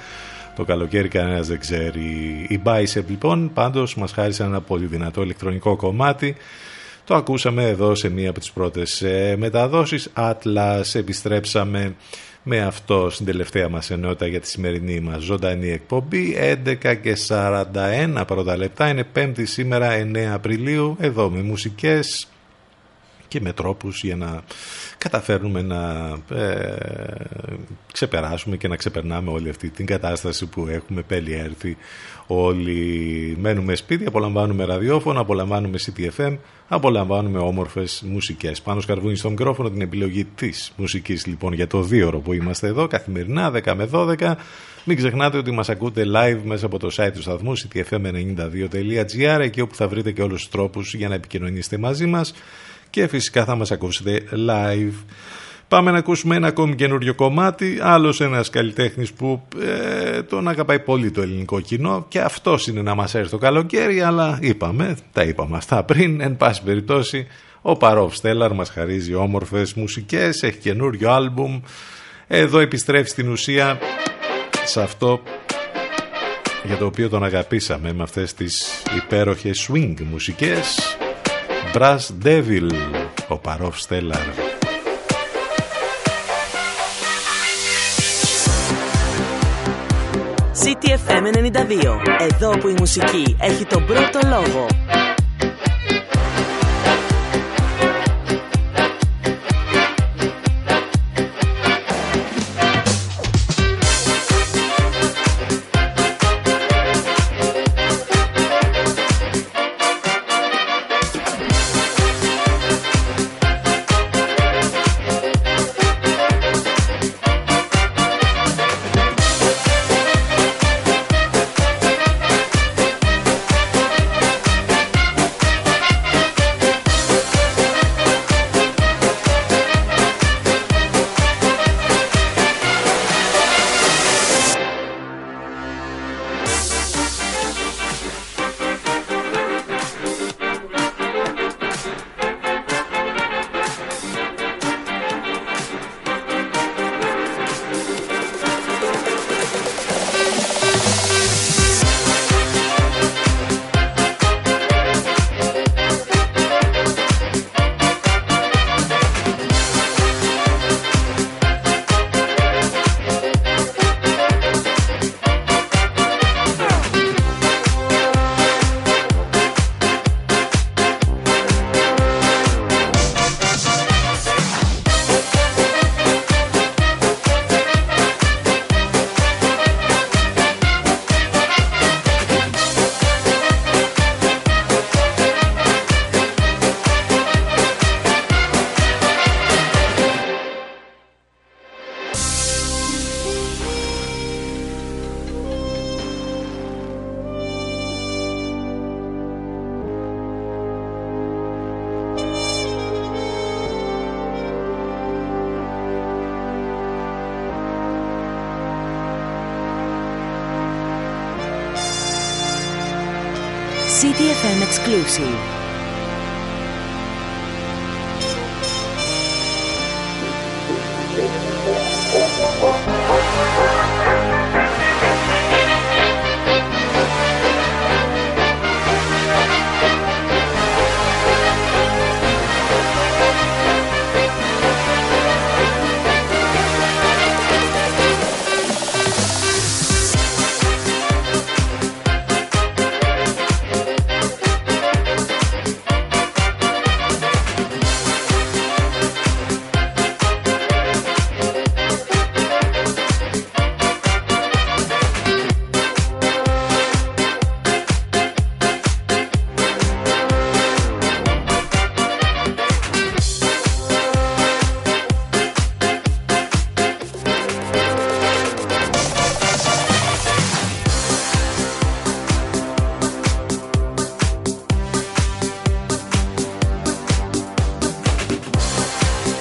το 0.57 0.65
καλοκαίρι 0.65 1.09
κανένας 1.09 1.47
δεν 1.47 1.59
ξέρει. 1.59 2.03
Η 2.49 2.61
Bicep 2.65 3.05
λοιπόν 3.09 3.51
πάντως 3.55 3.97
μας 3.97 4.13
χάρισαν 4.13 4.47
ένα 4.47 4.61
πολύ 4.61 4.87
δυνατό 4.87 5.23
ηλεκτρονικό 5.23 5.77
κομμάτι 5.77 6.37
το 7.05 7.15
ακούσαμε 7.15 7.69
εδώ 7.69 7.95
σε 7.95 8.09
μία 8.09 8.31
από 8.31 8.39
τις 8.39 8.53
πρώτες 8.53 9.03
ε, 9.03 9.37
μεταδόσεις. 9.39 10.11
Atlas 10.17 10.83
επιστρέψαμε 10.93 11.95
με 12.43 12.61
αυτό 12.61 13.11
στην 13.11 13.27
τελευταία 13.27 13.69
μας 13.69 13.91
ενότητα 13.91 14.27
για 14.27 14.41
τη 14.41 14.49
σημερινή 14.49 15.01
μας 15.01 15.23
ζωντανή 15.23 15.71
εκπομπή. 15.71 16.37
11 16.85 16.97
και 17.03 17.17
41 17.29 18.23
πρώτα 18.27 18.57
λεπτά. 18.57 18.89
Είναι 18.89 19.05
πέμπτη 19.05 19.47
σήμερα 19.47 19.91
9 20.13 20.17
Απριλίου. 20.33 20.97
Εδώ 21.01 21.31
με 21.31 21.43
μουσικές 21.43 22.29
και 23.35 23.41
με 23.41 23.53
τρόπους 23.53 24.03
για 24.03 24.17
να 24.17 24.43
καταφέρνουμε 24.99 25.63
να 25.63 26.13
ε, 26.37 26.77
ξεπεράσουμε 27.93 28.57
και 28.57 28.69
να 28.69 28.77
ξεπερνάμε 28.77 29.31
όλη 29.31 29.49
αυτή 29.49 29.71
την 29.71 29.87
κατάσταση 29.87 30.47
που 30.47 30.67
έχουμε 30.69 31.03
περιέρθει 31.03 31.77
όλοι 32.27 33.37
μένουμε 33.41 33.75
σπίτι, 33.75 34.07
απολαμβάνουμε 34.07 34.65
ραδιόφωνο, 34.65 35.21
απολαμβάνουμε 35.21 35.79
CTFM, 35.87 36.37
απολαμβάνουμε 36.69 37.39
όμορφες 37.39 38.03
μουσικές. 38.07 38.63
Πάνω 38.63 38.81
σκαρβούνι 38.81 39.17
στο 39.17 39.31
μικρόφωνο 39.31 39.71
την 39.71 39.81
επιλογή 39.81 40.25
της 40.25 40.73
μουσικής 40.77 41.27
λοιπόν 41.27 41.53
για 41.53 41.67
το 41.67 41.83
δύο 41.83 42.07
ώρο 42.07 42.19
που 42.19 42.33
είμαστε 42.33 42.67
εδώ 42.67 42.87
καθημερινά 42.87 43.53
10 43.65 43.75
με 43.77 43.89
12. 43.93 44.35
Μην 44.85 44.97
ξεχνάτε 44.97 45.39
ότι 45.39 45.51
μας 45.51 45.69
ακούτε 45.69 46.05
live 46.15 46.41
μέσα 46.45 46.67
από 46.67 46.79
το 46.79 46.91
site 46.97 47.11
του 47.15 47.23
σταθμού 47.23 47.53
ctfm92.gr 47.59 49.39
εκεί 49.41 49.61
όπου 49.61 49.75
θα 49.75 49.89
βρείτε 49.89 50.13
και 50.13 50.23
όλους 50.23 50.41
τους 50.41 50.51
τρόπους 50.51 50.95
για 50.95 51.09
να 51.09 51.15
επικοινωνήσετε 51.15 51.79
μαζί 51.79 52.07
μας 52.07 52.35
και 52.95 53.07
φυσικά 53.07 53.45
θα 53.45 53.55
μας 53.55 53.71
ακούσετε 53.71 54.23
live. 54.49 54.93
Πάμε 55.69 55.91
να 55.91 55.99
ακούσουμε 55.99 56.37
ένα 56.37 56.47
ακόμη 56.47 56.75
καινούριο 56.75 57.15
κομμάτι. 57.15 57.79
Άλλος 57.83 58.21
ένας 58.21 58.51
καλλιτέχνης 58.51 59.13
που 59.13 59.43
ε, 59.63 60.23
τον 60.23 60.49
αγαπάει 60.49 60.79
πολύ 60.79 61.11
το 61.11 61.23
ελληνικό 61.23 61.61
κοινό 61.61 62.05
και 62.09 62.21
αυτός 62.21 62.67
είναι 62.67 62.83
να 62.83 62.95
μας 62.95 63.15
έρθει 63.15 63.31
το 63.31 63.39
καλοκαίρι. 63.39 64.01
Αλλά 64.01 64.39
είπαμε, 64.41 64.97
τα 65.13 65.23
είπαμε 65.23 65.57
αυτά 65.57 65.83
πριν. 65.85 66.21
Εν 66.21 66.37
πάση 66.37 66.63
περιπτώσει, 66.63 67.27
ο 67.63 67.77
Παρόφ 67.77 68.15
Στέλλαρ 68.17 68.53
μας 68.53 68.71
χαρίζει 68.71 69.15
όμορφες 69.15 69.75
μουσικές, 69.75 70.43
έχει 70.43 70.59
καινούριο 70.59 71.11
άλμπουμ. 71.11 71.61
Εδώ 72.27 72.59
επιστρέφει 72.59 73.09
στην 73.09 73.29
ουσία 73.29 73.79
σε 74.65 74.83
αυτό 74.83 75.21
για 76.65 76.77
το 76.77 76.87
οποίο 76.87 77.09
τον 77.09 77.25
αγαπήσαμε 77.25 77.93
με 77.93 78.03
αυτές 78.03 78.35
τις 78.35 78.83
υπέροχες 78.97 79.71
swing 79.71 79.95
μουσικές 80.11 80.97
Brass 81.75 81.99
Devil 82.25 82.71
ο 83.29 83.39
Παρόφ 83.39 83.81
Στέλλαρ 83.81 84.19
CTFM 90.63 91.35
92. 91.35 91.97
Εδώ 92.19 92.51
που 92.59 92.69
η 92.69 92.75
μουσική 92.79 93.37
έχει 93.41 93.65
τον 93.65 93.85
πρώτο 93.87 94.19
λόγο. 94.29 94.67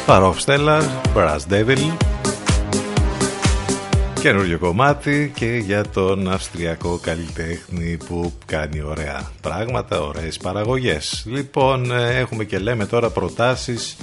Παρόφ 0.05 0.37
Stellar, 0.45 0.81
Brass 1.15 1.39
Devil 1.49 1.97
Καινούριο 4.21 4.59
κομμάτι 4.59 5.31
και 5.35 5.45
για 5.45 5.83
τον 5.89 6.31
αυστριακό 6.31 6.99
καλλιτέχνη 7.01 7.97
που 8.07 8.33
κάνει 8.45 8.81
ωραία 8.81 9.31
πράγματα, 9.41 10.01
ωραίες 10.01 10.37
παραγωγές. 10.37 11.23
Λοιπόν, 11.27 11.91
ε, 11.91 12.17
έχουμε 12.17 12.43
και 12.43 12.57
λέμε 12.57 12.85
τώρα 12.85 13.09
προτάσεις 13.09 13.97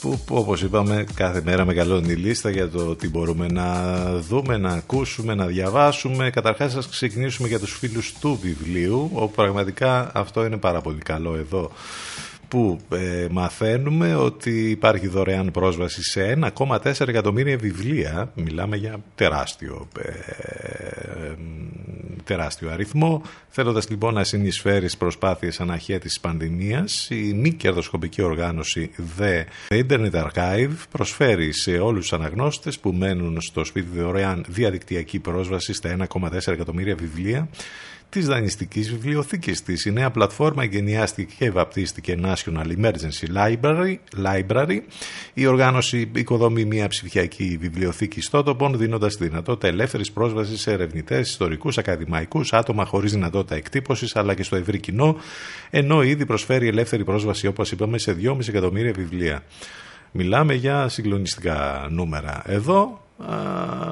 που, 0.00 0.20
που 0.26 0.36
όπως 0.36 0.62
είπαμε 0.62 1.04
κάθε 1.14 1.42
μέρα 1.44 1.64
μεγαλώνει 1.64 2.12
η 2.12 2.16
λίστα 2.16 2.50
για 2.50 2.68
το 2.68 2.96
τι 2.96 3.08
μπορούμε 3.08 3.46
να 3.46 3.94
δούμε, 4.28 4.56
να 4.56 4.70
ακούσουμε, 4.70 5.34
να 5.34 5.46
διαβάσουμε. 5.46 6.30
Καταρχάς 6.30 6.72
σας 6.72 6.88
ξεκινήσουμε 6.88 7.48
για 7.48 7.58
τους 7.58 7.76
φίλους 7.78 8.12
του 8.20 8.38
βιβλίου, 8.42 9.10
όπου 9.12 9.34
πραγματικά 9.34 10.10
αυτό 10.14 10.44
είναι 10.44 10.56
πάρα 10.56 10.80
πολύ 10.80 10.98
καλό 10.98 11.36
εδώ 11.36 11.70
που 12.50 12.78
ε, 12.92 13.26
μαθαίνουμε 13.30 14.14
ότι 14.14 14.70
υπάρχει 14.70 15.08
δωρεάν 15.08 15.50
πρόσβαση 15.50 16.02
σε 16.02 16.38
1,4 16.56 17.08
εκατομμύρια 17.08 17.56
βιβλία. 17.56 18.32
Μιλάμε 18.34 18.76
για 18.76 19.02
τεράστιο, 19.14 19.88
ε, 19.98 21.32
τεράστιο 22.24 22.70
αριθμό. 22.70 23.22
Θέλοντας 23.48 23.88
λοιπόν 23.90 24.14
να 24.14 24.24
συνεισφέρει 24.24 24.78
στις 24.78 24.96
προσπάθειες 24.96 25.60
αναχέτησης 25.60 25.98
της 26.00 26.20
πανδημίας, 26.20 27.10
η 27.10 27.32
μη 27.34 27.52
κερδοσκοπική 27.52 28.22
οργάνωση 28.22 28.90
The 29.18 29.44
Internet 29.68 30.12
Archive 30.12 30.72
προσφέρει 30.90 31.52
σε 31.52 31.78
όλους 31.78 32.00
τους 32.00 32.12
αναγνώστες 32.12 32.78
που 32.78 32.92
μένουν 32.92 33.40
στο 33.40 33.64
σπίτι 33.64 33.98
δωρεάν 33.98 34.44
διαδικτυακή 34.48 35.18
πρόσβαση 35.18 35.72
στα 35.72 35.88
1,4 35.88 36.52
εκατομμύρια 36.52 36.94
βιβλία 36.94 37.48
της 38.10 38.26
δανειστικής 38.26 38.90
βιβλιοθήκης 38.90 39.62
της. 39.62 39.84
Η 39.84 39.92
νέα 39.92 40.10
πλατφόρμα 40.10 40.62
εγκαινιάστηκε 40.62 41.34
και 41.38 41.50
βαπτίστηκε 41.50 42.18
National 42.22 42.66
Emergency 42.78 43.36
Library. 43.36 43.96
Library. 44.24 44.78
Η 45.34 45.46
οργάνωση 45.46 46.10
οικοδομεί 46.14 46.64
μια 46.64 46.88
ψηφιακή 46.88 47.58
βιβλιοθήκη 47.60 48.18
ιστότοπων, 48.18 48.78
δίνοντας 48.78 49.16
τη 49.16 49.28
δυνατότητα 49.28 49.68
ελεύθερης 49.68 50.12
πρόσβασης 50.12 50.60
σε 50.60 50.72
ερευνητές, 50.72 51.30
ιστορικούς, 51.30 51.78
ακαδημαϊκούς, 51.78 52.52
άτομα 52.52 52.84
χωρίς 52.84 53.12
δυνατότητα 53.12 53.54
εκτύπωσης, 53.54 54.16
αλλά 54.16 54.34
και 54.34 54.42
στο 54.42 54.56
ευρύ 54.56 54.78
κοινό, 54.78 55.16
ενώ 55.70 56.02
ήδη 56.02 56.26
προσφέρει 56.26 56.68
ελεύθερη 56.68 57.04
πρόσβαση, 57.04 57.46
όπως 57.46 57.72
είπαμε, 57.72 57.98
σε 57.98 58.12
2,5 58.12 58.48
εκατομμύρια 58.48 58.92
βιβλία. 58.92 59.42
Μιλάμε 60.12 60.54
για 60.54 60.88
συγκλονιστικά 60.88 61.86
νούμερα. 61.90 62.42
Εδώ 62.46 62.82
α, 62.82 63.09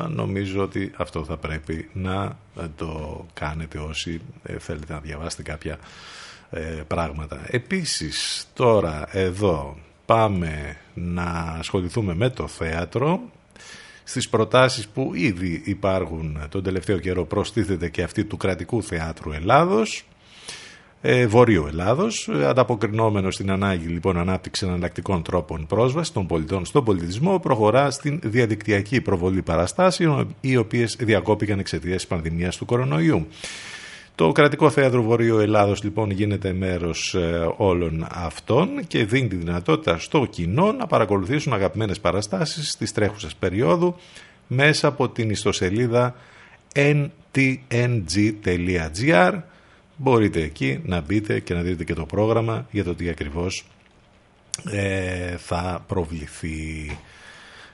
νομίζω 0.09 0.63
ότι 0.63 0.93
αυτό 0.97 1.25
θα 1.25 1.37
πρέπει 1.37 1.89
να 1.93 2.37
το 2.77 3.27
κάνετε 3.35 3.79
όσοι 3.79 4.21
ε, 4.43 4.59
θέλετε 4.59 4.93
να 4.93 4.99
διαβάσετε 5.01 5.43
κάποια 5.43 5.79
ε, 6.51 6.61
πράγματα. 6.87 7.41
Επίσης 7.47 8.47
τώρα 8.55 9.09
εδώ 9.11 9.77
πάμε 10.07 10.77
να 10.95 11.57
ασχοληθούμε 11.59 12.15
με 12.15 12.31
το 12.31 12.49
θέατρο 12.49 13.21
στις 14.05 14.29
προτάσεις 14.29 14.89
που 14.89 15.11
ήδη 15.15 15.63
υπάρχουν 15.65 16.39
τον 16.49 16.63
τελευταίο 16.63 16.99
καιρό 16.99 17.25
προστίθεται 17.25 17.89
και 17.89 18.03
αυτή 18.03 18.25
του 18.25 18.37
κρατικού 18.37 18.83
θεάτρου 18.83 19.33
Ελλάδος 19.33 20.05
ε, 21.01 21.27
Βορείου 21.27 21.67
Ελλάδος, 21.67 22.29
ε, 22.29 22.47
ανταποκρινόμενος 22.47 23.35
στην 23.35 23.51
ανάγκη 23.51 23.87
λοιπόν 23.87 24.19
ανάπτυξη 24.19 24.67
εναλλακτικών 24.67 25.23
τρόπων 25.23 25.67
πρόσβασης 25.67 26.13
των 26.13 26.27
πολιτών 26.27 26.65
στον 26.65 26.85
πολιτισμό, 26.85 27.39
προχωρά 27.39 27.91
στην 27.91 28.21
διαδικτυακή 28.23 29.01
προβολή 29.01 29.43
παραστάσεων, 29.43 30.35
οι 30.41 30.57
οποίες 30.57 30.97
διακόπηκαν 30.99 31.59
εξαιτίας 31.59 31.97
της 31.97 32.07
πανδημίας 32.07 32.57
του 32.57 32.65
κορονοϊού. 32.65 33.27
Το 34.15 34.33
κρατικό 34.33 34.71
θέατρο 34.71 35.03
Βορείου 35.03 35.39
Ελλάδος 35.39 35.83
λοιπόν 35.83 36.11
γίνεται 36.11 36.53
μέρος 36.53 37.15
ε, 37.15 37.53
όλων 37.57 38.07
αυτών 38.11 38.69
και 38.87 39.05
δίνει 39.05 39.29
τη 39.29 39.37
δυνατότητα 39.37 39.99
στο 39.99 40.27
κοινό 40.31 40.73
να 40.73 40.87
παρακολουθήσουν 40.87 41.53
αγαπημένες 41.53 42.01
παραστάσεις 42.01 42.77
της 42.77 42.93
τρέχουσας 42.93 43.35
περίοδου 43.35 43.97
μέσα 44.47 44.89
από 44.89 45.09
την 45.09 45.31
ιστοσελίδα 45.31 46.15
ntng.gr 46.75 48.03
μπορείτε 49.99 50.43
εκεί 50.43 50.81
να 50.85 51.01
μπείτε 51.01 51.41
και 51.41 51.55
να 51.55 51.63
δείτε 51.63 51.85
και 51.85 51.95
το 51.95 52.07
πρόγραμμα 52.07 52.67
για 52.71 52.85
το 52.85 52.95
τι 52.95 53.09
ακριβώς 53.09 53.65
ε, 54.71 55.37
θα 55.37 55.85
προβληθεί. 55.87 56.99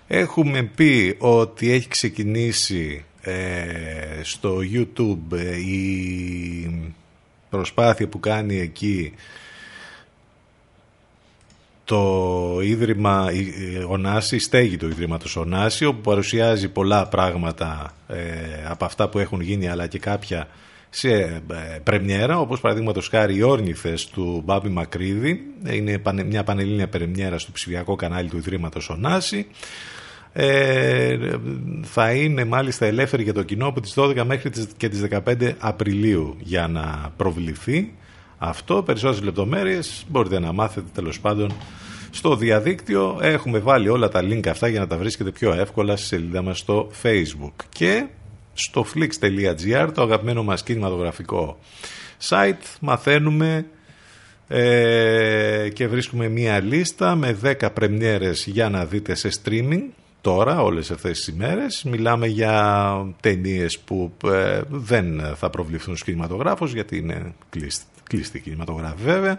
Έχουμε 0.06 0.62
πει 0.62 1.16
ότι 1.18 1.70
έχει 1.70 1.88
ξεκινήσει 1.88 3.04
ε, 3.20 4.20
στο 4.22 4.58
YouTube 4.72 5.38
ε, 5.38 5.56
η 5.56 6.92
προσπάθεια 7.50 8.08
που 8.08 8.20
κάνει 8.20 8.56
εκεί 8.56 9.12
το 11.84 12.58
Ίδρυμα 12.62 13.28
Ωνάση, 13.88 14.36
η 14.36 14.38
στέγη 14.38 14.76
του 14.76 14.88
Ιδρύματος 14.88 15.36
Ωνάση, 15.36 15.84
όπου 15.84 16.00
παρουσιάζει 16.00 16.68
πολλά 16.68 17.06
πράγματα 17.08 17.94
από 18.68 18.84
αυτά 18.84 19.08
που 19.08 19.18
έχουν 19.18 19.40
γίνει 19.40 19.68
αλλά 19.68 19.86
και 19.86 19.98
κάποια 19.98 20.48
σε 20.96 21.10
ε, 21.10 21.42
πρεμιέρα, 21.82 22.38
όπως 22.40 22.60
παραδείγματος 22.60 23.08
χάρη 23.08 23.36
οι 23.36 23.42
όρνηθες 23.42 24.06
του 24.06 24.42
Μπάμπη 24.44 24.68
Μακρύδη, 24.68 25.40
είναι 25.70 26.02
μια 26.26 26.44
πανελλήνια 26.44 26.88
πρεμιέρα 26.88 27.38
στο 27.38 27.52
ψηφιακό 27.52 27.94
κανάλι 27.94 28.28
του 28.28 28.36
Ιδρύματος 28.36 28.88
Ωνάση. 28.88 29.46
Ε, 30.32 31.16
θα 31.82 32.12
είναι 32.12 32.44
μάλιστα 32.44 32.86
ελεύθερη 32.86 33.22
για 33.22 33.32
το 33.32 33.42
κοινό 33.42 33.66
από 33.66 33.80
τις 33.80 33.94
12 33.96 34.22
μέχρι 34.26 34.50
και 34.76 34.88
τις 34.88 35.06
15 35.10 35.52
Απριλίου 35.58 36.36
για 36.40 36.68
να 36.68 37.12
προβληθεί 37.16 37.92
αυτό. 38.38 38.82
Περισσότερες 38.82 39.24
λεπτομέρειες 39.24 40.04
μπορείτε 40.08 40.38
να 40.38 40.52
μάθετε 40.52 40.86
τέλος 40.94 41.20
πάντων 41.20 41.52
στο 42.10 42.36
διαδίκτυο. 42.36 43.18
Έχουμε 43.20 43.58
βάλει 43.58 43.88
όλα 43.88 44.08
τα 44.08 44.20
link 44.22 44.46
αυτά 44.48 44.68
για 44.68 44.80
να 44.80 44.86
τα 44.86 44.96
βρίσκετε 44.96 45.30
πιο 45.30 45.52
εύκολα 45.52 45.96
στη 45.96 46.06
σελίδα 46.06 46.42
μας 46.42 46.58
στο 46.58 46.90
Facebook. 47.02 47.52
Και 47.68 48.06
στο 48.54 48.86
flix.gr, 48.94 49.90
το 49.94 50.02
αγαπημένο 50.02 50.42
μας 50.42 50.62
κινηματογραφικό 50.62 51.58
site, 52.28 52.76
μαθαίνουμε 52.80 53.66
ε, 54.48 55.68
και 55.72 55.88
βρίσκουμε 55.88 56.28
μία 56.28 56.60
λίστα 56.60 57.14
με 57.14 57.38
10 57.42 57.68
πρεμιέρες 57.74 58.46
για 58.46 58.68
να 58.68 58.84
δείτε 58.84 59.14
σε 59.14 59.30
streaming 59.44 59.82
τώρα 60.20 60.62
όλες 60.62 60.90
αυτές 60.90 61.18
τις 61.18 61.26
ημέρες. 61.26 61.84
Μιλάμε 61.84 62.26
για 62.26 63.14
ταινίες 63.20 63.78
που 63.78 64.12
ε, 64.24 64.60
δεν 64.68 65.22
θα 65.36 65.50
προβληθούν 65.50 65.96
στους 65.96 66.04
κινηματογράφους 66.04 66.72
γιατί 66.72 66.96
είναι 66.96 67.34
κλειστή, 67.50 67.84
κλειστή 68.02 68.40
κινηματογράφη 68.40 69.02
βέβαια. 69.02 69.38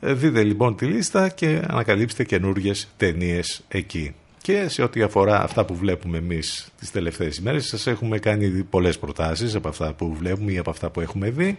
Ε, 0.00 0.12
δείτε 0.12 0.42
λοιπόν 0.42 0.76
τη 0.76 0.84
λίστα 0.84 1.28
και 1.28 1.62
ανακαλύψτε 1.68 2.24
καινούργιες 2.24 2.88
ταινίες 2.96 3.62
εκεί. 3.68 4.14
Και 4.42 4.68
σε 4.68 4.82
ό,τι 4.82 5.02
αφορά 5.02 5.42
αυτά 5.42 5.64
που 5.64 5.74
βλέπουμε 5.74 6.18
εμείς 6.18 6.68
τις 6.78 6.90
τελευταίες 6.90 7.36
ημέρες, 7.36 7.66
σας 7.66 7.86
έχουμε 7.86 8.18
κάνει 8.18 8.48
πολλές 8.48 8.98
προτάσεις 8.98 9.54
από 9.54 9.68
αυτά 9.68 9.92
που 9.92 10.14
βλέπουμε 10.14 10.52
ή 10.52 10.58
από 10.58 10.70
αυτά 10.70 10.90
που 10.90 11.00
έχουμε 11.00 11.30
δει. 11.30 11.58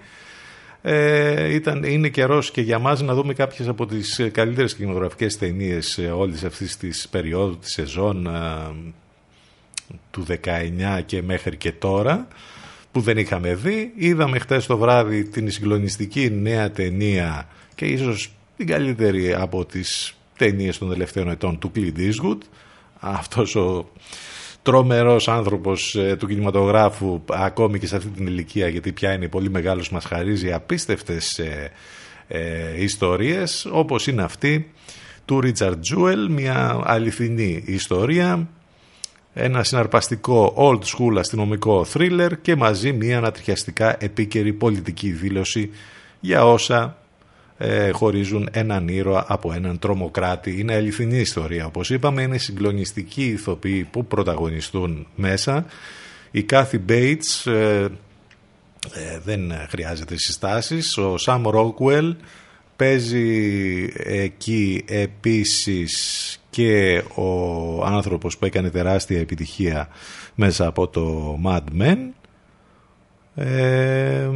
Ε, 0.81 1.53
ήταν, 1.53 1.83
είναι 1.83 2.09
καιρός 2.09 2.51
και 2.51 2.61
για 2.61 2.79
μας 2.79 3.01
να 3.01 3.13
δούμε 3.13 3.33
κάποιες 3.33 3.67
από 3.67 3.85
τις 3.85 4.21
καλύτερες 4.31 4.75
κινηματογραφικές 4.75 5.37
ταινίες 5.37 5.97
όλης 6.15 6.43
αυτής 6.43 6.77
της 6.77 7.07
περίοδου, 7.09 7.57
της 7.57 7.71
σεζόν 7.71 8.27
ε, 8.27 8.31
του 10.11 10.25
19 10.43 11.01
και 11.05 11.21
μέχρι 11.21 11.57
και 11.57 11.71
τώρα 11.71 12.27
που 12.91 13.01
δεν 13.01 13.17
είχαμε 13.17 13.55
δει. 13.55 13.91
Είδαμε 13.95 14.39
χτες 14.39 14.65
το 14.65 14.77
βράδυ 14.77 15.23
την 15.23 15.51
συγκλονιστική 15.51 16.29
νέα 16.29 16.71
ταινία 16.71 17.47
και 17.75 17.85
ίσως 17.85 18.33
την 18.57 18.67
καλύτερη 18.67 19.33
από 19.33 19.65
τις 19.65 20.15
ταινίες 20.37 20.77
των 20.77 20.89
τελευταίων 20.89 21.29
ετών 21.29 21.59
του 21.59 21.71
Clint 21.75 21.97
Eastwood 21.97 22.37
αυτός 23.01 23.55
ο 23.55 23.85
τρομερός 24.61 25.27
άνθρωπος 25.27 25.95
ε, 25.95 26.15
του 26.15 26.27
κινηματογράφου 26.27 27.21
ακόμη 27.29 27.79
και 27.79 27.87
σε 27.87 27.95
αυτή 27.95 28.09
την 28.09 28.27
ηλικία 28.27 28.67
γιατί 28.67 28.91
πια 28.91 29.13
είναι 29.13 29.27
πολύ 29.27 29.49
μεγάλος 29.49 29.89
μας 29.89 30.05
χαρίζει 30.05 30.51
απίστευτες 30.51 31.39
ε, 31.39 31.71
ε, 32.27 32.83
ιστορίες 32.83 33.67
όπως 33.71 34.07
είναι 34.07 34.23
αυτή 34.23 34.71
του 35.25 35.41
Richard 35.43 35.73
Jewell 35.73 36.27
μια 36.29 36.81
αληθινή 36.83 37.63
ιστορία 37.65 38.47
ένα 39.33 39.63
συναρπαστικό 39.63 40.53
old 40.57 40.83
school 40.95 41.17
αστυνομικό 41.17 41.85
thriller 41.93 42.31
και 42.41 42.55
μαζί 42.55 42.91
μια 42.93 43.17
ανατριχιαστικά 43.17 43.95
επίκαιρη 43.99 44.53
πολιτική 44.53 45.11
δήλωση 45.11 45.69
για 46.19 46.45
όσα 46.45 47.00
ε, 47.63 47.91
χωρίζουν 47.91 48.49
έναν 48.51 48.87
ήρωα 48.87 49.25
από 49.27 49.53
έναν 49.53 49.79
τρομοκράτη. 49.79 50.59
Είναι 50.59 50.73
αληθινή 50.73 51.19
ιστορία. 51.19 51.65
Όπως 51.65 51.89
είπαμε 51.89 52.21
είναι 52.21 52.37
συγκλονιστικοί 52.37 53.25
ηθοποιοί 53.25 53.83
που 53.83 54.05
πρωταγωνιστούν 54.05 55.07
μέσα. 55.15 55.65
Η 56.31 56.43
Κάθι 56.43 56.79
Μπέιτς 56.79 57.45
ε, 57.45 57.89
ε, 58.93 59.19
δεν 59.23 59.53
χρειάζεται 59.69 60.17
συστάσεις. 60.17 60.97
Ο 60.97 61.17
Σαμ 61.17 61.47
Ρόκουελ 61.47 62.15
παίζει 62.75 63.89
εκεί 63.95 64.83
επίσης 64.87 65.95
και 66.49 67.03
ο 67.15 67.85
άνθρωπος 67.85 68.37
που 68.37 68.45
έκανε 68.45 68.69
τεράστια 68.69 69.19
επιτυχία 69.19 69.87
μέσα 70.35 70.67
από 70.67 70.87
το 70.87 71.37
Mad 71.45 71.81
Men. 71.81 71.97
Ε, 73.35 74.29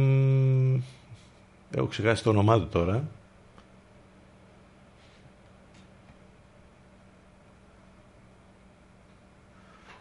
έχω 1.76 1.86
ξεχάσει 1.86 2.22
το 2.22 2.30
όνομά 2.30 2.58
του 2.58 2.68
τώρα. 2.68 3.04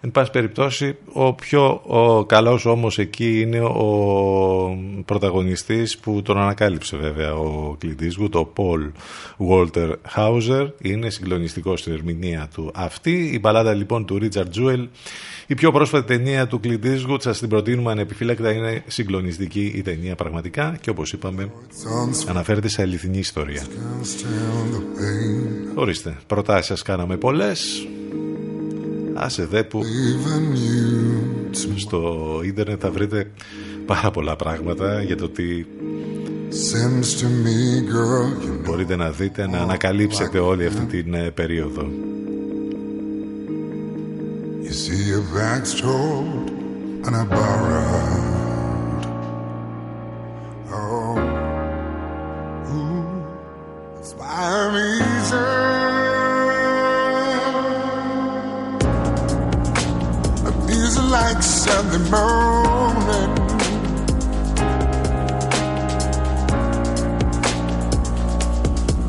Εν 0.06 0.11
πάση 0.11 0.32
περιπτώσει, 0.32 0.95
ο 1.14 1.34
πιο 1.34 1.82
ο 1.86 2.26
καλός 2.26 2.65
όμως 2.65 2.98
εκεί 2.98 3.41
είναι 3.41 3.60
ο 3.60 4.77
πρωταγωνιστής 5.06 5.98
που 5.98 6.22
τον 6.22 6.38
ανακάλυψε 6.38 6.98
βέβαια 6.98 7.34
ο 7.34 7.77
Clint 7.82 8.30
το 8.30 8.40
ο 8.40 8.53
Paul 8.57 8.91
Walter 9.49 9.94
Hauser. 10.15 10.68
Είναι 10.82 11.10
συγκλονιστικός 11.10 11.80
στην 11.80 11.94
ερμηνεία 11.94 12.49
του 12.53 12.72
αυτή. 12.76 13.30
Η 13.34 13.40
μπαλάδα 13.41 13.73
λοιπόν 13.73 14.06
του 14.06 14.19
Richard 14.22 14.60
Jewell, 14.60 14.88
η 15.48 15.56
πιο 15.56 15.72
πρόσφατη 15.72 16.06
ταινία 16.07 16.48
του 16.48 16.60
Clint 16.64 16.86
Eastwood, 16.86 17.22
σας 17.22 17.40
την 17.40 17.49
προτείνουμε 17.49 17.91
ανεπιφύλακτα, 17.91 18.52
είναι 18.52 18.84
συγκλονιστική 18.88 19.72
η 19.76 19.82
ταινία 19.82 20.15
πραγματικά 20.15 20.77
και 20.82 20.90
όπως 20.90 21.14
είπαμε 21.14 21.52
αναφέρεται 22.27 22.68
σε 22.68 22.82
αληθινή 22.82 23.18
ιστορία. 23.18 23.64
Ορίστε, 25.76 26.18
προτάσεις 26.27 26.65
σας 26.65 26.82
κάναμε 26.82 27.18
πολλές. 27.18 27.88
Άσε 29.18 29.46
δε 29.46 29.64
που 29.64 29.82
στο 31.76 32.42
ίντερνετ 32.44 32.80
θα 32.82 32.92
βρείτε 32.92 33.32
πάρα 33.86 34.12
πολλά 34.12 34.36
πράγματα 34.36 35.02
για 35.02 35.18
το 35.18 35.30
τι 35.30 35.66
μπορείτε 38.64 38.96
να 38.96 39.10
δείτε, 39.10 39.48
να 39.48 39.58
ανακαλύψετε 39.58 40.40
όλη 40.40 40.66
αυτή 40.66 40.86
την 40.86 41.14
ε, 41.14 41.32
περίοδο. 41.32 41.90
like 61.26 61.41
the 61.91 61.99
morning. 62.14 63.31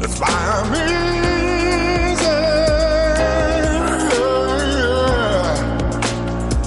That's 0.01 0.16
why 0.20 0.32
I'm 0.56 0.72
easy. 0.74 2.24
Yeah. 4.80 5.05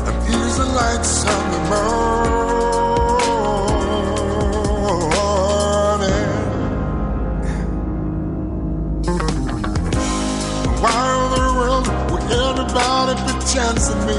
I'm 0.07 0.17
easy 0.38 0.65
like 0.80 1.03
Sunday 1.03 1.63
morning. 1.71 2.89
Why 10.84 10.99
in 11.15 11.30
the 11.35 11.43
world 11.57 11.85
would 12.11 12.26
everybody 12.45 13.13
be 13.26 13.34
chancing 13.51 14.01
me? 14.05 14.18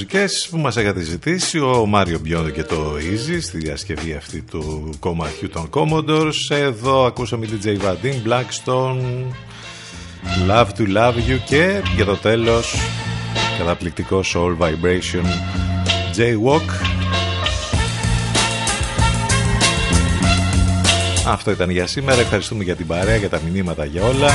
Όμορφες 0.00 0.30
μουσικές 0.30 0.48
που 0.50 0.58
μας 0.58 0.76
έχετε 0.76 1.00
ζητήσει 1.00 1.58
ο 1.58 1.86
Μάριο 1.86 2.18
Μπιόντο 2.18 2.48
και 2.50 2.62
το 2.62 2.94
Easy 2.94 3.38
στη 3.40 3.58
διασκευή 3.58 4.12
αυτή 4.12 4.42
του 4.42 4.90
κομματιού 4.98 5.48
των 5.48 5.70
Commodores. 5.70 6.48
Εδώ 6.48 7.04
ακούσαμε 7.04 7.46
την 7.46 7.60
J. 7.64 7.84
Vadim, 7.84 8.28
Blackstone, 8.28 9.00
Love 10.48 10.66
to 10.78 10.96
Love 10.96 11.14
You 11.14 11.38
και 11.46 11.82
για 11.96 12.04
το 12.04 12.16
τέλος 12.16 12.74
καταπληκτικό 13.58 14.20
Soul 14.34 14.56
Vibration 14.58 15.24
J-Walk. 16.16 16.70
Αυτό 21.26 21.50
ήταν 21.50 21.70
για 21.70 21.86
σήμερα. 21.86 22.20
Ευχαριστούμε 22.20 22.64
για 22.64 22.76
την 22.76 22.86
παρέα, 22.86 23.16
για 23.16 23.28
τα 23.28 23.40
μηνύματα, 23.50 23.84
για 23.84 24.02
όλα. 24.02 24.30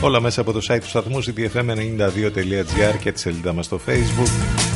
Όλα 0.00 0.20
μέσα 0.20 0.40
από 0.40 0.52
το 0.52 0.60
site 0.68 0.80
του 0.80 0.88
σταθμού 0.88 1.24
ctfm92.gr 1.24 2.98
και 3.00 3.12
τη 3.12 3.20
σελίδα 3.20 3.52
μας 3.52 3.64
στο 3.64 3.80
facebook. 3.86 4.67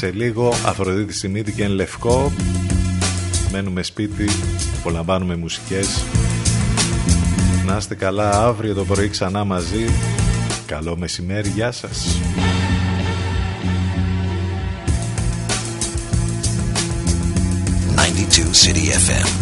Σε 0.00 0.10
λίγο 0.10 0.54
Αφροδίτη 0.66 1.12
Σιμίτη 1.12 1.52
και 1.52 1.64
εν 1.64 1.70
Λευκό. 1.70 2.32
Μένουμε 3.52 3.82
σπίτι, 3.82 4.28
απολαμβάνουμε 4.78 5.36
μουσικές. 5.36 6.04
Να 7.66 7.76
είστε 7.76 7.94
καλά 7.94 8.30
αύριο 8.30 8.74
το 8.74 8.84
πρωί 8.84 9.08
ξανά 9.08 9.44
μαζί. 9.44 9.84
Καλό 10.66 10.96
μεσημέρι, 10.96 11.48
γεια 11.48 11.72
σας. 11.72 12.20
92 17.96 18.52
City 18.52 18.84
FM. 19.06 19.39